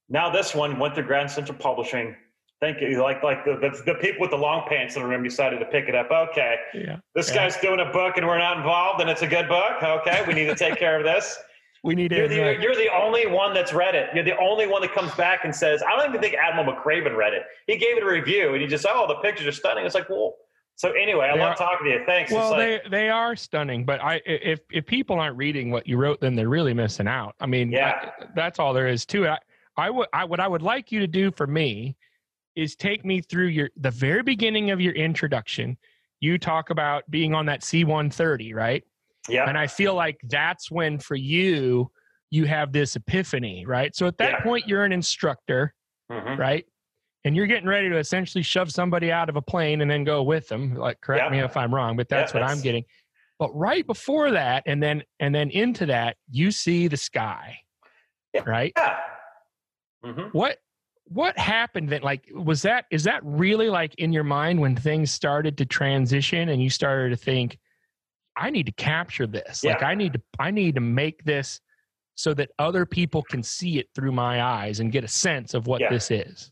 Now 0.07 0.29
this 0.29 0.55
one 0.55 0.79
went 0.79 0.95
through 0.95 1.07
Grand 1.07 1.29
Central 1.29 1.57
Publishing. 1.57 2.15
Thank 2.61 2.81
you. 2.81 3.01
Like 3.01 3.23
like 3.23 3.45
the, 3.45 3.55
the, 3.55 3.81
the 3.85 3.95
people 3.99 4.19
with 4.21 4.31
the 4.31 4.37
long 4.37 4.65
pants 4.67 4.95
in 4.95 5.01
the 5.03 5.07
room 5.07 5.23
decided 5.23 5.59
to 5.59 5.65
pick 5.65 5.87
it 5.87 5.95
up. 5.95 6.09
Okay, 6.11 6.55
Yeah, 6.73 6.97
this 7.15 7.29
Yeah. 7.29 7.35
guy's 7.35 7.57
doing 7.57 7.79
a 7.79 7.85
book 7.91 8.17
and 8.17 8.27
we're 8.27 8.37
not 8.37 8.57
involved, 8.57 8.99
and 9.01 9.09
it's 9.09 9.21
a 9.21 9.27
good 9.27 9.47
book. 9.47 9.81
Okay, 9.81 10.23
we 10.27 10.33
need 10.33 10.45
to 10.47 10.55
take 10.55 10.77
care 10.77 10.97
of 10.97 11.05
this. 11.05 11.37
we 11.85 11.95
need 11.95 12.11
You're 12.11 12.27
to. 12.27 12.35
the, 12.35 12.41
like, 12.41 12.61
you're 12.61 12.75
the 12.75 12.89
only 12.93 13.25
one 13.27 13.53
that's 13.53 13.71
read 13.71 13.95
it. 13.95 14.09
You're 14.13 14.25
the 14.25 14.37
only 14.37 14.67
one 14.67 14.81
that 14.81 14.93
comes 14.93 15.13
back 15.15 15.45
and 15.45 15.55
says, 15.55 15.81
I 15.81 15.95
don't 15.97 16.09
even 16.09 16.19
think 16.19 16.35
Admiral 16.35 16.75
McRaven 16.75 17.15
read 17.15 17.33
it. 17.33 17.43
He 17.67 17.77
gave 17.77 17.95
it 17.95 18.03
a 18.03 18.05
review 18.05 18.51
and 18.53 18.61
he 18.61 18.67
just, 18.67 18.85
oh, 18.89 19.07
the 19.07 19.15
pictures 19.15 19.47
are 19.47 19.51
stunning. 19.53 19.85
It's 19.85 19.95
like, 19.95 20.09
well, 20.09 20.35
so 20.75 20.91
anyway, 20.91 21.29
I 21.31 21.35
They 21.37 21.39
love 21.41 21.51
are- 21.53 21.55
talking 21.55 21.85
to 21.87 21.91
you. 21.93 22.03
Thanks. 22.05 22.31
well, 22.33 22.51
like, 22.51 22.83
they 22.83 22.89
they 22.89 23.09
are 23.09 23.35
stunning, 23.37 23.85
but 23.85 24.01
I 24.03 24.21
if 24.25 24.59
if 24.71 24.85
people 24.85 25.17
aren't 25.19 25.37
reading 25.37 25.71
what 25.71 25.87
you 25.87 25.95
wrote, 25.97 26.19
then 26.19 26.35
they're 26.35 26.49
really 26.49 26.73
missing 26.73 27.07
out. 27.07 27.35
I 27.39 27.45
mean, 27.45 27.71
Yeah. 27.71 28.11
I- 28.19 28.25
that's 28.35 28.59
all 28.59 28.73
there 28.73 28.87
is 28.89 29.05
to 29.07 29.23
it. 29.23 29.29
I, 29.29 29.37
I 29.77 29.89
would 29.89 30.07
I 30.13 30.25
what 30.25 30.41
I 30.41 30.47
would 30.49 30.61
like 30.61 30.91
you 30.91 30.99
to 30.99 31.07
do 31.07 31.31
for 31.31 31.47
me 31.47 31.95
is 32.55 32.75
take 32.75 33.05
me 33.05 33.21
through 33.21 33.47
your 33.47 33.69
the 33.77 33.91
very 33.91 34.23
beginning 34.23 34.71
of 34.71 34.81
your 34.81 34.93
introduction. 34.93 35.77
You 36.19 36.37
talk 36.37 36.69
about 36.69 37.09
being 37.09 37.33
on 37.33 37.45
that 37.45 37.61
C130, 37.61 38.53
right? 38.53 38.83
yeah, 39.29 39.47
And 39.47 39.57
I 39.57 39.67
feel 39.67 39.93
like 39.93 40.19
that's 40.23 40.69
when 40.69 40.99
for 40.99 41.15
you 41.15 41.91
you 42.31 42.45
have 42.45 42.71
this 42.71 42.95
epiphany, 42.95 43.65
right? 43.65 43.95
So 43.95 44.05
at 44.07 44.17
that 44.17 44.29
Yeah. 44.29 44.39
point 44.41 44.67
you're 44.67 44.83
an 44.83 44.91
instructor, 44.91 45.73
mhm. 46.11 46.37
right? 46.37 46.65
And 47.25 47.35
you're 47.35 47.47
getting 47.47 47.67
ready 47.67 47.89
to 47.89 47.97
essentially 47.97 48.43
shove 48.43 48.71
somebody 48.71 49.11
out 49.11 49.29
of 49.29 49.35
a 49.35 49.41
plane 49.41 49.81
and 49.81 49.89
then 49.89 50.03
go 50.03 50.23
with 50.23 50.47
them. 50.47 50.75
Like 50.75 50.99
correct 51.01 51.25
Yeah. 51.25 51.29
me 51.31 51.39
if 51.39 51.55
I'm 51.57 51.73
wrong, 51.73 51.95
but 51.95 52.07
Yeah, 52.09 52.17
that's 52.17 52.33
what 52.33 52.43
I'm 52.43 52.61
getting. 52.61 52.85
But 53.39 53.55
right 53.55 53.85
before 53.87 54.31
that 54.31 54.63
and 54.65 54.81
then 54.83 55.03
and 55.19 55.33
then 55.33 55.49
into 55.51 55.85
that, 55.87 56.17
you 56.29 56.51
see 56.51 56.87
the 56.87 56.97
sky. 56.97 57.57
Yeah. 58.33 58.43
Right? 58.45 58.73
yeah. 58.77 58.99
hmm 60.03 60.21
What 60.33 60.57
what 61.11 61.37
happened 61.37 61.89
then 61.89 62.01
like 62.01 62.29
was 62.33 62.61
that 62.61 62.85
is 62.91 63.03
that 63.03 63.19
really 63.23 63.69
like 63.69 63.95
in 63.95 64.13
your 64.13 64.23
mind 64.23 64.59
when 64.59 64.75
things 64.75 65.11
started 65.11 65.57
to 65.57 65.65
transition 65.65 66.49
and 66.49 66.61
you 66.61 66.69
started 66.69 67.09
to 67.09 67.15
think 67.15 67.57
i 68.37 68.49
need 68.49 68.65
to 68.67 68.71
capture 68.73 69.25
this 69.25 69.63
like 69.63 69.81
i 69.81 69.95
need 69.95 70.13
to 70.13 70.21
i 70.39 70.51
need 70.51 70.75
to 70.75 70.81
make 70.81 71.23
this 71.23 71.59
so 72.19 72.33
that 72.33 72.51
other 72.59 72.85
people 72.85 73.23
can 73.23 73.41
see 73.41 73.79
it 73.79 73.87
through 73.95 74.11
my 74.11 74.43
eyes 74.43 74.81
and 74.81 74.91
get 74.91 75.05
a 75.05 75.07
sense 75.07 75.53
of 75.53 75.67
what 75.67 75.79
Yeah. 75.79 75.89
this 75.89 76.11
is. 76.11 76.51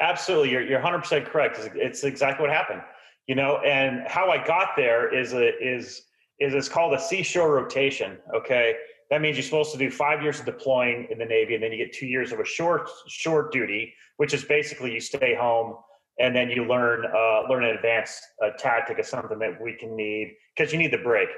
Absolutely, 0.00 0.50
you're 0.50 0.60
you're 0.60 0.82
100 0.82 0.98
percent 0.98 1.24
correct. 1.24 1.58
It's, 1.58 1.70
it's 1.74 2.04
exactly 2.04 2.46
what 2.46 2.54
happened. 2.54 2.82
You 3.26 3.34
know, 3.34 3.56
and 3.58 4.06
how 4.06 4.30
I 4.30 4.44
got 4.44 4.76
there 4.76 5.12
is 5.12 5.32
a 5.32 5.56
is 5.64 6.02
is 6.38 6.52
it's 6.52 6.68
called 6.68 6.92
a 6.92 7.00
seashore 7.00 7.54
rotation. 7.54 8.18
Okay, 8.36 8.76
that 9.10 9.20
means 9.20 9.36
you're 9.36 9.44
supposed 9.44 9.72
to 9.72 9.78
do 9.78 9.90
five 9.90 10.22
years 10.22 10.38
of 10.38 10.46
deploying 10.46 11.06
in 11.10 11.18
the 11.18 11.24
Navy, 11.24 11.54
and 11.54 11.62
then 11.62 11.72
you 11.72 11.78
get 11.78 11.92
two 11.92 12.06
years 12.06 12.32
of 12.32 12.40
a 12.40 12.44
short 12.44 12.88
short 13.08 13.52
duty, 13.52 13.94
which 14.16 14.34
is 14.34 14.44
basically 14.44 14.92
you 14.92 15.00
stay 15.00 15.34
home 15.34 15.76
and 16.18 16.34
then 16.34 16.50
you 16.50 16.64
learn 16.64 17.04
uh, 17.06 17.48
learn 17.48 17.64
an 17.64 17.76
advanced 17.76 18.20
uh, 18.44 18.50
tactic 18.58 18.98
of 18.98 19.06
something 19.06 19.38
that 19.38 19.60
we 19.60 19.72
can 19.72 19.96
need 19.96 20.34
because 20.56 20.72
you 20.72 20.78
need 20.78 20.92
the 20.92 20.98
break. 20.98 21.28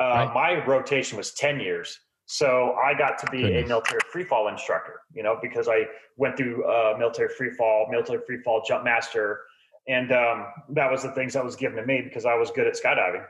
Uh, 0.00 0.04
Right. 0.04 0.34
My 0.34 0.66
rotation 0.66 1.16
was 1.16 1.32
10 1.32 1.58
years. 1.58 1.98
So 2.26 2.74
I 2.84 2.92
got 2.92 3.18
to 3.18 3.30
be 3.30 3.60
a 3.60 3.66
military 3.66 4.00
free 4.10 4.24
fall 4.24 4.48
instructor, 4.48 5.00
you 5.14 5.22
know, 5.22 5.38
because 5.40 5.68
I 5.68 5.86
went 6.16 6.36
through 6.36 6.64
uh, 6.64 6.96
military 6.98 7.28
free 7.28 7.52
fall, 7.52 7.86
military 7.88 8.20
free 8.26 8.42
fall 8.42 8.62
jump 8.66 8.84
master. 8.84 9.42
And 9.88 10.10
um, 10.12 10.46
that 10.70 10.90
was 10.90 11.02
the 11.04 11.12
things 11.12 11.34
that 11.34 11.44
was 11.44 11.54
given 11.54 11.76
to 11.76 11.86
me 11.86 12.02
because 12.02 12.26
I 12.26 12.34
was 12.34 12.50
good 12.50 12.66
at 12.66 12.74
skydiving. 12.74 13.24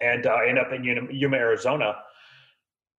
And 0.00 0.26
uh, 0.26 0.30
I 0.30 0.48
ended 0.48 0.64
up 0.64 0.72
in 0.72 0.84
Yuma, 0.84 1.36
Arizona. 1.36 1.96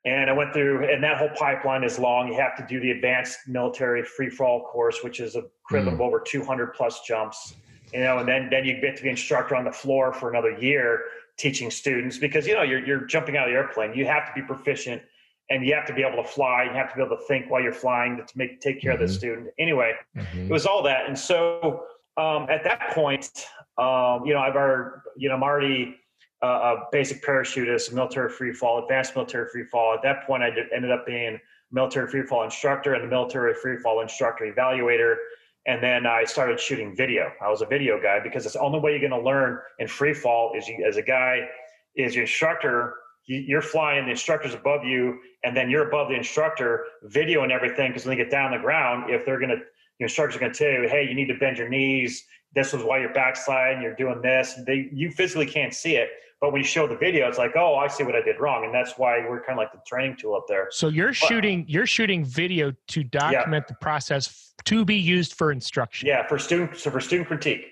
And 0.06 0.30
I 0.30 0.34
went 0.34 0.54
through, 0.54 0.90
and 0.90 1.04
that 1.04 1.18
whole 1.18 1.30
pipeline 1.36 1.84
is 1.84 2.00
long. 2.00 2.30
You 2.30 2.36
have 2.36 2.56
to 2.56 2.66
do 2.68 2.80
the 2.80 2.92
advanced 2.92 3.40
military 3.48 4.04
free 4.04 4.30
fall 4.30 4.66
course, 4.66 5.04
which 5.04 5.20
is 5.20 5.36
a 5.36 5.44
equivalent 5.66 5.96
of 5.96 6.02
over 6.02 6.20
200 6.22 6.74
plus 6.74 7.02
jumps. 7.02 7.58
You 7.94 8.02
know, 8.02 8.20
and 8.20 8.28
then 8.28 8.50
then 8.50 8.66
you 8.66 8.80
get 8.80 8.96
to 8.98 9.04
be 9.04 9.10
instructor 9.10 9.56
on 9.56 9.66
the 9.66 9.72
floor 9.72 10.14
for 10.14 10.30
another 10.30 10.52
year 10.58 11.02
teaching 11.38 11.70
students 11.72 12.18
because 12.18 12.46
you 12.48 12.54
know 12.54 12.62
you're 12.62 12.86
you're 12.86 13.06
jumping 13.06 13.36
out 13.36 13.48
of 13.48 13.52
the 13.52 13.58
airplane. 13.58 13.94
You 13.94 14.06
have 14.06 14.26
to 14.28 14.32
be 14.40 14.46
proficient, 14.46 15.02
and 15.50 15.66
you 15.66 15.74
have 15.74 15.86
to 15.88 15.94
be 15.94 16.04
able 16.04 16.24
to 16.24 16.30
fly. 16.30 16.64
You 16.64 16.72
have 16.72 16.92
to 16.92 16.96
be 16.96 17.04
able 17.04 17.18
to 17.18 17.24
think 17.24 17.50
while 17.50 17.62
you're 17.62 17.74
flying 17.74 18.18
to 18.26 18.38
make 18.38 18.62
take 18.62 18.82
care 18.82 18.94
of 18.94 19.00
the 19.00 19.06
Mhm. 19.06 19.10
student. 19.18 19.48
Anyway, 19.58 19.94
Mhm. 20.16 20.46
it 20.48 20.52
was 20.52 20.66
all 20.66 20.82
that 20.84 21.08
and 21.08 21.18
so 21.18 21.86
um, 22.18 22.48
at 22.50 22.64
that 22.64 22.92
point 22.92 23.30
um, 23.78 24.26
you 24.26 24.34
know 24.34 24.40
i've 24.42 24.56
already 24.56 24.90
you 25.16 25.30
know 25.30 25.36
i'm 25.36 25.44
already 25.44 25.96
uh, 26.42 26.48
a 26.48 26.76
basic 26.92 27.24
parachutist 27.24 27.94
military 27.94 28.30
free 28.30 28.54
fall 28.54 28.82
advanced 28.82 29.16
military 29.16 29.48
free 29.52 29.66
fall 29.66 29.94
at 29.94 30.02
that 30.02 30.26
point 30.26 30.44
i 30.44 30.50
did, 30.50 30.66
ended 30.74 30.92
up 30.92 31.06
being 31.06 31.40
military 31.72 32.08
free 32.08 32.24
fall 32.24 32.44
instructor 32.44 32.94
and 32.94 33.04
a 33.04 33.08
military 33.08 33.54
free 33.54 33.78
fall 33.78 34.02
instructor 34.02 34.52
evaluator 34.52 35.16
and 35.66 35.84
then 35.84 36.06
i 36.06 36.24
started 36.24 36.60
shooting 36.60 36.96
video 36.96 37.32
i 37.42 37.50
was 37.50 37.62
a 37.62 37.66
video 37.66 38.02
guy 38.02 38.20
because 38.24 38.46
it's 38.46 38.56
the 38.56 38.62
only 38.62 38.80
way 38.80 38.92
you're 38.92 39.00
going 39.00 39.12
to 39.12 39.22
learn 39.22 39.60
in 39.80 39.88
free 39.88 40.14
fall 40.14 40.54
is 40.58 40.68
you 40.68 40.84
as 40.88 40.98
a 40.98 41.04
guy 41.04 41.42
is 41.96 42.16
your 42.16 42.24
instructor 42.24 42.96
you- 43.26 43.44
you're 43.48 43.62
flying 43.62 44.06
the 44.06 44.12
instructor's 44.12 44.54
above 44.54 44.86
you 44.86 45.20
and 45.44 45.56
then 45.56 45.70
you're 45.70 45.88
above 45.88 46.08
the 46.10 46.16
instructor 46.16 46.86
videoing 47.08 47.52
everything 47.52 47.90
because 47.90 48.06
when 48.06 48.18
they 48.18 48.24
get 48.24 48.32
down 48.32 48.46
on 48.46 48.58
the 48.58 48.64
ground 48.64 49.10
if 49.10 49.26
they're 49.26 49.40
going 49.40 49.50
to 49.50 49.62
your 50.00 50.08
instructors 50.08 50.40
going 50.40 50.52
to 50.52 50.58
tell 50.58 50.72
you, 50.82 50.88
hey, 50.90 51.06
you 51.08 51.14
need 51.14 51.28
to 51.28 51.38
bend 51.38 51.58
your 51.58 51.70
knees. 51.70 52.26
This 52.56 52.74
was 52.74 52.84
why 52.84 53.00
you're 53.00 53.14
backsliding. 53.14 53.82
You're 53.82 53.96
doing 53.96 54.22
this. 54.22 54.60
They, 54.66 54.90
you 54.92 55.12
physically 55.12 55.46
can't 55.46 55.74
see 55.74 55.96
it, 55.96 56.10
but 56.42 56.52
when 56.52 56.62
you 56.62 56.68
show 56.68 56.88
the 56.88 56.96
video, 56.98 57.28
it's 57.28 57.38
like, 57.38 57.56
oh, 57.56 57.76
I 57.76 57.88
see 57.88 58.04
what 58.04 58.16
I 58.16 58.22
did 58.22 58.40
wrong, 58.40 58.66
and 58.66 58.74
that's 58.74 58.94
why 58.98 59.20
we're 59.20 59.42
kind 59.42 59.52
of 59.52 59.58
like 59.58 59.72
the 59.72 59.80
training 59.86 60.18
tool 60.18 60.36
up 60.36 60.46
there. 60.48 60.68
So 60.72 60.88
you're 60.88 61.14
shooting 61.14 61.66
you're 61.68 61.86
shooting 61.86 62.26
video 62.26 62.74
to 62.88 63.04
document 63.04 63.68
the 63.68 63.76
process 63.76 64.54
to 64.66 64.84
be 64.84 64.96
used 64.96 65.34
for 65.34 65.52
instruction. 65.52 66.08
Yeah, 66.08 66.26
for 66.28 66.40
student, 66.40 66.76
so 66.78 66.90
for 66.90 67.00
student 67.00 67.28
critique, 67.28 67.66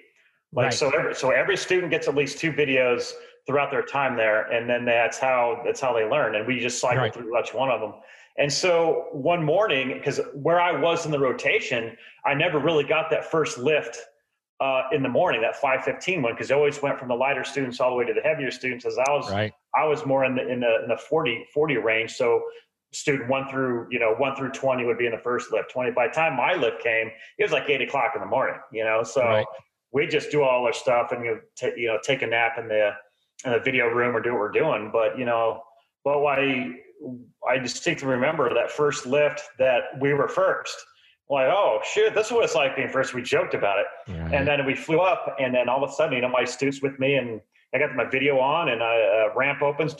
like 0.54 0.66
Right. 0.66 0.74
so, 0.74 0.90
every, 0.92 1.16
so 1.16 1.32
every 1.32 1.58
student 1.58 1.92
gets 1.92 2.08
at 2.08 2.16
least 2.16 2.38
two 2.40 2.52
videos 2.54 3.14
throughout 3.48 3.72
their 3.72 3.82
time 3.84 4.16
there, 4.16 4.44
and 4.52 4.70
then 4.70 4.86
that's 4.86 5.18
how 5.18 5.62
that's 5.66 5.82
how 5.82 5.94
they 5.94 6.06
learn. 6.06 6.36
And 6.36 6.46
we 6.46 6.60
just 6.60 6.80
cycle 6.80 7.02
Right. 7.04 7.14
through 7.14 7.38
each 7.40 7.54
one 7.54 7.70
of 7.72 7.82
them. 7.82 7.94
And 8.38 8.54
so 8.54 9.08
one 9.14 9.44
morning, 9.44 9.94
because 9.94 10.20
where 10.36 10.62
I 10.62 10.72
was 10.80 11.06
in 11.06 11.12
the 11.12 11.18
rotation, 11.20 11.98
I 12.24 12.36
never 12.36 12.60
really 12.60 12.84
got 12.84 13.10
that 13.10 13.26
first 13.26 13.58
lift 13.58 13.98
uh, 14.60 14.84
in 14.92 15.04
the 15.04 15.10
morning, 15.10 15.42
that 15.42 15.56
515 15.56 16.22
one, 16.22 16.34
because 16.34 16.50
I 16.52 16.56
always 16.56 16.82
went 16.82 16.98
from 16.98 17.10
the 17.10 17.16
lighter 17.16 17.44
students 17.44 17.80
all 17.80 17.92
the 17.92 17.96
way 17.96 18.06
to 18.06 18.14
the 18.14 18.22
heavier 18.22 18.50
students. 18.52 18.86
As 18.86 18.98
I 18.98 19.10
was, 19.12 19.32
Right. 19.32 19.54
I 19.76 19.86
was 19.86 20.06
more 20.06 20.26
in 20.26 20.36
the 20.36 20.48
in 20.48 20.60
the 20.62 20.82
in 20.84 20.90
the 20.90 20.98
40 20.98 21.46
40 21.54 21.78
range. 21.78 22.14
So 22.14 22.44
student 22.94 23.30
one 23.30 23.48
through 23.50 23.88
you 23.92 24.00
know 24.00 24.16
one 24.16 24.36
through 24.36 24.50
20 24.52 24.86
would 24.86 24.98
be 24.98 25.06
in 25.06 25.12
the 25.12 25.18
first 25.20 25.52
lift. 25.52 25.70
20 25.72 25.92
by 25.92 26.08
the 26.08 26.14
time 26.14 26.36
my 26.36 26.54
lift 26.56 26.82
came, 26.82 27.12
it 27.38 27.44
was 27.44 27.52
like 27.52 27.70
eight 27.70 27.82
o'clock 27.82 28.14
in 28.16 28.22
the 28.22 28.28
morning. 28.28 28.60
You 28.72 28.84
know, 28.84 29.04
so 29.04 29.22
Right. 29.22 29.46
we 29.92 30.08
just 30.08 30.32
do 30.32 30.42
all 30.42 30.66
our 30.66 30.74
stuff 30.74 31.12
and 31.12 31.24
you 31.24 31.42
ta- 31.60 31.76
you 31.76 31.88
know 31.88 32.00
take 32.02 32.24
a 32.24 32.28
nap 32.28 32.58
in 32.58 32.68
the 32.68 32.92
in 33.46 33.52
the 33.52 33.60
video 33.60 33.88
room 33.88 34.16
or 34.16 34.22
do 34.22 34.32
what 34.32 34.40
we're 34.40 34.52
doing. 34.52 34.90
But 34.92 35.20
you 35.20 35.26
know, 35.26 35.62
well, 36.04 36.26
I 36.26 36.72
I 37.48 37.60
distinctly 37.60 38.08
remember 38.08 38.52
that 38.56 38.72
first 38.72 39.06
lift 39.06 39.44
that 39.60 39.84
we 40.02 40.16
were 40.16 40.28
first. 40.28 40.76
Like, 41.30 41.48
oh 41.48 41.80
shit, 41.84 42.16
this 42.16 42.28
is 42.28 42.32
what 42.32 42.46
it's 42.46 42.56
like 42.56 42.76
being 42.76 42.90
first. 42.90 43.14
We 43.14 43.22
joked 43.22 43.54
about 43.54 43.80
it. 43.80 43.86
Right. 44.12 44.34
And 44.34 44.48
then 44.48 44.66
we 44.66 44.76
flew 44.76 45.00
up, 45.00 45.36
and 45.40 45.54
then 45.54 45.68
all 45.68 45.84
of 45.84 45.90
a 45.90 45.94
sudden, 45.94 46.16
you 46.16 46.22
know, 46.22 46.30
my 46.30 46.46
students 46.46 46.82
with 46.82 46.98
me, 47.00 47.16
and 47.16 47.42
I 47.76 47.80
got 47.80 47.94
my 47.96 48.06
video 48.06 48.40
on, 48.40 48.70
and 48.70 48.82
a 48.82 48.86
uh, 48.86 49.36
ramp 49.36 49.62
opens, 49.62 49.94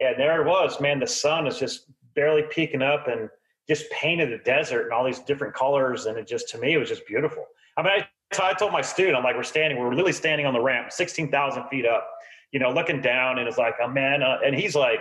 and 0.00 0.14
there 0.16 0.40
it 0.40 0.46
was. 0.46 0.80
Man, 0.80 1.00
the 1.00 1.08
sun 1.08 1.46
is 1.46 1.58
just 1.58 1.86
barely 2.14 2.42
peeking 2.50 2.82
up, 2.82 3.08
and 3.08 3.28
just 3.68 3.90
painted 3.90 4.30
the 4.30 4.42
desert 4.44 4.86
in 4.86 4.92
all 4.92 5.04
these 5.04 5.18
different 5.18 5.54
colors, 5.54 6.06
and 6.06 6.16
it 6.16 6.28
just 6.28 6.48
to 6.50 6.58
me, 6.58 6.74
it 6.74 6.78
was 6.78 6.88
just 6.88 7.06
beautiful. 7.06 7.44
I 7.76 7.82
mean, 7.82 7.92
I, 7.92 8.06
I 8.40 8.54
told 8.54 8.72
my 8.72 8.80
student, 8.80 9.16
I'm 9.16 9.24
like, 9.24 9.36
we're 9.36 9.42
standing, 9.42 9.78
we're 9.78 9.90
literally 9.90 10.12
standing 10.12 10.46
on 10.46 10.54
the 10.54 10.62
ramp, 10.62 10.92
sixteen 10.92 11.32
thousand 11.32 11.64
feet 11.68 11.84
up, 11.84 12.08
you 12.52 12.60
know, 12.60 12.70
looking 12.70 13.00
down, 13.00 13.40
and 13.40 13.48
it's 13.48 13.58
like, 13.58 13.74
oh 13.82 13.88
man, 13.88 14.22
uh, 14.22 14.38
and 14.44 14.54
he's 14.54 14.76
like, 14.76 15.00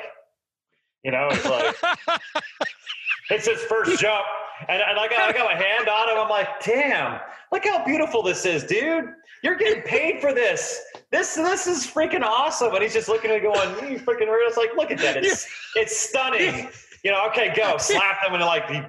you 1.04 1.12
know, 1.12 1.28
it's 1.32 1.46
like. 1.46 1.76
It's 3.30 3.48
his 3.48 3.62
first 3.64 4.00
jump. 4.00 4.26
And, 4.62 4.82
and 4.82 4.99
I, 4.99 5.08
got, 5.08 5.30
I 5.30 5.34
got 5.34 5.45
my 5.45 5.55
hand 5.55 5.88
on 5.88 6.10
him. 6.10 6.18
I'm 6.18 6.30
like, 6.30 6.64
damn, 6.64 7.20
look 7.51 7.66
how 7.66 7.86
beautiful 7.86 8.24
this 8.24 8.45
is, 8.45 8.64
dude. 8.64 9.05
You're 9.43 9.55
getting 9.55 9.84
paid 9.84 10.20
for 10.20 10.34
this. 10.34 10.82
This 11.12 11.36
this 11.36 11.68
is 11.68 11.86
freaking 11.86 12.24
awesome. 12.24 12.74
And 12.74 12.82
he's 12.82 12.93
just 12.93 13.08
looking 13.08 13.30
at 13.32 13.41
me 13.41 13.49
going, 13.53 13.91
you 13.91 13.99
freaking 13.99 14.28
weird. 14.28 14.47
It's 14.47 14.58
like, 14.58 14.76
look 14.76 14.91
at 14.91 14.97
that. 14.99 15.18
It's, 15.24 15.47
it's 15.76 15.95
stunning. 15.95 16.70
You 17.03 17.12
know, 17.12 17.28
okay, 17.28 17.53
go. 17.55 17.78
Slap 17.78 18.24
them 18.24 18.34
and 18.34 18.43
like 18.43 18.70
he 18.70 18.82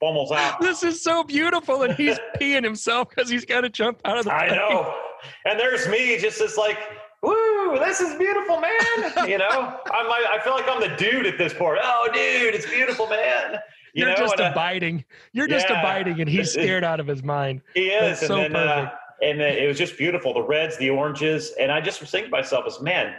pummels 0.00 0.32
out. 0.32 0.60
this 0.60 0.82
is 0.82 1.02
so 1.02 1.24
beautiful, 1.24 1.82
and 1.82 1.94
he's 1.94 2.18
peeing 2.40 2.64
himself 2.64 3.10
because 3.10 3.28
he's 3.28 3.44
got 3.44 3.62
to 3.62 3.68
jump 3.68 4.00
out 4.04 4.18
of 4.18 4.24
the. 4.24 4.32
I 4.32 4.46
plane. 4.48 4.58
know. 4.58 4.94
And 5.44 5.58
there's 5.58 5.88
me 5.88 6.16
just 6.18 6.40
as 6.40 6.56
like, 6.56 6.78
woo, 7.22 7.78
this 7.78 8.00
is 8.00 8.16
beautiful, 8.16 8.60
man. 8.60 9.28
You 9.28 9.38
know, 9.38 9.80
I'm 9.92 10.06
I 10.06 10.38
feel 10.42 10.54
like 10.54 10.68
I'm 10.68 10.80
the 10.80 10.96
dude 10.96 11.26
at 11.26 11.36
this 11.36 11.52
point. 11.52 11.80
Oh, 11.82 12.08
dude, 12.12 12.54
it's 12.54 12.66
beautiful, 12.66 13.08
man. 13.08 13.56
You 13.94 14.04
You're 14.04 14.10
know, 14.10 14.16
just 14.16 14.32
and, 14.34 14.42
uh, 14.42 14.50
abiding. 14.52 15.04
You're 15.32 15.48
just 15.48 15.68
yeah. 15.68 15.80
abiding, 15.80 16.20
and 16.20 16.28
he's 16.28 16.52
scared 16.52 16.84
out 16.84 17.00
of 17.00 17.06
his 17.06 17.22
mind. 17.22 17.62
He 17.74 17.88
That's 17.88 18.22
is, 18.22 18.28
so 18.28 18.36
and 18.36 18.54
then 18.54 18.68
uh, 18.68 18.74
perfect. 18.74 18.96
and 19.22 19.40
uh, 19.40 19.44
it 19.44 19.66
was 19.66 19.78
just 19.78 19.96
beautiful. 19.98 20.34
The 20.34 20.42
reds, 20.42 20.76
the 20.78 20.90
oranges, 20.90 21.52
and 21.58 21.72
I 21.72 21.80
just 21.80 22.00
was 22.00 22.10
thinking 22.10 22.30
to 22.30 22.36
myself, 22.36 22.64
"As 22.66 22.80
man, 22.80 23.14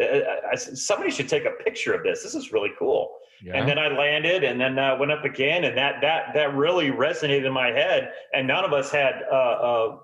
uh, 0.00 0.04
I, 0.04 0.52
I, 0.52 0.54
somebody 0.56 1.10
should 1.10 1.28
take 1.28 1.44
a 1.44 1.62
picture 1.64 1.92
of 1.92 2.02
this. 2.02 2.22
This 2.22 2.34
is 2.34 2.52
really 2.52 2.70
cool." 2.78 3.16
Yeah. 3.42 3.56
And 3.56 3.68
then 3.68 3.78
I 3.78 3.88
landed, 3.88 4.44
and 4.44 4.60
then 4.60 4.78
uh, 4.78 4.96
went 4.98 5.10
up 5.10 5.24
again, 5.24 5.64
and 5.64 5.76
that 5.76 6.00
that 6.00 6.34
that 6.34 6.54
really 6.54 6.90
resonated 6.90 7.44
in 7.44 7.52
my 7.52 7.68
head. 7.68 8.12
And 8.32 8.46
none 8.46 8.64
of 8.64 8.72
us 8.72 8.90
had 8.90 9.22
uh, 9.30 9.34
uh, 9.34 9.96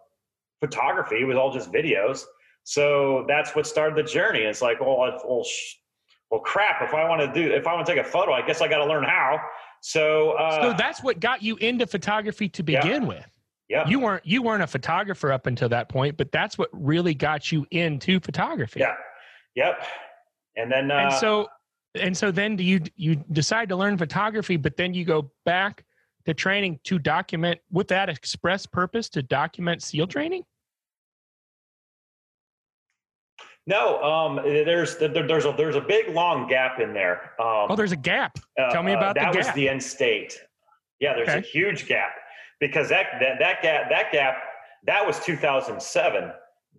photography; 0.61 1.21
it 1.21 1.25
was 1.25 1.37
all 1.37 1.53
just 1.53 1.71
videos. 1.71 2.25
So 2.65 3.25
that's 3.29 3.55
what 3.55 3.67
started 3.67 3.97
the 3.97 4.03
journey. 4.03 4.41
It's 4.41 4.61
like, 4.61 4.81
well, 4.81 5.01
I, 5.01 5.17
well, 5.27 5.45
sh- 5.45 5.77
well, 6.31 6.41
crap. 6.41 6.83
If 6.83 6.95
I 6.95 7.09
want 7.09 7.21
to 7.23 7.33
do, 7.33 7.53
if 7.55 7.67
I 7.67 7.75
want 7.75 7.87
to 7.87 7.95
take 7.95 8.01
a 8.05 8.09
photo, 8.09 8.33
I 8.33 8.43
guess 8.47 8.61
I 8.61 8.69
got 8.69 8.79
to 8.79 8.87
learn 8.87 9.05
how. 9.05 9.39
So, 9.81 10.33
uh, 10.33 10.63
so 10.63 10.73
that's 10.77 11.03
what 11.03 11.21
got 11.21 11.43
you 11.43 11.57
into 11.57 11.87
photography 11.87 12.49
to 12.51 12.65
Yeah. 12.67 12.83
begin 12.83 13.07
with. 13.07 13.27
yeah, 13.69 13.87
You 13.89 14.01
weren't 14.01 14.27
you 14.27 14.43
weren't 14.43 14.63
a 14.63 14.67
photographer 14.67 15.33
up 15.33 15.47
until 15.47 15.69
that 15.71 15.89
point, 15.89 16.17
but 16.17 16.33
that's 16.33 16.59
what 16.59 16.69
really 16.73 17.15
got 17.15 17.53
you 17.53 17.67
into 17.71 18.21
photography. 18.21 18.81
yeah, 18.81 18.95
yep. 19.55 19.83
And 20.57 20.71
then, 20.73 20.91
uh, 20.91 20.95
And 20.97 21.13
so 21.15 21.49
and 21.95 22.17
so 22.17 22.31
then 22.31 22.57
do 22.57 22.65
you 22.65 22.81
you 22.97 23.17
decide 23.33 23.69
to 23.71 23.77
learn 23.77 23.97
photography, 23.97 24.57
but 24.57 24.77
then 24.77 24.93
you 24.95 25.05
go 25.05 25.31
back 25.45 25.85
to 26.27 26.35
training 26.35 26.79
to 26.85 26.99
document 26.99 27.61
with 27.71 27.89
that 27.89 28.09
express 28.11 28.67
purpose 28.67 29.09
to 29.11 29.23
document 29.23 29.83
SEAL 29.83 30.09
training? 30.09 30.45
No, 33.69 34.03
um, 34.03 34.37
there's 34.43 34.97
there's 34.97 35.45
a 35.45 35.53
there's 35.55 35.77
a 35.77 35.81
big 35.83 36.09
long 36.09 36.49
gap 36.49 36.81
in 36.81 36.95
there. 36.95 37.33
Um, 37.39 37.67
Oh, 37.69 37.77
there's 37.77 37.93
a 37.93 37.97
gap. 37.97 38.39
uh, 38.59 38.71
tell 38.71 38.83
me 38.83 38.95
uh, 38.95 38.97
about 38.97 39.15
the 39.15 39.21
that 39.21 39.37
was 39.37 39.53
the 39.53 39.69
end 39.69 39.83
state. 39.83 40.41
Yeah, 41.01 41.13
there's 41.15 41.29
a 41.29 41.41
huge 41.41 41.87
gap 41.87 42.13
because 42.61 42.89
that 42.89 43.07
that 43.21 43.39
that 43.41 43.61
gap 43.63 43.91
that 43.91 44.11
gap 44.11 44.39
that 44.87 45.07
was 45.07 45.21
2007. 45.21 46.33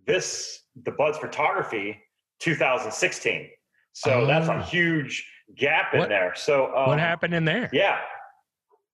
This 0.08 0.64
the 0.84 0.90
BUD/S 0.92 1.20
Photography 1.20 1.96
2016. 2.40 3.50
So 3.94 4.26
that's 4.26 4.50
Oh. 4.50 4.54
a 4.58 4.62
huge 4.64 5.30
gap 5.56 5.94
in 5.94 6.00
What- 6.00 6.10
there. 6.10 6.34
So 6.36 6.76
um, 6.76 6.88
what 6.88 7.00
happened 7.00 7.36
in 7.36 7.46
there? 7.46 7.70
Yeah. 7.72 8.00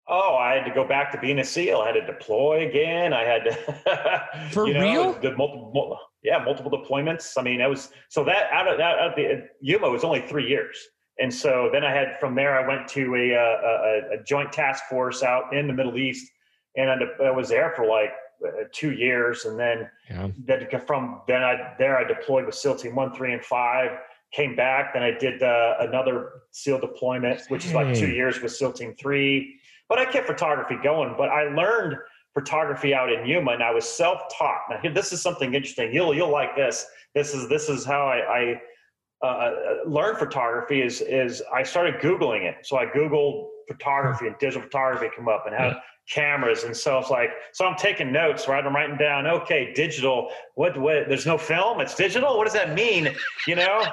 Oh, 0.08 0.36
I 0.36 0.54
had 0.56 0.66
to 0.66 0.72
go 0.72 0.84
back 0.86 1.12
to 1.14 1.18
being 1.18 1.40
a 1.40 1.44
SEAL. 1.46 1.80
I 1.82 1.88
had 1.88 1.94
to 1.94 2.06
deploy 2.06 2.68
again. 2.68 3.14
I 3.14 3.24
had 3.24 3.44
to 3.46 4.50
For 4.52 4.68
you 4.68 4.74
know, 4.76 4.82
real? 4.82 5.14
The 5.14 5.32
multiple, 5.36 5.72
mul- 5.74 6.00
yeah, 6.26 6.44
multiple 6.44 6.72
deployments. 6.72 7.34
I 7.38 7.44
mean, 7.44 7.62
it 7.62 7.70
was 7.70 7.92
so 8.10 8.24
that 8.26 8.52
out 8.52 8.68
of 8.68 8.80
out 8.80 9.00
of 9.00 9.16
the 9.16 9.48
Yuma 9.62 9.90
was 9.90 10.04
only 10.04 10.22
three 10.22 10.48
years. 10.48 10.78
And 11.20 11.34
so 11.34 11.70
then 11.72 11.84
I 11.86 11.92
had 11.94 12.20
from 12.20 12.36
there 12.36 12.60
I 12.60 12.68
went 12.68 12.90
to 12.90 13.16
a, 13.16 13.32
a, 13.32 14.20
a 14.20 14.24
joint 14.28 14.52
task 14.52 14.84
force 14.90 15.24
out 15.24 15.56
in 15.56 15.68
the 15.68 15.74
Middle 15.74 15.98
East, 15.98 16.30
and 16.76 16.90
I 16.90 17.32
was 17.32 17.50
there 17.50 17.72
for 17.76 17.86
like 17.86 18.12
uh, 18.46 18.66
two 18.74 18.92
years, 18.92 19.46
and 19.46 19.58
then 19.58 19.90
yeah. 20.10 20.28
then 20.46 20.68
from 20.86 21.22
then 21.28 21.42
I 21.44 21.74
there 21.80 21.98
I 21.98 22.04
deployed 22.04 22.46
with 22.46 22.56
SEAL 22.56 22.76
Team 22.78 22.96
One, 22.96 23.14
Three, 23.14 23.34
and 23.34 23.44
Five. 23.44 23.92
Came 24.34 24.56
back, 24.56 24.94
then 24.94 25.04
I 25.04 25.12
did 25.12 25.42
uh, 25.42 25.76
another 25.80 26.42
SEAL 26.52 26.82
deployment, 26.82 27.42
which 27.48 27.66
is 27.66 27.74
like 27.74 27.96
two 27.96 28.10
years 28.10 28.42
with 28.42 28.52
SEAL 28.52 28.74
Team 28.74 28.94
Three. 29.00 29.58
But 29.88 30.00
I 30.00 30.06
kept 30.06 30.28
photography 30.28 30.76
going. 30.84 31.16
But 31.18 31.30
I 31.30 31.44
learned 31.44 31.96
photography 32.36 32.94
out 32.94 33.12
in 33.12 33.26
Yuma, 33.26 33.54
and 33.54 33.64
I 33.64 33.72
was 33.72 33.90
self-taught. 33.90 34.62
Now, 34.70 34.94
this 34.94 35.12
is 35.12 35.22
something 35.22 35.56
interesting. 35.56 35.92
You'll 35.92 36.14
you'll 36.14 36.32
like 36.32 36.56
this. 36.56 36.86
This 37.16 37.34
is 37.34 37.50
this 37.50 37.70
is 37.70 37.84
how 37.86 38.06
I, 38.08 38.18
I 38.18 38.62
uh, 39.24 39.28
uh, 39.28 39.52
learned 39.88 40.20
photography 40.20 40.82
is 40.82 41.02
is 41.02 41.42
I 41.54 41.64
started 41.64 41.96
googling 42.02 42.44
it. 42.44 42.58
So 42.68 42.78
I 42.78 42.86
googled 42.86 43.48
photography 43.68 44.28
and 44.28 44.38
digital 44.38 44.62
photography 44.62 45.08
come 45.16 45.28
up 45.28 45.46
and 45.48 45.56
how 45.56 45.76
cameras 46.08 46.66
and 46.66 46.78
so 46.78 47.00
it's 47.00 47.10
like 47.10 47.32
so 47.52 47.66
I'm 47.66 47.76
taking 47.76 48.12
notes 48.12 48.48
right 48.48 48.64
I'm 48.64 48.76
writing 48.76 48.96
down 48.96 49.26
okay 49.26 49.74
digital 49.74 50.30
what 50.54 50.80
what 50.80 51.10
there's 51.10 51.26
no 51.26 51.36
film 51.36 51.82
it's 51.82 51.96
digital 51.96 52.38
what 52.38 52.44
does 52.44 52.54
that 52.54 52.76
mean 52.76 53.10
you 53.48 53.56
know 53.56 53.84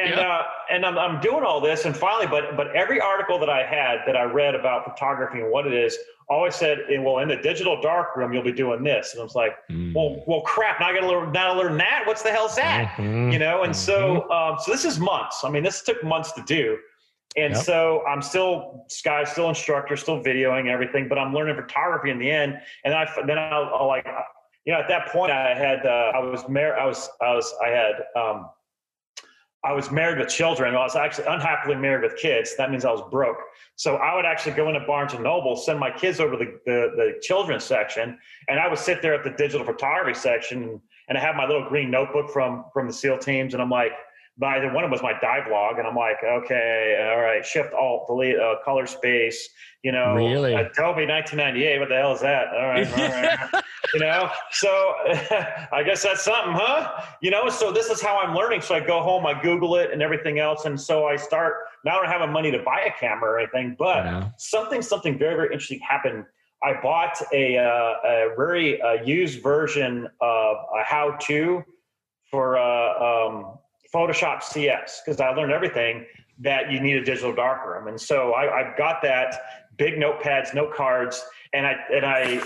and 0.00 0.10
yeah. 0.10 0.38
uh, 0.38 0.42
and 0.70 0.86
I'm, 0.86 0.98
I'm 0.98 1.20
doing 1.20 1.44
all 1.44 1.60
this 1.60 1.84
and 1.84 1.96
finally 1.96 2.26
but 2.26 2.56
but 2.56 2.74
every 2.74 3.00
article 3.00 3.38
that 3.38 3.50
I 3.50 3.64
had 3.64 3.98
that 4.06 4.16
I 4.16 4.24
read 4.24 4.54
about 4.54 4.84
photography 4.84 5.40
and 5.40 5.50
what 5.50 5.66
it 5.66 5.74
is 5.74 5.96
always 6.30 6.54
said, 6.54 6.78
well, 7.00 7.18
in 7.18 7.28
the 7.28 7.36
digital 7.36 7.80
dark 7.80 8.16
room, 8.16 8.32
you'll 8.32 8.44
be 8.44 8.52
doing 8.52 8.84
this. 8.84 9.12
And 9.12 9.20
I 9.20 9.24
was 9.24 9.34
like, 9.34 9.56
mm. 9.68 9.92
well, 9.92 10.22
well, 10.26 10.40
crap. 10.42 10.78
Now 10.78 10.86
I 10.86 10.94
got 10.94 11.00
to 11.00 11.08
learn, 11.08 11.32
now 11.32 11.58
learn 11.58 11.76
that. 11.78 12.04
What's 12.06 12.22
the 12.22 12.30
hell's 12.30 12.54
that? 12.54 12.94
Mm-hmm. 12.96 13.32
You 13.32 13.40
know? 13.40 13.64
And 13.64 13.72
mm-hmm. 13.72 14.24
so, 14.26 14.30
um, 14.30 14.56
so 14.60 14.70
this 14.70 14.84
is 14.84 15.00
months. 15.00 15.42
I 15.42 15.50
mean, 15.50 15.64
this 15.64 15.82
took 15.82 16.02
months 16.04 16.30
to 16.32 16.42
do. 16.44 16.78
And 17.36 17.54
yep. 17.54 17.64
so 17.64 18.04
I'm 18.06 18.22
still 18.22 18.84
Sky, 18.88 19.24
still 19.24 19.48
instructor, 19.48 19.96
still 19.96 20.22
videoing 20.22 20.68
everything, 20.68 21.08
but 21.08 21.18
I'm 21.18 21.34
learning 21.34 21.56
photography 21.56 22.10
in 22.10 22.18
the 22.18 22.30
end. 22.30 22.58
And 22.84 22.92
then 22.92 22.96
I, 22.96 23.26
then 23.26 23.38
I'll, 23.38 23.70
I'll 23.74 23.86
like, 23.86 24.06
you 24.64 24.72
know, 24.72 24.80
at 24.80 24.88
that 24.88 25.08
point 25.08 25.32
I 25.32 25.54
had, 25.54 25.84
uh, 25.84 26.12
I 26.14 26.18
was 26.20 26.48
married, 26.48 26.78
I 26.78 26.86
was, 26.86 27.08
I 27.20 27.34
was, 27.34 27.52
I 27.64 27.68
had, 27.68 27.92
um, 28.20 28.50
I 29.62 29.72
was 29.72 29.90
married 29.90 30.18
with 30.18 30.28
children. 30.28 30.74
I 30.74 30.78
was 30.78 30.96
actually 30.96 31.26
unhappily 31.26 31.76
married 31.76 32.02
with 32.02 32.18
kids. 32.18 32.56
That 32.56 32.70
means 32.70 32.84
I 32.86 32.92
was 32.92 33.02
broke. 33.10 33.36
So 33.76 33.96
I 33.96 34.16
would 34.16 34.24
actually 34.24 34.52
go 34.52 34.68
into 34.68 34.80
Barnes 34.86 35.12
and 35.12 35.22
Noble, 35.22 35.54
send 35.54 35.78
my 35.78 35.90
kids 35.90 36.18
over 36.18 36.36
the, 36.36 36.58
the, 36.64 36.92
the 36.96 37.18
children's 37.20 37.64
section, 37.64 38.18
and 38.48 38.58
I 38.58 38.68
would 38.68 38.78
sit 38.78 39.02
there 39.02 39.14
at 39.14 39.22
the 39.22 39.30
digital 39.30 39.66
photography 39.66 40.18
section 40.18 40.80
and 41.10 41.18
I 41.18 41.20
have 41.20 41.34
my 41.34 41.44
little 41.44 41.68
green 41.68 41.90
notebook 41.90 42.30
from 42.30 42.64
from 42.72 42.86
the 42.86 42.92
SEAL 42.92 43.18
teams, 43.18 43.52
and 43.52 43.60
I'm 43.62 43.68
like, 43.68 43.92
by 44.40 44.58
the 44.58 44.68
one 44.68 44.82
of 44.82 44.90
them 44.90 44.90
was 44.90 45.02
my 45.02 45.12
dive 45.20 45.50
log, 45.50 45.78
and 45.78 45.86
I'm 45.86 45.94
like, 45.94 46.16
okay, 46.24 47.12
all 47.12 47.20
right, 47.20 47.44
shift 47.44 47.74
alt 47.74 48.06
delete 48.06 48.38
uh, 48.38 48.56
color 48.64 48.86
space, 48.86 49.50
you 49.84 49.92
know, 49.92 50.14
really 50.14 50.54
Adobe 50.54 51.06
1998. 51.06 51.78
What 51.78 51.90
the 51.90 51.94
hell 51.96 52.14
is 52.14 52.20
that? 52.22 52.48
All 52.48 52.66
right, 52.66 52.90
all 52.90 52.98
right. 52.98 53.64
you 53.94 54.00
know, 54.00 54.30
so 54.50 54.68
I 55.72 55.82
guess 55.84 56.02
that's 56.02 56.24
something, 56.24 56.54
huh? 56.54 57.02
You 57.20 57.30
know, 57.30 57.50
so 57.50 57.70
this 57.70 57.90
is 57.90 58.00
how 58.00 58.18
I'm 58.18 58.34
learning. 58.34 58.62
So 58.62 58.74
I 58.74 58.80
go 58.80 59.02
home, 59.02 59.26
I 59.26 59.40
Google 59.40 59.76
it 59.76 59.92
and 59.92 60.00
everything 60.00 60.38
else, 60.38 60.64
and 60.64 60.80
so 60.80 61.06
I 61.06 61.16
start. 61.16 61.54
Now 61.84 61.98
I 61.98 62.06
don't 62.06 62.20
have 62.20 62.28
money 62.30 62.50
to 62.50 62.62
buy 62.62 62.80
a 62.80 62.98
camera 62.98 63.32
or 63.32 63.38
anything, 63.38 63.76
but 63.78 64.32
something 64.38 64.80
something 64.80 65.18
very 65.18 65.34
very 65.34 65.48
interesting 65.48 65.80
happened. 65.80 66.24
I 66.62 66.74
bought 66.82 67.20
a, 67.32 67.56
uh, 67.56 67.62
a 68.04 68.34
very 68.36 68.82
uh, 68.82 69.02
used 69.02 69.42
version 69.42 70.06
of 70.20 70.56
a 70.78 70.84
how-to 70.84 71.64
for 72.30 72.58
uh, 72.58 73.28
um, 73.28 73.58
Photoshop 73.94 74.42
CS 74.42 75.02
because 75.04 75.20
I 75.20 75.30
learned 75.30 75.52
everything 75.52 76.06
that 76.40 76.70
you 76.70 76.80
need 76.80 76.96
a 76.96 77.04
digital 77.04 77.34
darkroom. 77.34 77.88
And 77.88 78.00
so 78.00 78.32
I, 78.34 78.64
have 78.64 78.76
got 78.76 79.02
that 79.02 79.66
big 79.76 79.94
notepads, 79.94 80.54
note 80.54 80.74
cards, 80.74 81.24
and 81.52 81.66
I 81.66 81.76
and 81.92 82.04
I 82.04 82.42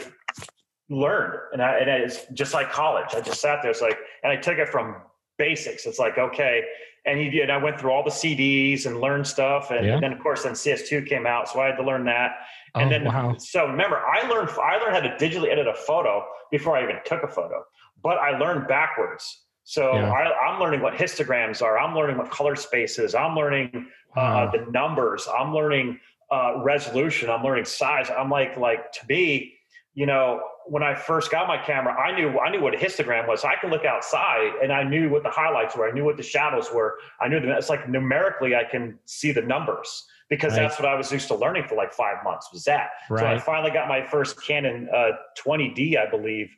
learned. 0.88 1.38
And 1.52 1.62
I 1.62 1.78
and 1.78 1.90
it's 1.90 2.26
just 2.32 2.54
like 2.54 2.70
college. 2.70 3.08
I 3.14 3.20
just 3.20 3.40
sat 3.40 3.60
there. 3.62 3.70
It's 3.70 3.82
like, 3.82 3.98
and 4.22 4.32
I 4.32 4.36
took 4.36 4.58
it 4.58 4.68
from 4.68 4.96
basics. 5.38 5.86
It's 5.86 5.98
like 5.98 6.18
okay, 6.18 6.62
and 7.04 7.20
you 7.20 7.42
and 7.42 7.52
I 7.52 7.58
went 7.58 7.78
through 7.78 7.92
all 7.92 8.02
the 8.02 8.10
CDs 8.10 8.86
and 8.86 9.00
learned 9.00 9.26
stuff, 9.26 9.70
and, 9.70 9.86
yeah. 9.86 9.94
and 9.94 10.02
then 10.02 10.12
of 10.12 10.18
course 10.20 10.42
then 10.42 10.52
CS2 10.52 11.06
came 11.06 11.26
out, 11.26 11.48
so 11.48 11.60
I 11.60 11.66
had 11.66 11.76
to 11.76 11.84
learn 11.84 12.04
that. 12.06 12.32
And 12.74 12.86
oh, 12.86 12.90
then 12.90 13.04
wow. 13.04 13.36
so 13.38 13.66
remember, 13.66 13.98
I 13.98 14.26
learned 14.28 14.50
I 14.50 14.78
learned 14.78 14.94
how 14.94 15.00
to 15.00 15.16
digitally 15.16 15.52
edit 15.52 15.68
a 15.68 15.74
photo 15.74 16.24
before 16.50 16.76
I 16.76 16.82
even 16.82 16.96
took 17.04 17.22
a 17.22 17.28
photo, 17.28 17.64
but 18.02 18.18
I 18.18 18.38
learned 18.38 18.66
backwards. 18.66 19.43
So 19.64 19.94
yeah. 19.94 20.10
I, 20.12 20.54
am 20.54 20.60
learning 20.60 20.82
what 20.82 20.94
histograms 20.94 21.62
are. 21.62 21.78
I'm 21.78 21.94
learning 21.96 22.18
what 22.18 22.30
color 22.30 22.54
spaces. 22.54 23.14
I'm 23.14 23.34
learning 23.34 23.70
uh, 24.14 24.20
wow. 24.20 24.50
the 24.52 24.70
numbers. 24.70 25.26
I'm 25.26 25.54
learning 25.54 25.98
uh, 26.30 26.62
resolution. 26.62 27.30
I'm 27.30 27.42
learning 27.42 27.64
size. 27.64 28.10
I'm 28.10 28.30
like, 28.30 28.58
like 28.58 28.92
to 28.92 29.06
be, 29.06 29.54
you 29.94 30.04
know, 30.04 30.42
when 30.66 30.82
I 30.82 30.94
first 30.94 31.30
got 31.30 31.48
my 31.48 31.58
camera, 31.58 31.94
I 31.94 32.14
knew 32.14 32.38
I 32.38 32.50
knew 32.50 32.60
what 32.60 32.74
a 32.74 32.78
histogram 32.78 33.26
was. 33.26 33.44
I 33.44 33.54
can 33.56 33.70
look 33.70 33.84
outside 33.84 34.52
and 34.62 34.72
I 34.72 34.82
knew 34.82 35.10
what 35.10 35.22
the 35.22 35.30
highlights 35.30 35.76
were. 35.76 35.88
I 35.88 35.92
knew 35.92 36.04
what 36.04 36.16
the 36.16 36.22
shadows 36.22 36.70
were. 36.72 36.98
I 37.20 37.28
knew 37.28 37.40
that 37.40 37.48
it's 37.48 37.68
like 37.68 37.88
numerically 37.88 38.54
I 38.54 38.64
can 38.64 38.98
see 39.04 39.32
the 39.32 39.42
numbers 39.42 40.06
because 40.30 40.52
right. 40.52 40.62
that's 40.62 40.78
what 40.78 40.88
I 40.88 40.94
was 40.94 41.12
used 41.12 41.28
to 41.28 41.34
learning 41.34 41.64
for 41.68 41.74
like 41.74 41.92
five 41.92 42.24
months 42.24 42.48
was 42.52 42.64
that. 42.64 42.90
Right. 43.10 43.20
So 43.20 43.26
I 43.26 43.38
finally 43.38 43.72
got 43.72 43.88
my 43.88 44.06
first 44.06 44.42
Canon 44.42 44.88
uh, 44.94 45.10
20D, 45.38 45.98
I 45.98 46.08
believe, 46.10 46.50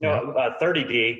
no, 0.00 0.32
yeah. 0.36 0.42
uh, 0.42 0.58
30D 0.60 1.18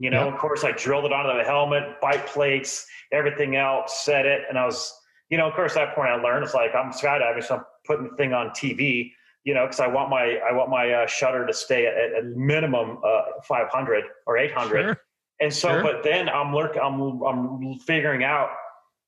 you 0.00 0.08
know, 0.08 0.26
of 0.26 0.38
course, 0.38 0.64
I 0.64 0.72
drilled 0.72 1.04
it 1.04 1.12
onto 1.12 1.36
the 1.36 1.44
helmet, 1.44 2.00
bite 2.00 2.26
plates, 2.26 2.86
everything 3.12 3.56
else, 3.56 4.02
set 4.02 4.24
it, 4.24 4.44
and 4.48 4.58
I 4.58 4.64
was, 4.64 4.92
you 5.28 5.36
know, 5.36 5.46
of 5.46 5.54
course, 5.54 5.74
that 5.74 5.94
point 5.94 6.08
I 6.08 6.14
learned 6.14 6.42
it's 6.42 6.54
like 6.54 6.74
I'm 6.74 6.90
skydiving, 6.90 7.44
so 7.44 7.56
I'm 7.56 7.64
putting 7.86 8.08
the 8.08 8.16
thing 8.16 8.32
on 8.32 8.48
TV, 8.48 9.12
you 9.44 9.52
know, 9.52 9.66
because 9.66 9.78
I 9.78 9.86
want 9.86 10.08
my 10.08 10.38
I 10.38 10.52
want 10.52 10.70
my 10.70 10.90
uh, 10.90 11.06
shutter 11.06 11.46
to 11.46 11.52
stay 11.52 11.86
at, 11.86 12.18
a 12.18 12.24
minimum 12.34 12.98
uh, 13.04 13.42
500 13.44 14.04
or 14.26 14.38
800, 14.38 14.70
sure. 14.70 15.00
and 15.40 15.52
so, 15.52 15.68
sure. 15.68 15.82
but 15.82 16.02
then 16.02 16.30
I'm 16.30 16.54
lurking, 16.54 16.80
I'm 16.80 17.22
I'm 17.22 17.78
figuring 17.80 18.24
out 18.24 18.48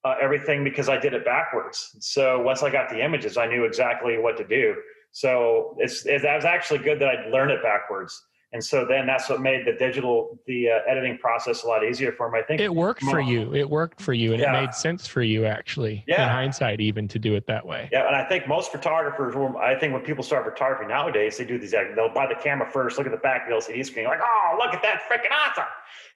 uh, 0.05 0.13
everything 0.21 0.63
because 0.63 0.89
I 0.89 0.97
did 0.99 1.15
it 1.15 1.25
backwards. 1.25 1.95
So 2.01 2.39
once 2.39 2.61
I 2.61 2.69
got 2.69 2.89
the 2.89 3.03
images, 3.03 3.35
I 3.35 3.47
knew 3.47 3.65
exactly 3.65 4.19
what 4.19 4.37
to 4.37 4.43
do. 4.47 4.75
So 5.11 5.75
it's 5.79 6.05
it, 6.05 6.21
that 6.21 6.35
was 6.35 6.45
actually 6.45 6.79
good 6.79 6.99
that 6.99 7.07
I 7.07 7.29
learned 7.29 7.49
it 7.49 7.63
backwards 7.63 8.21
and 8.53 8.63
so 8.63 8.85
then 8.85 9.05
that's 9.05 9.29
what 9.29 9.41
made 9.41 9.65
the 9.65 9.73
digital 9.73 10.39
the 10.45 10.69
uh, 10.69 10.79
editing 10.87 11.17
process 11.17 11.63
a 11.63 11.67
lot 11.67 11.83
easier 11.83 12.11
for 12.11 12.29
me 12.31 12.39
i 12.39 12.43
think. 12.43 12.61
It 12.61 12.73
worked 12.73 13.01
for 13.01 13.19
you. 13.19 13.53
It 13.53 13.69
worked 13.69 14.01
for 14.01 14.13
you 14.13 14.33
and 14.33 14.41
yeah. 14.41 14.57
it 14.57 14.61
made 14.61 14.73
sense 14.73 15.07
for 15.07 15.21
you 15.21 15.45
actually 15.45 16.03
yeah. 16.07 16.23
in 16.23 16.29
hindsight 16.29 16.79
even 16.79 17.07
to 17.09 17.19
do 17.19 17.35
it 17.35 17.45
that 17.47 17.65
way. 17.65 17.89
Yeah 17.91 18.07
and 18.07 18.15
i 18.15 18.23
think 18.25 18.47
most 18.47 18.71
photographers 18.71 19.35
i 19.59 19.75
think 19.75 19.93
when 19.93 20.03
people 20.03 20.23
start 20.23 20.45
photography 20.45 20.87
nowadays 20.87 21.37
they 21.37 21.45
do 21.45 21.57
these 21.57 21.71
they'll 21.71 22.13
buy 22.13 22.27
the 22.27 22.35
camera 22.41 22.69
first 22.69 22.97
look 22.97 23.07
at 23.07 23.11
the 23.11 23.17
back 23.17 23.49
of 23.49 23.65
the 23.65 23.73
lcd 23.73 23.85
screen 23.85 24.05
like 24.05 24.19
oh 24.23 24.57
look 24.63 24.73
at 24.73 24.81
that 24.81 25.01
freaking 25.09 25.31
awesome 25.31 25.65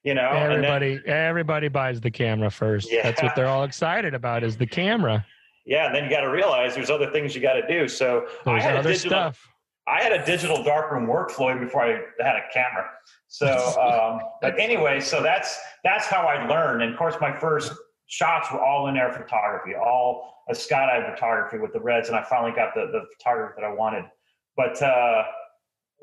you 0.04 0.14
know 0.14 0.30
everybody 0.30 1.00
then, 1.06 1.14
everybody 1.14 1.68
buys 1.68 2.00
the 2.00 2.12
camera 2.12 2.50
first. 2.50 2.92
Yeah. 2.92 3.04
that's 3.04 3.22
what 3.22 3.36
they're 3.36 3.48
all 3.48 3.64
excited 3.64 4.14
about 4.14 4.44
is 4.44 4.58
the 4.58 4.68
camera. 4.68 5.26
Yeah 5.66 5.88
and 5.88 5.96
then 5.96 6.06
you 6.06 6.10
got 6.10 6.22
to 6.22 6.30
realize 6.30 6.76
there's 6.76 6.90
other 6.90 7.12
things 7.12 7.36
you 7.36 7.42
got 7.42 7.54
to 7.54 7.68
do. 7.68 7.88
So 7.88 8.28
there's 8.46 8.64
other 8.64 8.90
digital, 8.90 9.10
stuff 9.10 9.50
I 9.88 10.04
had 10.04 10.12
a 10.12 10.26
digital 10.26 10.64
darkroom 10.64 11.08
workflow 11.08 11.58
before 11.60 11.84
I 11.84 12.02
had 12.20 12.36
a 12.36 12.44
camera. 12.54 12.90
So, 13.30 13.48
um, 13.80 14.22
but 14.42 14.60
anyway, 14.60 15.00
so 15.00 15.24
that's 15.24 15.58
that's 15.84 16.06
how 16.06 16.24
I 16.24 16.46
learned. 16.48 16.84
And 16.84 16.92
of 16.92 16.98
course, 16.98 17.16
my 17.22 17.38
first 17.40 17.72
shots 18.08 18.52
were 18.52 18.64
all 18.64 18.88
in 18.88 18.98
air 18.98 19.12
photography, 19.12 19.76
all 19.76 20.44
a 20.50 20.54
skydive 20.54 21.14
photography 21.14 21.58
with 21.58 21.74
the 21.74 21.80
reds, 21.80 22.10
and 22.10 22.18
I 22.18 22.24
finally 22.24 22.52
got 22.52 22.74
the 22.74 22.88
the 22.92 23.06
photography 23.18 23.62
that 23.62 23.66
I 23.66 23.74
wanted. 23.74 24.06
But 24.58 24.82
uh, 24.82 25.24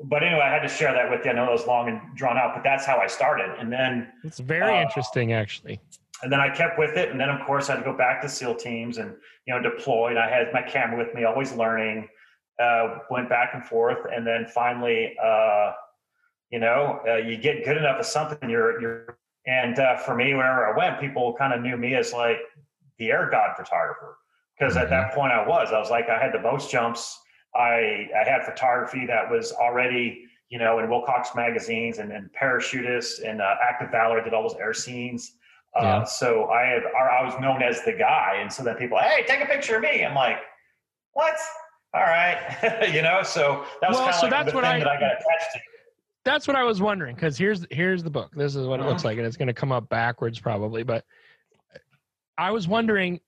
but 0.03 0.23
anyway, 0.23 0.41
I 0.41 0.49
had 0.49 0.63
to 0.63 0.67
share 0.67 0.93
that 0.93 1.09
with 1.09 1.23
you. 1.23 1.31
I 1.31 1.33
know 1.35 1.47
it 1.47 1.51
was 1.51 1.67
long 1.67 1.87
and 1.87 2.01
drawn 2.15 2.37
out, 2.37 2.53
but 2.55 2.63
that's 2.63 2.85
how 2.85 2.97
I 2.97 3.07
started. 3.07 3.55
And 3.59 3.71
then 3.71 4.11
it's 4.23 4.39
very 4.39 4.77
uh, 4.77 4.81
interesting, 4.81 5.33
actually. 5.33 5.79
And 6.23 6.31
then 6.31 6.39
I 6.39 6.49
kept 6.49 6.79
with 6.79 6.97
it, 6.97 7.11
and 7.11 7.19
then 7.19 7.29
of 7.29 7.45
course 7.45 7.69
I 7.69 7.73
had 7.73 7.83
to 7.83 7.91
go 7.91 7.95
back 7.95 8.21
to 8.23 8.29
SEAL 8.29 8.55
teams 8.55 8.97
and 8.97 9.13
you 9.45 9.53
know 9.53 9.61
deployed. 9.61 10.17
I 10.17 10.27
had 10.27 10.51
my 10.53 10.63
camera 10.63 10.97
with 10.97 11.13
me, 11.13 11.23
always 11.23 11.53
learning 11.53 12.07
uh, 12.59 12.99
went 13.09 13.29
back 13.29 13.51
and 13.53 13.63
forth, 13.65 14.05
and 14.13 14.25
then 14.25 14.45
finally, 14.53 15.15
uh, 15.23 15.71
you 16.51 16.59
know, 16.59 16.99
uh, 17.07 17.15
you 17.15 17.37
get 17.37 17.65
good 17.65 17.77
enough 17.77 17.97
at 17.99 18.05
something. 18.05 18.49
You're 18.49 18.79
you're, 18.81 19.17
and 19.47 19.77
uh, 19.79 19.97
for 19.97 20.15
me, 20.15 20.33
wherever 20.33 20.67
I 20.67 20.77
went, 20.77 20.99
people 20.99 21.35
kind 21.37 21.53
of 21.53 21.61
knew 21.61 21.77
me 21.77 21.95
as 21.95 22.13
like 22.13 22.37
the 22.97 23.11
air 23.11 23.29
god 23.29 23.55
photographer 23.57 24.17
because 24.57 24.77
at 24.77 24.89
that 24.89 25.07
mm-hmm. 25.07 25.19
point 25.19 25.33
I 25.33 25.45
was. 25.45 25.69
I 25.73 25.79
was 25.79 25.89
like 25.89 26.09
I 26.09 26.21
had 26.21 26.33
the 26.33 26.39
most 26.39 26.71
jumps. 26.71 27.19
I 27.55 28.07
I 28.15 28.27
had 28.27 28.43
photography 28.45 29.05
that 29.05 29.29
was 29.29 29.51
already 29.53 30.23
you 30.49 30.59
know 30.59 30.79
in 30.79 30.89
Wilcox 30.89 31.29
magazines 31.35 31.97
and, 31.97 32.11
and 32.11 32.29
parachutists 32.39 33.23
and 33.27 33.41
uh, 33.41 33.55
active 33.61 33.91
valor 33.91 34.23
did 34.23 34.33
all 34.33 34.43
those 34.43 34.57
air 34.59 34.73
scenes. 34.73 35.33
Uh, 35.75 35.83
yeah. 35.83 36.03
So 36.03 36.45
I 36.45 36.61
had 36.67 36.83
I 36.85 37.23
was 37.23 37.33
known 37.41 37.61
as 37.61 37.83
the 37.83 37.93
guy, 37.93 38.37
and 38.39 38.51
so 38.51 38.63
then 38.63 38.75
people, 38.75 38.97
hey, 38.97 39.25
take 39.27 39.41
a 39.41 39.45
picture 39.45 39.75
of 39.75 39.81
me. 39.81 40.05
I'm 40.05 40.15
like, 40.15 40.37
what? 41.11 41.35
All 41.95 42.01
right, 42.01 42.89
you 42.93 43.01
know. 43.01 43.23
So 43.23 43.65
that 43.81 43.89
was 43.89 43.97
well, 43.97 44.13
so 44.13 44.21
like 44.23 44.31
that's 44.31 44.53
what 44.53 44.65
I, 44.65 44.79
that 44.79 44.87
I 44.87 44.99
got 44.99 45.11
attached 45.13 45.53
to. 45.53 45.59
That's 46.25 46.47
what 46.47 46.57
I 46.57 46.63
was 46.63 46.81
wondering 46.81 47.15
because 47.15 47.37
here's 47.37 47.65
here's 47.71 48.03
the 48.03 48.09
book. 48.09 48.31
This 48.35 48.55
is 48.55 48.67
what 48.67 48.79
it 48.79 48.85
looks 48.85 49.01
uh-huh. 49.01 49.09
like, 49.09 49.17
and 49.17 49.25
it's 49.25 49.37
going 49.37 49.47
to 49.47 49.53
come 49.53 49.71
up 49.71 49.87
backwards 49.89 50.39
probably. 50.39 50.83
But 50.83 51.05
I 52.37 52.51
was 52.51 52.67
wondering 52.67 53.19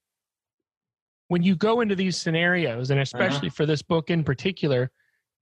when 1.29 1.43
you 1.43 1.55
go 1.55 1.81
into 1.81 1.95
these 1.95 2.17
scenarios, 2.17 2.89
and 2.89 2.99
Uh-huh. 2.99 3.03
especially 3.03 3.49
for 3.49 3.65
this 3.65 3.81
book 3.81 4.09
in 4.09 4.23
particular, 4.23 4.91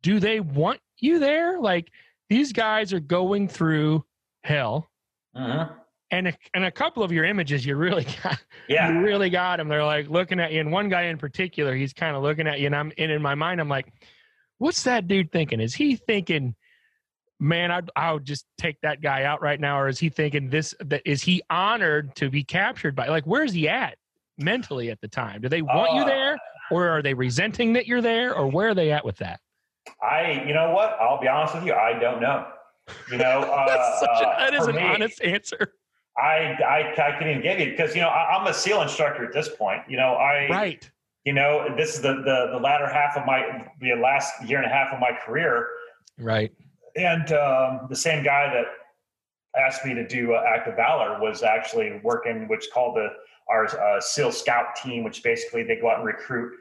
do 0.03 0.19
they 0.19 0.39
want 0.39 0.79
you 0.99 1.17
there? 1.19 1.59
Like 1.59 1.89
these 2.29 2.53
guys 2.53 2.93
are 2.93 2.99
going 2.99 3.47
through 3.47 4.05
hell, 4.43 4.91
Mhm. 5.35 5.75
And 6.15 6.27
a, 6.29 6.33
and 6.53 6.65
a 6.65 6.71
couple 6.71 7.03
of 7.03 7.11
your 7.11 7.25
images, 7.25 7.65
you 7.65 7.75
really 7.75 8.05
got 8.23 8.39
Yeah. 8.67 8.91
you 8.91 8.99
really 9.01 9.29
got 9.29 9.57
them. 9.57 9.67
They're 9.67 9.83
like 9.85 10.09
looking 10.09 10.39
at 10.39 10.51
you, 10.51 10.59
and 10.61 10.71
one 10.71 10.89
guy 10.89 11.03
in 11.03 11.17
particular, 11.17 11.75
he's 11.75 11.93
kind 11.93 12.15
of 12.15 12.23
looking 12.23 12.47
at 12.47 12.59
you, 12.59 12.67
and 12.67 12.75
I'm 12.75 12.91
and 12.97 13.11
in 13.11 13.21
my 13.21 13.35
mind, 13.35 13.59
I'm 13.59 13.69
like, 13.69 13.87
what's 14.57 14.83
that 14.83 15.07
dude 15.07 15.31
thinking? 15.31 15.59
Is 15.59 15.73
he 15.75 15.95
thinking? 15.95 16.55
Man, 17.37 17.69
I'd, 17.69 17.89
I 17.97 18.13
would 18.13 18.23
just 18.23 18.45
take 18.57 18.79
that 18.81 19.01
guy 19.01 19.23
out 19.23 19.41
right 19.41 19.59
now, 19.59 19.77
or 19.81 19.89
is 19.89 19.99
he 19.99 20.07
thinking 20.07 20.49
this? 20.49 20.73
That 20.79 21.01
is 21.05 21.21
he 21.21 21.41
honored 21.49 22.15
to 22.15 22.29
be 22.29 22.45
captured 22.45 22.95
by? 22.95 23.07
Like, 23.09 23.25
where's 23.25 23.51
he 23.51 23.67
at 23.67 23.97
mentally 24.37 24.89
at 24.89 25.01
the 25.01 25.09
time? 25.09 25.41
Do 25.41 25.49
they 25.49 25.61
want 25.61 25.93
you 25.95 26.03
Uh, 26.03 26.05
there, 26.05 26.37
or 26.71 26.87
are 26.87 27.01
they 27.01 27.13
resenting 27.13 27.73
that 27.73 27.87
you're 27.87 28.01
there, 28.01 28.33
or 28.33 28.47
where 28.47 28.69
are 28.69 28.73
they 28.73 28.91
at 28.93 29.03
with 29.03 29.17
that? 29.17 29.41
I, 30.01 30.45
you 30.47 30.53
know 30.53 30.71
what? 30.71 30.97
I'll 31.01 31.19
be 31.19 31.27
honest 31.27 31.55
with 31.55 31.65
you. 31.65 31.73
I 31.73 31.99
don't 31.99 32.21
know. 32.21 32.47
You 33.11 33.17
know, 33.17 33.41
uh, 33.53 33.67
That's 33.67 33.99
such 33.99 34.09
a, 34.21 34.27
uh, 34.29 34.39
that 34.39 34.53
is 34.53 34.67
an 34.67 34.75
me, 34.77 34.81
honest 34.81 35.21
answer, 35.21 35.73
I, 36.17 36.55
I, 36.65 36.93
I 36.97 37.11
couldn't 37.17 37.29
even 37.31 37.41
give 37.43 37.59
you 37.59 37.71
because 37.71 37.93
you 37.95 38.01
know 38.01 38.07
I, 38.09 38.37
I'm 38.37 38.47
a 38.47 38.53
SEAL 38.53 38.81
instructor 38.81 39.25
at 39.25 39.33
this 39.33 39.49
point. 39.49 39.81
You 39.87 39.97
know, 39.97 40.13
I, 40.13 40.47
right? 40.49 40.89
you 41.25 41.33
know, 41.33 41.73
this 41.75 41.95
is 41.95 42.01
the 42.01 42.13
the, 42.13 42.49
the 42.53 42.59
latter 42.59 42.87
half 42.87 43.17
of 43.17 43.25
my 43.25 43.67
the 43.81 43.93
last 43.95 44.31
year 44.45 44.57
and 44.61 44.65
a 44.65 44.73
half 44.73 44.93
of 44.93 44.99
my 44.99 45.11
career, 45.25 45.67
Right. 46.17 46.51
and 46.95 47.31
um, 47.33 47.87
the 47.89 47.95
same 47.95 48.23
guy 48.23 48.53
that 48.53 48.65
asked 49.61 49.85
me 49.85 49.93
to 49.93 50.07
do 50.07 50.33
uh, 50.33 50.43
active 50.47 50.75
valor 50.75 51.19
was 51.19 51.43
actually 51.43 51.99
working, 52.03 52.47
which 52.47 52.67
called 52.73 52.95
the 52.95 53.09
our 53.49 53.65
uh, 53.79 53.99
SEAL 54.01 54.31
Scout 54.31 54.75
team, 54.81 55.03
which 55.03 55.21
basically 55.21 55.63
they 55.63 55.75
go 55.75 55.89
out 55.89 55.97
and 55.97 56.05
recruit, 56.05 56.51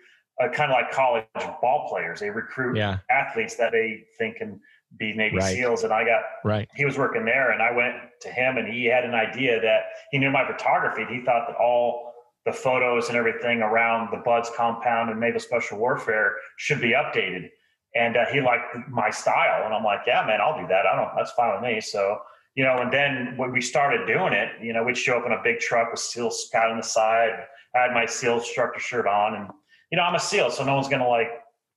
uh, 0.42 0.48
kind 0.48 0.70
of 0.70 0.74
like 0.74 0.90
college 0.90 1.24
ball 1.62 1.86
players. 1.88 2.20
They 2.20 2.28
recruit 2.28 2.76
Yeah. 2.76 2.98
athletes 3.10 3.54
that 3.56 3.72
they 3.72 4.04
think 4.18 4.36
can 4.36 4.60
be 4.98 5.12
Navy 5.12 5.36
Right. 5.36 5.56
SEAls, 5.56 5.84
and 5.84 5.92
I 5.92 6.04
got 6.04 6.22
Right. 6.44 6.68
he 6.74 6.84
was 6.84 6.98
working 6.98 7.24
there 7.24 7.50
and 7.50 7.62
I 7.62 7.70
went 7.72 7.96
to 8.20 8.28
him 8.28 8.56
and 8.58 8.68
he 8.68 8.84
had 8.86 9.04
an 9.04 9.14
idea 9.14 9.60
that 9.60 9.84
he 10.10 10.18
knew 10.18 10.30
my 10.30 10.46
photography. 10.46 11.02
and 11.02 11.10
He 11.10 11.24
thought 11.24 11.46
that 11.48 11.56
all 11.56 12.12
the 12.44 12.52
photos 12.52 13.08
and 13.08 13.16
everything 13.16 13.62
around 13.62 14.10
the 14.10 14.18
BUD/S 14.18 14.50
compound 14.56 15.10
and 15.10 15.18
Naval 15.18 15.40
Special 15.40 15.78
Warfare 15.78 16.36
should 16.56 16.80
be 16.80 16.90
updated. 16.90 17.50
And 17.96 18.16
uh, 18.16 18.26
he 18.26 18.40
liked 18.40 18.76
my 18.88 19.08
style. 19.10 19.64
And 19.64 19.72
I'm 19.74 19.84
like, 19.84 20.00
yeah, 20.06 20.24
man, 20.26 20.40
I'll 20.40 20.60
do 20.60 20.66
that. 20.66 20.84
I 20.86 20.96
don't, 20.96 21.10
that's 21.16 21.30
fine 21.32 21.52
with 21.54 21.62
me. 21.62 21.80
So, 21.80 22.20
you 22.54 22.64
know, 22.64 22.78
and 22.78 22.92
then 22.92 23.34
when 23.36 23.50
we 23.52 23.60
started 23.60 24.06
doing 24.06 24.32
it, 24.32 24.50
you 24.60 24.72
know, 24.72 24.82
we'd 24.84 24.98
show 24.98 25.18
up 25.18 25.26
in 25.26 25.32
a 25.32 25.40
big 25.42 25.58
truck 25.60 25.90
with 25.90 26.00
SEAL 26.00 26.30
Scout 26.32 26.70
on 26.70 26.76
the 26.76 26.82
side. 26.82 27.30
I 27.74 27.78
had 27.82 27.92
my 27.92 28.04
SEAL 28.04 28.38
instructor 28.38 28.80
shirt 28.80 29.06
on 29.06 29.34
and, 29.36 29.48
you 29.90 29.96
know, 29.96 30.02
I'm 30.04 30.14
a 30.14 30.20
SEAL, 30.20 30.50
so 30.50 30.64
no 30.64 30.74
one's 30.74 30.88
going 30.88 31.02
to 31.02 31.08
like, 31.08 31.28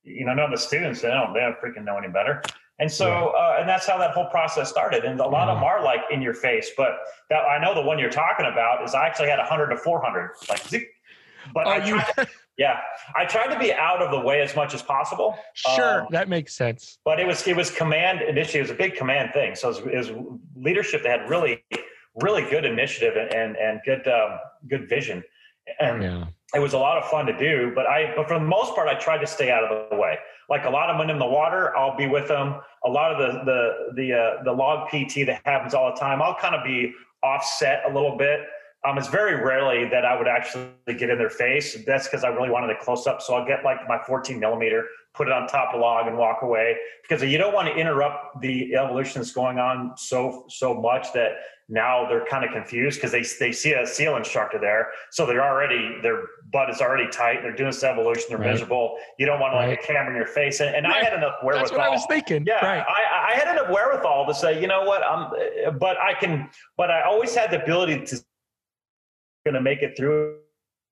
you 0.02 0.24
know, 0.26 0.34
none 0.34 0.46
of 0.46 0.50
the 0.50 0.58
students, 0.58 1.00
they 1.00 1.08
don't, 1.08 1.32
they 1.34 1.40
don't 1.40 1.56
freaking 1.60 1.84
know 1.84 1.96
any 1.98 2.08
better. 2.08 2.42
And 2.80 2.90
so, 2.90 3.28
uh, 3.30 3.56
and 3.58 3.68
that's 3.68 3.86
how 3.86 3.98
that 3.98 4.12
whole 4.12 4.26
process 4.26 4.70
started. 4.70 5.04
And 5.04 5.18
a 5.20 5.26
lot 5.26 5.48
of 5.48 5.56
them 5.56 5.64
are 5.64 5.82
like 5.82 6.00
in 6.12 6.22
your 6.22 6.34
face, 6.34 6.70
but 6.76 6.98
that 7.28 7.40
I 7.42 7.58
know 7.60 7.74
the 7.74 7.82
one 7.82 7.98
you're 7.98 8.08
talking 8.10 8.46
about 8.46 8.84
is 8.84 8.94
I 8.94 9.06
actually 9.06 9.28
had 9.30 9.38
100 9.38 9.68
to 9.70 9.76
400, 9.76 10.30
like, 10.48 10.66
zip. 10.68 10.84
but 11.52 11.66
Oh, 11.66 11.70
I 11.70 11.84
you 11.84 11.98
tried, 12.14 12.28
yeah, 12.56 12.78
I 13.16 13.24
tried 13.24 13.52
to 13.52 13.58
be 13.58 13.72
out 13.72 14.00
of 14.00 14.12
the 14.12 14.20
way 14.20 14.40
as 14.42 14.54
much 14.54 14.74
as 14.74 14.82
possible. 14.82 15.36
sure? 15.54 16.02
Um, 16.02 16.06
that 16.12 16.28
makes 16.28 16.54
sense. 16.54 16.98
but 17.04 17.18
it 17.18 17.26
was 17.26 17.46
it 17.48 17.56
was 17.56 17.70
command 17.70 18.22
initially. 18.22 18.60
It 18.60 18.62
was 18.62 18.70
a 18.70 18.74
big 18.74 18.94
command 18.94 19.30
thing. 19.32 19.56
So 19.56 19.70
it 19.70 19.84
was, 19.84 20.08
it 20.10 20.14
was 20.16 20.34
leadership 20.56 21.02
that 21.02 21.20
had 21.20 21.30
really 21.30 21.64
really 22.22 22.42
good 22.48 22.64
initiative 22.64 23.16
and 23.16 23.32
and, 23.34 23.56
and 23.56 23.80
good 23.84 24.06
um, 24.06 24.38
good 24.68 24.88
vision. 24.88 25.22
And 25.80 26.02
Yeah. 26.02 26.24
It 26.54 26.60
was 26.60 26.72
a 26.72 26.78
lot 26.78 26.96
of 26.96 27.08
fun 27.10 27.26
to 27.26 27.36
do. 27.36 27.72
But 27.74 27.86
I 27.86 28.14
but 28.16 28.28
for 28.28 28.38
the 28.38 28.44
most 28.44 28.74
part, 28.74 28.88
I 28.88 28.94
tried 28.94 29.18
to 29.18 29.26
stay 29.26 29.50
out 29.50 29.64
of 29.64 29.90
the 29.90 29.96
way. 29.96 30.16
Like 30.48 30.64
a 30.64 30.70
lot 30.70 30.88
of 30.88 30.98
them 30.98 31.10
in 31.10 31.18
the 31.18 31.26
water, 31.26 31.76
I'll 31.76 31.96
be 31.96 32.06
with 32.06 32.28
them. 32.28 32.56
A 32.84 32.88
lot 32.88 33.12
of 33.12 33.18
the 33.18 33.44
the 33.44 33.92
the 33.94 34.14
uh, 34.14 34.42
the 34.44 34.52
log 34.52 34.88
PT 34.88 35.26
that 35.26 35.42
happens 35.44 35.74
all 35.74 35.92
the 35.92 36.00
time, 36.00 36.22
I'll 36.22 36.36
kind 36.36 36.54
of 36.54 36.64
be 36.64 36.92
offset 37.22 37.82
a 37.88 37.92
little 37.92 38.16
bit. 38.16 38.40
Um, 38.86 38.96
it's 38.96 39.08
very 39.08 39.34
rarely 39.44 39.88
that 39.90 40.04
I 40.04 40.16
would 40.16 40.28
actually 40.28 40.70
get 40.86 41.10
in 41.10 41.18
their 41.18 41.30
face. 41.30 41.76
That's 41.84 42.06
because 42.06 42.22
I 42.22 42.28
really 42.28 42.48
wanted 42.48 42.70
a 42.70 42.78
close 42.78 43.08
up. 43.08 43.20
So 43.20 43.34
I'll 43.34 43.46
get 43.46 43.64
like 43.64 43.88
my 43.88 43.98
14 44.06 44.38
millimeter, 44.38 44.84
put 45.14 45.26
it 45.26 45.32
on 45.32 45.48
top 45.48 45.74
of 45.74 45.80
log, 45.80 46.06
and 46.06 46.16
walk 46.16 46.42
away 46.42 46.76
because 47.02 47.22
you 47.24 47.38
don't 47.38 47.52
want 47.52 47.66
to 47.68 47.74
interrupt 47.74 48.40
the 48.40 48.76
evolution 48.76 49.20
that's 49.20 49.32
going 49.32 49.58
on 49.58 49.96
so 49.96 50.44
so 50.48 50.74
much 50.74 51.12
that 51.12 51.32
now 51.70 52.08
they're 52.08 52.24
kind 52.26 52.44
of 52.44 52.50
confused 52.52 52.98
because 52.98 53.12
they 53.12 53.22
they 53.44 53.52
see 53.52 53.72
a 53.74 53.86
SEAL 53.86 54.16
instructor 54.16 54.58
there, 54.58 54.88
so 55.10 55.26
they're 55.26 55.44
already 55.44 56.00
their 56.02 56.22
butt 56.50 56.70
is 56.70 56.80
already 56.80 57.06
tight. 57.10 57.42
They're 57.42 57.52
doing 57.54 57.68
this 57.70 57.84
evolution. 57.84 58.24
They're 58.30 58.38
Right. 58.38 58.50
miserable. 58.52 58.96
You 59.18 59.26
don't 59.26 59.38
want 59.38 59.52
to 59.52 59.56
like 59.58 59.78
a 59.78 59.82
camera 59.82 60.10
in 60.10 60.16
your 60.16 60.26
face. 60.26 60.60
And, 60.60 60.74
and 60.74 60.86
I 60.86 61.02
had 61.04 61.12
enough 61.12 61.34
wherewithal. 61.42 61.68
That's 61.68 61.72
what 61.72 61.80
I 61.86 61.90
was 61.90 62.06
thinking. 62.06 62.44
Yeah, 62.46 62.64
Right. 62.64 62.82
I, 62.88 63.32
I 63.32 63.36
had 63.36 63.48
enough 63.54 63.68
wherewithal 63.70 64.24
to 64.26 64.34
say, 64.34 64.58
you 64.60 64.66
know 64.66 64.84
what, 64.84 65.02
I'm, 65.04 65.78
but 65.78 65.98
I 65.98 66.14
can, 66.14 66.48
but 66.78 66.90
I 66.90 67.02
always 67.02 67.34
had 67.34 67.50
the 67.50 67.62
ability 67.62 68.06
to 68.06 68.16
going 69.44 69.54
to 69.54 69.60
make 69.60 69.82
it 69.82 69.94
through, 69.96 70.36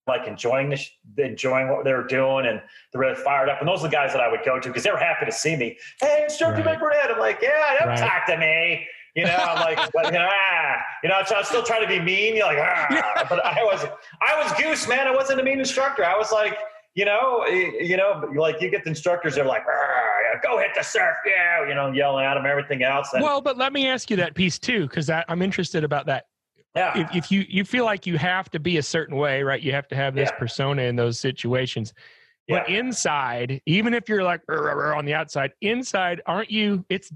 like 0.07 0.27
enjoying 0.29 0.69
this, 0.71 0.91
enjoying 1.19 1.69
what 1.69 1.85
they 1.85 1.93
were 1.93 2.07
doing, 2.07 2.47
and 2.47 2.61
they're 2.93 3.01
really 3.01 3.15
fired 3.15 3.49
up. 3.49 3.61
And 3.61 3.69
those 3.69 3.81
are 3.81 3.89
the 3.89 3.93
guys 3.97 4.13
that 4.13 4.21
I 4.21 4.29
would 4.31 4.45
go 4.45 4.61
to 4.61 4.69
because 4.69 4.83
they 4.85 4.91
were 4.91 4.99
happy 4.99 5.25
to 5.27 5.33
see 5.33 5.57
me. 5.57 5.79
Hey, 6.01 6.23
instructor 6.25 6.63
Right. 6.63 6.79
McBurnett. 6.79 7.13
I'm 7.13 7.19
like, 7.19 7.41
yeah, 7.43 7.77
don't 7.79 7.89
Right. 7.89 7.99
talk 7.99 8.27
to 8.27 8.37
me. 8.37 8.87
You 9.17 9.25
know, 9.25 9.35
I'm 9.35 9.61
like, 9.61 9.79
but, 9.95 10.07
you 10.13 10.19
know, 10.19 10.29
ah, 10.31 10.77
you 11.03 11.09
know, 11.09 11.17
so 11.27 11.35
I 11.35 11.39
was 11.39 11.49
still 11.49 11.63
trying 11.63 11.83
to 11.83 11.89
be 11.89 11.99
mean. 11.99 12.37
You're 12.37 12.47
like, 12.47 12.59
ah, 12.61 13.27
but 13.31 13.45
I 13.45 13.65
was, 13.65 13.85
I 14.21 14.41
was 14.41 14.53
goose, 14.61 14.87
man. 14.87 15.09
I 15.09 15.11
wasn't 15.15 15.41
a 15.41 15.43
mean 15.43 15.59
instructor. 15.59 16.05
I 16.05 16.17
was 16.17 16.31
like, 16.31 16.57
you 16.95 17.05
know, 17.05 17.45
you 17.47 17.97
know, 17.97 18.31
like 18.37 18.61
you 18.61 18.71
get 18.71 18.85
the 18.85 18.91
instructors, 18.91 19.35
they're 19.35 19.45
like, 19.45 19.65
"Ah, 19.69 20.39
go 20.43 20.59
hit 20.59 20.71
the 20.75 20.83
surf, 20.83 21.17
yeah, 21.27 21.67
you 21.69 21.75
know, 21.75 21.93
yelling 21.93 22.25
at 22.25 22.35
them, 22.35 22.47
everything 22.47 22.83
else. 22.83 23.13
And, 23.13 23.23
Well, 23.23 23.41
but 23.43 23.59
let 23.59 23.73
me 23.75 23.87
ask 23.87 24.09
you 24.11 24.17
that 24.17 24.35
piece 24.35 24.59
too, 24.59 24.83
because 24.89 25.11
I'm 25.11 25.43
interested 25.43 25.85
about 25.85 26.07
that. 26.07 26.25
yeah, 26.75 26.97
If, 26.99 27.15
if 27.17 27.31
you 27.33 27.45
you 27.49 27.65
feel 27.65 27.85
like 27.85 28.07
you 28.07 28.17
have 28.17 28.51
to 28.51 28.59
be 28.59 28.79
a 28.79 28.83
certain 28.83 29.17
way, 29.17 29.43
right? 29.43 29.61
You 29.61 29.73
have 29.73 29.89
to 29.89 29.95
have 29.97 30.15
this 30.15 30.31
Yeah. 30.31 30.39
persona 30.39 30.83
in 30.83 30.97
those 30.97 31.19
situations. 31.21 31.93
But 32.49 32.69
yeah. 32.71 32.79
inside, 32.79 33.61
even 33.67 33.93
if 33.93 34.09
you're 34.09 34.23
like 34.23 34.41
on 34.49 35.05
the 35.05 35.15
outside, 35.15 35.53
inside, 35.61 36.23
aren't 36.27 36.51
you? 36.51 36.85
It's 36.89 37.13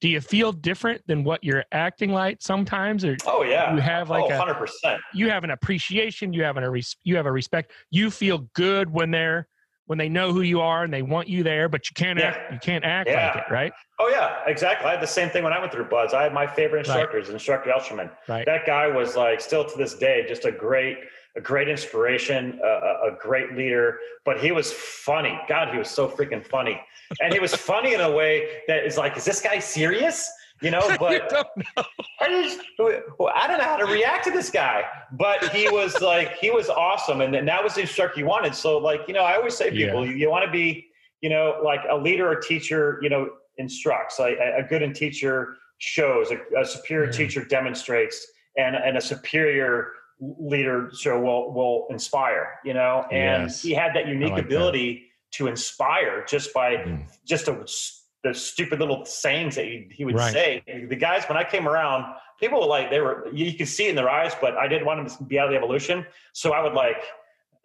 do 0.00 0.08
you 0.08 0.20
feel 0.20 0.52
different 0.52 1.02
than 1.06 1.24
what 1.24 1.44
you're 1.44 1.64
acting 1.72 2.10
like 2.12 2.38
sometimes, 2.40 3.04
or 3.04 3.16
oh 3.26 3.42
yeah, 3.42 3.74
you 3.74 3.80
have 3.80 4.08
like 4.10 4.24
oh, 4.24 4.34
a 4.34 4.38
100 4.38 4.54
percent. 4.54 5.00
you 5.14 5.28
have 5.30 5.44
an 5.44 5.50
appreciation, 5.50 6.32
you 6.32 6.42
have 6.42 6.56
an, 6.56 6.64
a 6.64 6.70
res- 6.70 6.96
you 7.04 7.16
have 7.16 7.26
a 7.26 7.32
respect. 7.32 7.72
You 7.90 8.10
feel 8.10 8.48
good 8.54 8.90
when 8.90 9.10
they're 9.10 9.46
when 9.86 9.98
they 9.98 10.08
know 10.08 10.32
who 10.32 10.42
you 10.42 10.60
are 10.60 10.84
and 10.84 10.92
they 10.94 11.02
want 11.02 11.26
you 11.28 11.42
there, 11.42 11.68
but 11.68 11.90
you 11.90 11.94
can't 11.94 12.16
Yeah. 12.18 12.26
act, 12.28 12.52
you 12.52 12.58
can't 12.60 12.84
act 12.84 13.10
Yeah. 13.10 13.26
like 13.34 13.36
it, 13.44 13.52
right? 13.52 13.72
Oh 13.98 14.08
yeah, 14.08 14.38
exactly. 14.46 14.86
I 14.86 14.92
had 14.92 15.02
the 15.02 15.06
same 15.06 15.28
thing 15.30 15.42
when 15.42 15.52
I 15.52 15.58
went 15.58 15.72
through 15.72 15.86
BUD/S. 15.86 16.14
I 16.14 16.22
had 16.22 16.32
my 16.32 16.46
favorite 16.46 16.86
Right. 16.86 16.96
instructors, 16.96 17.28
Instructor 17.28 17.70
Elcherman. 17.70 18.10
Right. 18.28 18.46
That 18.46 18.64
guy 18.66 18.86
was 18.86 19.16
like 19.16 19.40
still 19.40 19.64
to 19.64 19.76
this 19.76 19.94
day 19.94 20.24
just 20.28 20.44
a 20.44 20.52
great, 20.52 20.98
a 21.36 21.40
great 21.40 21.68
inspiration, 21.68 22.60
a, 22.64 22.66
a 22.68 23.12
a 23.12 23.16
great 23.20 23.56
leader. 23.56 23.98
But 24.24 24.38
he 24.40 24.52
was 24.52 24.72
funny. 24.72 25.38
God, 25.48 25.72
he 25.72 25.78
was 25.78 25.90
so 25.90 26.08
freaking 26.08 26.46
funny, 26.46 26.80
and 27.20 27.34
it 27.34 27.40
was 27.40 27.54
funny 27.54 27.94
in 27.94 28.00
a 28.00 28.10
way 28.10 28.60
that 28.68 28.84
is 28.84 28.96
like, 28.96 29.16
is 29.16 29.24
this 29.24 29.40
guy 29.40 29.58
serious? 29.58 30.30
You 30.62 30.70
know, 30.70 30.80
You 30.90 30.96
but 30.98 31.28
don't 31.30 31.46
know. 31.76 31.84
I 32.20 32.28
just, 32.28 32.60
well, 32.78 33.32
I 33.34 33.46
don't 33.46 33.58
know 33.58 33.64
how 33.64 33.78
to 33.78 33.86
react 33.86 34.24
to 34.24 34.30
this 34.30 34.50
guy, 34.50 34.84
but 35.12 35.48
he 35.54 35.68
was 35.68 36.00
like, 36.02 36.36
he 36.36 36.50
was 36.50 36.68
awesome. 36.68 37.20
And, 37.22 37.34
and 37.34 37.48
that 37.48 37.64
was 37.64 37.74
the 37.74 37.80
instructor 37.82 38.20
you 38.20 38.26
wanted. 38.26 38.54
So 38.54 38.78
like, 38.78 39.00
you 39.08 39.14
know, 39.14 39.22
I 39.22 39.36
always 39.36 39.56
say 39.56 39.70
people, 39.70 40.06
you, 40.06 40.14
you 40.14 40.30
want 40.30 40.44
to 40.44 40.50
be, 40.50 40.86
you 41.22 41.30
know, 41.30 41.60
like 41.64 41.80
a 41.90 41.96
leader 41.96 42.30
or 42.30 42.36
teacher, 42.36 42.98
you 43.02 43.08
know, 43.08 43.30
instructs 43.58 44.18
like 44.18 44.36
a, 44.38 44.58
a 44.58 44.62
good 44.62 44.82
in 44.82 44.92
teacher 44.92 45.54
shows 45.78 46.30
a, 46.30 46.38
a 46.60 46.64
superior 46.64 47.06
Yeah. 47.06 47.16
teacher 47.16 47.44
demonstrates 47.44 48.26
and, 48.56 48.76
and 48.76 48.96
a 48.98 49.00
superior 49.00 49.92
leader 50.20 50.90
so 50.92 51.18
will, 51.18 51.52
will 51.54 51.86
inspire, 51.90 52.58
you 52.64 52.74
know, 52.74 53.06
and 53.10 53.44
Yes. 53.44 53.62
he 53.62 53.72
had 53.72 53.94
that 53.94 54.06
unique 54.06 54.32
like 54.32 54.44
ability 54.44 55.09
to 55.32 55.46
inspire 55.46 56.24
just 56.26 56.52
by 56.52 56.76
Mhm. 56.76 57.06
just 57.24 57.48
a, 57.48 57.66
the 58.22 58.34
stupid 58.34 58.78
little 58.80 59.04
sayings 59.04 59.54
that 59.56 59.64
he, 59.64 59.88
he 59.90 60.04
would 60.04 60.14
Right. 60.16 60.32
say. 60.32 60.62
The 60.88 60.96
guys, 60.96 61.24
when 61.28 61.38
I 61.38 61.44
came 61.44 61.66
around, 61.68 62.14
people 62.38 62.60
were 62.60 62.66
like, 62.66 62.90
they 62.90 63.00
were, 63.00 63.28
you 63.32 63.54
could 63.54 63.68
see 63.68 63.86
it 63.86 63.90
in 63.90 63.96
their 63.96 64.10
eyes, 64.10 64.34
but 64.40 64.56
I 64.56 64.68
didn't 64.68 64.86
want 64.86 64.98
them 65.08 65.16
to 65.18 65.24
be 65.24 65.38
out 65.38 65.46
of 65.46 65.52
the 65.52 65.56
evolution. 65.56 66.06
So 66.32 66.52
I 66.52 66.62
would 66.62 66.74
like, 66.74 67.02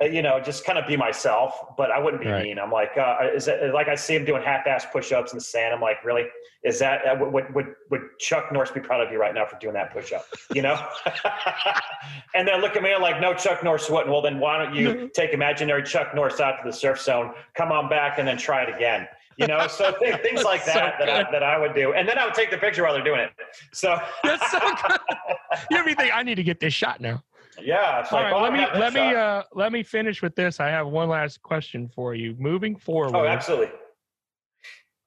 you 0.02 0.22
know, 0.22 0.41
just 0.41 0.66
kind 0.66 0.78
of 0.78 0.86
be 0.86 0.98
myself, 0.98 1.78
but 1.78 1.89
I 1.89 2.00
wouldn't 2.00 2.22
be 2.22 2.28
Right. 2.30 2.43
mean. 2.43 2.60
I'm 2.60 2.72
like, 2.72 2.98
uh, 2.98 3.18
is 3.34 3.46
that 3.46 3.74
like 3.74 3.88
I 3.88 3.96
see 3.96 4.14
him 4.14 4.26
doing 4.26 4.43
half-ass 4.43 4.88
push-ups 4.91 5.32
in 5.32 5.38
the 5.38 5.43
sand. 5.43 5.74
I'm 5.74 5.80
like, 5.80 6.04
really? 6.04 6.26
Is 6.64 6.80
that 6.80 7.06
uh, 7.08 7.16
would 7.26 7.54
would 7.56 7.76
would 7.89 8.02
Chuck 8.20 8.52
Norris 8.52 8.72
be 8.72 8.82
proud 8.82 9.00
of 9.06 9.12
you 9.12 9.20
right 9.20 9.34
now 9.34 9.46
for 9.46 9.58
doing 9.58 9.74
that 9.76 9.93
push-up? 9.93 10.26
You 10.54 10.64
know? 10.64 10.78
and 12.36 12.46
then 12.46 12.60
look 12.60 12.76
at 12.76 12.84
me 12.84 12.91
and 12.91 13.02
like, 13.02 13.22
no, 13.22 13.34
Chuck 13.34 13.64
Norris 13.64 13.89
wouldn't. 13.89 14.10
Well, 14.12 14.22
then 14.22 14.39
why 14.39 14.58
don't 14.64 14.76
you 14.76 15.10
take 15.14 15.32
imaginary 15.32 15.84
Chuck 15.84 16.14
Norris 16.14 16.41
out 16.41 16.58
to 16.58 16.70
the 16.70 16.74
surf 16.74 17.00
zone, 17.02 17.34
come 17.56 17.72
on 17.72 17.88
back, 17.88 18.20
and 18.20 18.28
then 18.28 18.38
try 18.38 18.64
it 18.64 18.76
again? 18.76 19.08
You 19.38 19.48
know, 19.48 19.68
so 19.68 19.93
th- 20.00 20.22
things 20.22 20.43
like 20.43 20.66
That's 20.66 20.74
so 20.78 20.80
that 20.80 20.96
that, 21.00 21.28
I, 21.28 21.32
that 21.32 21.43
I 21.43 21.58
would 21.58 21.74
do, 21.74 21.93
and 21.93 22.08
then 22.08 22.18
I 22.18 22.26
would 22.26 22.34
take 22.34 22.52
the 22.52 22.58
picture 22.58 22.84
while 22.84 22.93
they're 22.93 23.04
doing 23.04 23.20
it. 23.22 23.32
So 23.74 23.98
That's 24.24 24.52
so 24.52 24.60
good. 24.60 25.00
You 25.72 25.78
have 25.78 25.86
me 25.86 25.93
think 25.93 26.14
I 26.14 26.22
need 26.24 26.36
to 26.36 26.43
get 26.43 26.60
this 26.60 26.74
shot 26.74 27.00
now. 27.00 27.24
Yeah. 27.66 27.99
It's 27.99 28.11
All 28.11 28.22
like, 28.22 28.32
right, 28.32 28.39
oh, 28.39 28.43
let 28.43 28.53
me 28.53 28.80
let 28.80 28.93
me 28.93 29.16
uh, 29.16 29.43
let 29.53 29.72
me 29.72 29.84
finish 29.84 30.22
with 30.22 30.36
this. 30.36 30.59
I 30.59 30.68
have 30.68 30.88
one 30.88 31.09
last 31.09 31.41
question 31.41 31.89
for 31.89 32.13
you. 32.13 32.36
Moving 32.38 32.76
forward, 32.76 33.16
oh, 33.16 33.26
absolutely. 33.26 33.72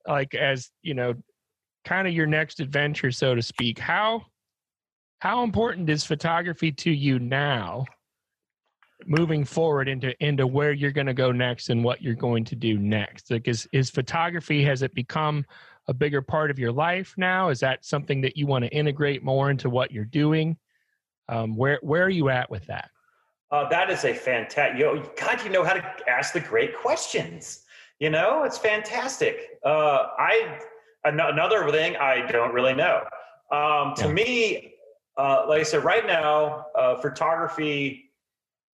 like 0.07 0.35
as 0.35 0.71
you 0.83 0.95
know, 0.95 1.15
kind 1.85 2.09
of 2.09 2.15
your 2.15 2.27
next 2.27 2.61
adventure, 2.61 3.13
so 3.13 3.35
to 3.35 3.43
speak. 3.43 3.79
How 3.79 4.27
how 5.21 5.43
important 5.43 5.89
is 5.89 6.05
photography 6.05 6.73
to 6.73 6.91
you 6.91 7.19
now? 7.19 7.85
Moving 9.07 9.45
forward 9.45 9.89
into 9.89 10.13
into 10.25 10.47
where 10.47 10.73
you're 10.73 10.91
going 10.91 11.07
to 11.07 11.15
go 11.15 11.31
next 11.31 11.71
and 11.71 11.85
what 11.85 12.03
you're 12.03 12.15
going 12.15 12.45
to 12.47 12.57
do 12.57 12.77
next. 12.79 13.31
Like, 13.31 13.47
is 13.47 13.69
is 13.73 13.89
photography 13.89 14.65
has 14.65 14.83
it 14.83 14.93
become 14.95 15.45
a 15.87 15.95
bigger 15.95 16.21
part 16.21 16.51
of 16.51 16.59
your 16.59 16.73
life 16.73 17.15
now? 17.17 17.49
Is 17.49 17.61
that 17.61 17.85
something 17.85 18.21
that 18.23 18.37
you 18.37 18.47
want 18.47 18.65
to 18.65 18.71
integrate 18.71 19.23
more 19.23 19.51
into 19.51 19.71
what 19.71 19.93
you're 19.93 20.05
doing? 20.05 20.57
Um, 21.29 21.57
where 21.57 21.79
where 21.83 22.05
are 22.05 22.11
you 22.11 22.29
at 22.31 22.51
with 22.51 22.67
that? 22.67 22.91
Uh, 23.51 23.69
that 23.69 23.91
is 23.91 24.05
a 24.05 24.13
fantastic. 24.15 24.79
You 24.79 24.85
know, 24.97 25.11
God, 25.19 25.43
you 25.43 25.51
know 25.51 25.65
how 25.65 25.75
to 25.75 25.85
ask 26.09 26.33
the 26.33 26.41
great 26.41 26.77
questions. 26.77 27.65
You 27.99 28.11
know, 28.11 28.45
it's 28.45 28.59
fantastic. 28.59 29.59
Uh, 29.65 30.07
I 30.19 30.59
an- 31.05 31.21
another 31.21 31.71
thing 31.71 31.97
I 31.97 32.27
don't 32.27 32.53
really 32.53 32.75
know. 32.75 33.03
Um, 33.51 33.95
to 33.97 34.07
Yeah. 34.07 34.13
me, 34.13 34.75
uh, 35.17 35.47
like 35.49 35.61
I 35.61 35.65
said, 35.65 35.85
right 35.85 36.07
now, 36.07 36.67
uh, 36.75 36.97
photography. 36.97 38.05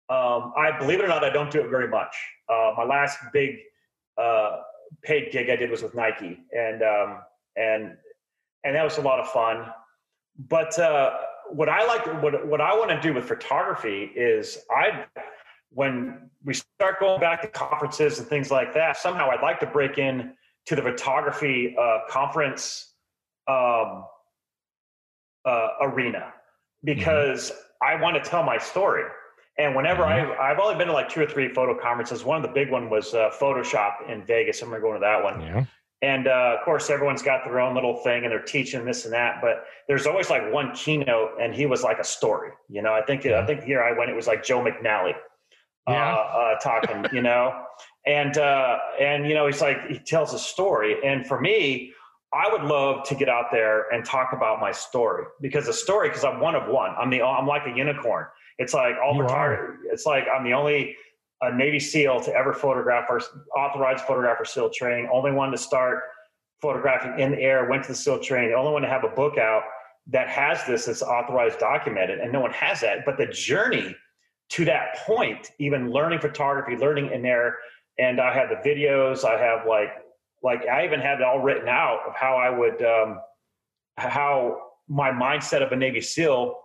Um, 0.10 0.54
I 0.58 0.72
believe 0.78 1.00
it 1.00 1.06
or 1.06 1.08
not, 1.08 1.24
I 1.24 1.30
don't 1.30 1.52
do 1.52 1.62
it 1.62 1.70
very 1.70 1.88
much. 1.88 2.16
Uh, 2.48 2.74
my 2.76 2.84
last 2.84 3.20
big 3.32 3.60
uh, 4.18 4.62
paid 5.04 5.32
gig 5.32 5.50
I 5.52 5.56
did 5.56 5.70
was 5.70 5.84
with 5.84 5.94
Nike, 5.94 6.40
and 6.52 6.82
um, 6.82 7.22
and 7.56 7.98
and 8.64 8.76
that 8.76 8.84
was 8.84 8.98
a 8.98 9.02
lot 9.02 9.20
of 9.20 9.30
fun. 9.30 9.72
But 10.48 10.78
uh, 10.80 11.18
what 11.52 11.70
I 11.70 11.86
like, 11.86 12.06
what 12.22 12.48
what 12.48 12.62
I 12.62 12.74
want 12.74 12.90
to 12.90 13.00
do 13.02 13.14
with 13.14 13.26
photography 13.26 14.12
is 14.16 14.60
I, 14.70 15.06
when 15.72 16.30
we 16.44 16.54
start 16.54 17.00
going 17.00 17.20
back 17.20 17.42
to 17.42 17.48
conferences 17.48 18.20
and 18.20 18.28
things 18.28 18.52
like 18.52 18.74
that, 18.74 18.98
somehow 18.98 19.30
I'd 19.30 19.42
like 19.42 19.60
to 19.62 19.68
break 19.68 19.98
in 19.98 20.34
to 20.66 20.76
the 20.76 20.82
photography 20.82 21.76
uh, 21.80 22.00
conference 22.10 22.94
um, 23.48 24.06
uh, 25.46 25.70
arena 25.82 26.34
because 26.84 27.52
I 27.82 27.96
want 27.96 28.22
to 28.24 28.30
tell 28.30 28.44
my 28.44 28.58
story. 28.58 29.04
And 29.58 29.76
whenever 29.76 30.04
Mhm. 30.04 30.40
I, 30.40 30.52
I've 30.52 30.60
only 30.60 30.76
been 30.76 30.88
to 30.88 30.94
like 30.94 31.10
two 31.10 31.22
or 31.22 31.26
three 31.26 31.54
photo 31.54 31.78
conferences. 31.78 32.24
One 32.24 32.38
of 32.38 32.44
the 32.44 32.54
big 32.54 32.72
one 32.72 32.90
was 32.90 33.14
uh, 33.14 33.30
Photoshop 33.38 34.10
in 34.10 34.24
Vegas. 34.24 34.62
I'm 34.62 34.70
going 34.70 34.82
to 34.82 34.88
go 34.88 34.94
to 34.94 35.00
that 35.00 35.22
one. 35.22 35.42
Yeah. 35.42 35.66
And 36.02 36.28
uh, 36.28 36.56
of 36.58 36.64
course, 36.64 36.90
everyone's 36.90 37.22
got 37.22 37.44
their 37.44 37.60
own 37.60 37.76
little 37.76 37.98
thing 37.98 38.24
and 38.24 38.32
they're 38.32 38.42
teaching 38.42 38.86
this 38.86 39.04
and 39.04 39.14
that. 39.14 39.42
But 39.42 39.66
there's 39.88 40.08
always 40.08 40.30
like 40.30 40.52
one 40.54 40.74
keynote, 40.74 41.32
and 41.42 41.54
he 41.54 41.66
was 41.66 41.84
like 41.84 42.00
a 42.00 42.04
story. 42.06 42.52
You 42.70 42.82
know, 42.82 42.94
I 42.94 43.02
think 43.02 43.26
I 43.26 43.46
think 43.46 43.64
here 43.64 43.84
I 43.84 43.98
went. 43.98 44.10
It 44.10 44.16
was 44.16 44.28
like 44.28 44.44
Joe 44.44 44.64
McNally 44.64 45.14
Yeah. 45.88 46.16
uh, 46.16 46.18
uh, 46.56 46.60
talking. 46.60 47.06
You 47.12 47.22
know, 47.22 47.64
and 48.06 48.38
uh, 48.38 48.78
and 49.00 49.28
you 49.28 49.34
know 49.34 49.46
he's 49.46 49.62
like 49.62 49.88
he 49.90 50.00
tells 50.00 50.34
a 50.34 50.40
story. 50.40 50.96
And 51.04 51.28
for 51.28 51.42
me, 51.42 51.92
I 52.34 52.50
would 52.50 52.64
love 52.64 53.04
to 53.10 53.16
get 53.16 53.28
out 53.28 53.46
there 53.52 53.90
and 53.92 54.06
talk 54.06 54.32
about 54.32 54.62
my 54.62 54.72
story 54.72 55.26
because 55.42 55.66
the 55.66 55.74
story 55.74 56.08
because 56.10 56.24
I'm 56.24 56.40
one 56.40 56.56
of 56.56 56.72
one. 56.72 56.92
I'm 56.98 57.10
the 57.10 57.22
I'm 57.24 57.46
like 57.48 57.64
a 57.68 57.76
unicorn. 57.76 58.26
It's 58.58 58.74
like 58.74 58.96
all 59.04 59.16
You 59.16 59.24
the 59.24 59.28
time. 59.30 59.80
It's 59.92 60.06
like 60.06 60.26
I'm 60.34 60.46
the 60.46 60.54
only 60.54 60.96
a 61.42 61.56
Navy 61.56 61.80
SEAL 61.80 62.22
to 62.22 62.36
ever 62.36 62.54
photograph 62.54 63.06
or 63.10 63.22
authorized 63.58 64.04
photographer 64.04 64.46
SEAL 64.46 64.72
training. 64.72 65.10
Only 65.12 65.32
one 65.32 65.52
to 65.52 65.58
start 65.58 66.04
photographing 66.62 67.20
in 67.20 67.32
the 67.32 67.40
air. 67.40 67.70
Went 67.70 67.84
to 67.84 67.90
the 67.90 67.96
SEAL 67.96 68.20
training. 68.20 68.52
The 68.52 68.58
only 68.58 68.74
one 68.74 68.82
to 68.82 68.90
have 68.90 69.04
a 69.04 69.10
book 69.10 69.38
out 69.38 69.64
that 70.08 70.28
has 70.28 70.66
this 70.66 70.86
that's 70.86 71.02
authorized, 71.02 71.60
documented, 71.60 72.20
and 72.20 72.32
no 72.32 72.42
one 72.42 72.52
has 72.52 72.82
that. 72.82 73.06
But 73.06 73.18
the 73.18 73.28
journey 73.28 73.96
to 74.50 74.66
that 74.66 74.98
point, 74.98 75.52
even 75.60 75.92
learning 75.92 76.20
photography, 76.20 76.76
learning 76.76 77.12
in 77.14 77.22
there, 77.22 77.58
and 78.00 78.20
I 78.20 78.34
have 78.34 78.50
the 78.50 78.56
videos. 78.68 79.24
I 79.24 79.40
have 79.40 79.68
like 79.68 79.90
like 80.42 80.66
I 80.68 80.86
even 80.86 81.00
had 81.00 81.20
it 81.20 81.24
all 81.24 81.40
written 81.40 81.68
out 81.68 82.00
of 82.08 82.16
how 82.16 82.36
I 82.36 82.50
would 82.50 82.82
um, 82.84 83.20
how 83.98 84.58
my 84.88 85.12
mindset 85.12 85.62
of 85.62 85.72
a 85.72 85.76
Navy 85.76 86.02
SEAL. 86.02 86.56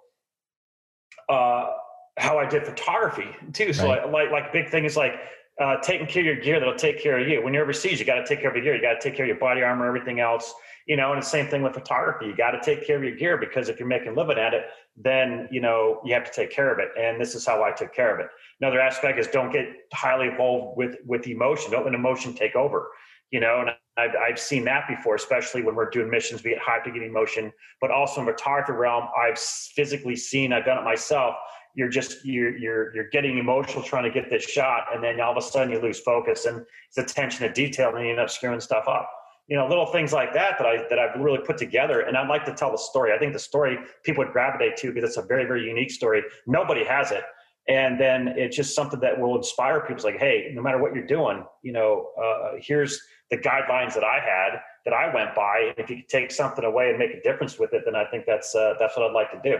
Uh, 1.28 1.70
how 2.16 2.38
I 2.38 2.46
did 2.46 2.64
photography 2.64 3.28
too. 3.52 3.72
So 3.72 3.88
Right. 3.88 4.08
like, 4.10 4.30
like 4.30 4.52
big 4.52 4.68
thing 4.68 4.84
is 4.84 4.96
like 4.96 5.14
uh, 5.60 5.76
taking 5.82 6.06
care 6.06 6.22
of 6.22 6.26
your 6.26 6.36
gear 6.36 6.58
that'll 6.58 6.74
take 6.74 7.00
care 7.00 7.18
of 7.18 7.28
you. 7.28 7.42
When 7.42 7.54
you're 7.54 7.62
overseas, 7.62 8.00
you 8.00 8.04
got 8.04 8.16
to 8.16 8.26
take 8.26 8.40
care 8.40 8.50
of 8.50 8.56
your 8.56 8.64
gear. 8.64 8.74
You 8.74 8.82
got 8.82 9.00
to 9.00 9.00
take 9.00 9.16
care 9.16 9.24
of 9.24 9.28
your 9.28 9.38
body 9.38 9.62
armor, 9.62 9.86
everything 9.86 10.20
else. 10.20 10.52
You 10.86 10.96
know, 10.96 11.12
and 11.12 11.22
the 11.22 11.26
same 11.26 11.46
thing 11.46 11.62
with 11.62 11.72
photography. 11.72 12.26
You 12.26 12.36
got 12.36 12.50
to 12.50 12.60
take 12.60 12.86
care 12.86 12.96
of 12.96 13.04
your 13.04 13.16
gear 13.16 13.38
because 13.38 13.68
if 13.68 13.78
you're 13.78 13.88
making 13.88 14.08
a 14.08 14.12
living 14.12 14.36
at 14.36 14.52
it, 14.52 14.66
then 14.96 15.48
you 15.50 15.60
know 15.60 16.00
you 16.04 16.12
have 16.12 16.24
to 16.24 16.32
take 16.32 16.50
care 16.50 16.72
of 16.72 16.78
it. 16.78 16.88
And 16.98 17.20
this 17.20 17.34
is 17.34 17.46
how 17.46 17.62
I 17.62 17.70
took 17.70 17.94
care 17.94 18.12
of 18.14 18.20
it. 18.20 18.26
Another 18.60 18.80
aspect 18.80 19.18
is 19.18 19.26
don't 19.28 19.50
get 19.50 19.66
highly 19.92 20.28
involved 20.28 20.76
with 20.76 20.96
with 21.06 21.26
emotion. 21.26 21.70
Don't 21.70 21.84
let 21.84 21.94
emotion 21.94 22.34
take 22.34 22.54
over. 22.54 22.90
You 23.30 23.40
know, 23.40 23.62
and 23.62 23.70
I've, 23.96 24.14
I've 24.16 24.38
seen 24.38 24.64
that 24.66 24.86
before, 24.86 25.14
especially 25.14 25.62
when 25.62 25.74
we're 25.74 25.90
doing 25.90 26.10
missions. 26.10 26.44
We 26.44 26.50
get 26.50 26.60
hyped 26.60 26.84
to 26.84 26.90
get 26.90 27.02
emotion, 27.02 27.52
but 27.80 27.90
also 27.90 28.20
in 28.20 28.26
the 28.26 28.32
photography 28.32 28.72
realm, 28.72 29.08
I've 29.16 29.38
physically 29.38 30.16
seen. 30.16 30.52
I've 30.52 30.64
done 30.64 30.78
it 30.78 30.84
myself 30.84 31.34
you're 31.74 31.88
just 31.88 32.24
you're 32.24 32.56
you're 32.56 32.94
you're 32.94 33.08
getting 33.10 33.38
emotional 33.38 33.82
trying 33.82 34.04
to 34.04 34.10
get 34.10 34.30
this 34.30 34.44
shot 34.44 34.86
and 34.94 35.02
then 35.02 35.20
all 35.20 35.32
of 35.32 35.36
a 35.36 35.42
sudden 35.42 35.72
you 35.72 35.80
lose 35.80 36.00
focus 36.00 36.46
and 36.46 36.64
it's 36.88 36.98
attention 36.98 37.46
to 37.46 37.52
detail 37.52 37.94
and 37.94 38.04
you 38.04 38.10
end 38.10 38.20
up 38.20 38.30
screwing 38.30 38.60
stuff 38.60 38.84
up. 38.88 39.10
You 39.48 39.56
know 39.56 39.68
little 39.68 39.86
things 39.86 40.12
like 40.12 40.32
that 40.32 40.56
that 40.58 40.66
i 40.66 40.76
that 40.88 40.98
i've 40.98 41.20
really 41.20 41.40
put 41.44 41.58
together 41.58 42.00
and 42.00 42.16
i'd 42.16 42.28
like 42.28 42.44
to 42.46 42.54
tell 42.54 42.70
the 42.70 42.78
story. 42.78 43.12
I 43.12 43.18
think 43.18 43.32
the 43.32 43.38
story 43.38 43.78
people 44.04 44.24
would 44.24 44.32
gravitate 44.32 44.76
to 44.78 44.92
because 44.92 45.10
it's 45.10 45.18
a 45.18 45.26
very 45.26 45.44
very 45.44 45.66
unique 45.66 45.90
story. 45.90 46.22
Nobody 46.46 46.84
has 46.84 47.10
it. 47.10 47.24
And 47.66 47.98
then 47.98 48.28
it's 48.36 48.54
just 48.54 48.74
something 48.74 49.00
that 49.00 49.18
will 49.18 49.36
inspire 49.36 49.80
people. 49.80 49.96
It's 49.96 50.04
like 50.04 50.18
hey 50.18 50.52
no 50.54 50.62
matter 50.62 50.78
what 50.78 50.94
you're 50.94 51.06
doing 51.06 51.44
you 51.62 51.72
know 51.72 52.08
uh, 52.22 52.52
here's 52.58 53.00
the 53.30 53.36
guidelines 53.38 53.94
that 53.94 54.04
i 54.04 54.20
had 54.20 54.60
that 54.84 54.94
i 54.94 55.12
went 55.14 55.34
by. 55.34 55.74
If 55.76 55.90
you 55.90 55.96
could 55.96 56.08
take 56.08 56.30
something 56.30 56.64
away 56.64 56.90
and 56.90 56.98
make 56.98 57.10
a 57.10 57.20
difference 57.22 57.58
with 57.58 57.74
it 57.74 57.82
then 57.84 57.96
i 57.96 58.04
think 58.06 58.24
that's 58.26 58.54
uh, 58.54 58.74
that's 58.78 58.96
what 58.96 59.10
i'd 59.10 59.12
like 59.12 59.30
to 59.32 59.40
do 59.50 59.58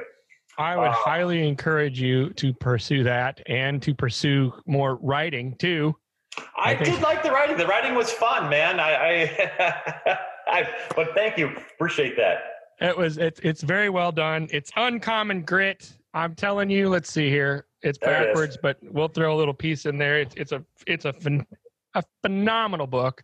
I 0.59 0.77
would 0.77 0.89
Uh, 0.89 0.93
highly 0.93 1.47
encourage 1.47 2.01
you 2.01 2.31
to 2.35 2.53
pursue 2.53 3.03
that 3.05 3.41
and 3.47 3.83
to 3.83 3.95
pursue 3.95 4.53
more 4.67 4.97
writing 4.97 5.57
too. 5.57 5.97
I, 6.57 6.73
I 6.73 6.75
did 6.75 7.01
like 7.01 7.23
the 7.23 7.31
writing. 7.31 7.57
The 7.57 7.67
writing 7.67 7.95
was 7.95 8.11
fun, 8.11 8.49
man. 8.49 8.81
I, 8.81 8.95
I, 8.95 10.19
I 10.49 10.69
but 10.97 11.15
thank 11.15 11.39
you. 11.39 11.49
Appreciate 11.75 12.17
that. 12.17 12.39
It 12.81 12.97
was 12.97 13.19
it's 13.19 13.41
it's 13.41 13.63
very 13.63 13.89
well 13.89 14.11
done. 14.11 14.49
It's 14.51 14.71
uncommon 14.77 15.43
grit. 15.43 15.93
I'm 16.13 16.35
telling 16.35 16.71
you. 16.71 16.89
Let's 16.89 17.11
see 17.11 17.29
here. 17.29 17.67
It's 17.83 17.99
There 17.99 18.23
it 18.23 18.27
backwards, 18.29 18.59
but 18.61 18.79
we'll 18.83 19.09
throw 19.09 19.35
a 19.35 19.39
little 19.39 19.55
piece 19.55 19.87
in 19.87 19.97
there. 19.99 20.21
It's 20.21 20.35
it's 20.37 20.53
a 20.53 20.65
it's 20.87 21.05
a 21.05 21.13
phen- 21.13 21.47
a 21.95 22.03
phenomenal 22.23 22.87
book. 22.87 23.23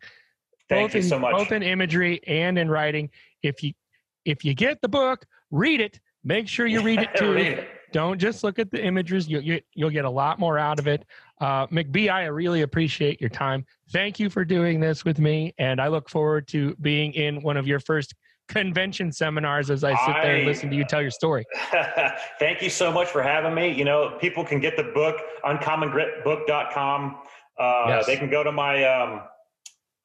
Thank 0.68 0.90
both 0.90 0.94
you 0.94 1.00
in, 1.00 1.08
so 1.08 1.18
much. 1.18 1.32
Both 1.32 1.50
in 1.50 1.62
imagery 1.62 2.20
and 2.26 2.58
in 2.58 2.70
writing. 2.70 3.10
If 3.42 3.62
you 3.62 3.72
if 4.24 4.44
you 4.44 4.54
get 4.54 4.80
the 4.80 4.88
book, 4.88 5.26
read 5.50 5.80
it. 5.80 5.98
Make 6.24 6.48
sure 6.48 6.66
you 6.66 6.82
read 6.82 7.00
it 7.00 7.10
too. 7.16 7.32
Read 7.32 7.46
it. 7.46 7.68
Don't 7.92 8.18
just 8.18 8.44
look 8.44 8.58
at 8.58 8.70
the 8.70 8.82
images. 8.82 9.28
You, 9.28 9.40
you, 9.40 9.60
you'll 9.74 9.90
get 9.90 10.04
a 10.04 10.10
lot 10.10 10.38
more 10.38 10.58
out 10.58 10.78
of 10.78 10.86
it. 10.86 11.04
Uh, 11.40 11.66
McBee, 11.68 12.08
I 12.10 12.26
really 12.26 12.62
appreciate 12.62 13.20
your 13.20 13.30
time. 13.30 13.64
Thank 13.92 14.20
you 14.20 14.30
for 14.30 14.44
doing 14.44 14.78
this 14.78 15.04
with 15.04 15.18
me. 15.18 15.54
And 15.58 15.80
I 15.80 15.88
look 15.88 16.08
forward 16.08 16.46
to 16.48 16.76
being 16.76 17.12
in 17.14 17.42
one 17.42 17.56
of 17.56 17.66
your 17.66 17.80
first 17.80 18.14
convention 18.48 19.10
seminars 19.12 19.70
as 19.70 19.82
I 19.84 19.94
sit 20.06 20.14
there 20.22 20.36
and 20.36 20.46
listen 20.46 20.70
to 20.70 20.76
you 20.76 20.84
tell 20.84 21.02
your 21.02 21.10
story. 21.10 21.44
Thank 22.38 22.62
you 22.62 22.70
so 22.70 22.92
much 22.92 23.08
for 23.08 23.22
having 23.22 23.54
me. 23.54 23.72
You 23.72 23.84
know, 23.84 24.16
people 24.20 24.44
can 24.44 24.60
get 24.60 24.76
the 24.76 24.84
book 24.84 25.16
uncommongritbook.com. 25.44 27.16
Uh, 27.58 27.84
Yes. 27.88 28.06
They 28.06 28.16
can 28.16 28.30
go 28.30 28.42
to 28.42 28.52
my 28.52 28.84
um, 28.84 29.22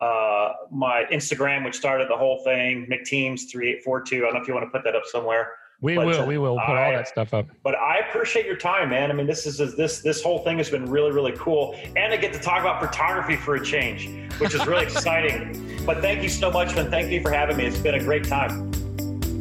uh, 0.02 0.54
my 0.72 1.06
Instagram, 1.12 1.64
which 1.64 1.76
started 1.76 2.10
the 2.10 2.18
whole 2.18 2.44
thing, 2.44 2.86
McTeams3842. 2.92 4.18
I 4.18 4.20
don't 4.20 4.34
know 4.34 4.42
if 4.42 4.48
you 4.48 4.54
want 4.54 4.66
to 4.66 4.70
put 4.72 4.84
that 4.84 4.96
up 4.96 5.04
somewhere. 5.06 5.52
We 5.82 5.96
But, 5.96 6.06
will. 6.08 6.26
We 6.26 6.38
will 6.38 6.60
put 6.66 6.76
all 6.76 6.92
that 6.92 7.08
stuff 7.08 7.34
up. 7.34 7.48
but 7.64 7.76
I 7.76 8.00
appreciate 8.08 8.46
your 8.46 8.56
time, 8.58 8.90
man. 8.90 9.12
I 9.12 9.14
mean, 9.14 9.28
this 9.28 9.46
is 9.46 9.58
this 9.76 10.00
this 10.02 10.24
whole 10.24 10.40
thing 10.40 10.58
has 10.58 10.70
been 10.70 10.86
really 10.86 11.12
really 11.12 11.34
cool, 11.34 11.76
and 11.96 12.14
I 12.14 12.18
get 12.18 12.34
to 12.34 12.40
talk 12.40 12.62
about 12.62 12.82
photography 12.82 13.36
for 13.36 13.56
a 13.56 13.64
change, 13.64 14.10
which 14.40 14.54
is 14.56 14.66
really 14.66 14.84
exciting. 14.90 15.80
But 15.86 16.02
thank 16.02 16.24
you 16.24 16.30
so 16.30 16.50
much, 16.52 16.76
and 16.76 16.90
thank 16.90 17.12
you 17.12 17.22
for 17.22 17.32
having 17.32 17.58
me. 17.58 17.66
It's 17.66 17.78
been 17.78 17.96
a 17.96 18.04
great 18.04 18.24
time. 18.24 18.72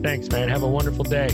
Thanks, 0.03 0.29
man. 0.31 0.49
Have 0.49 0.63
a 0.63 0.69
wonderful 0.69 1.05
day. 1.05 1.29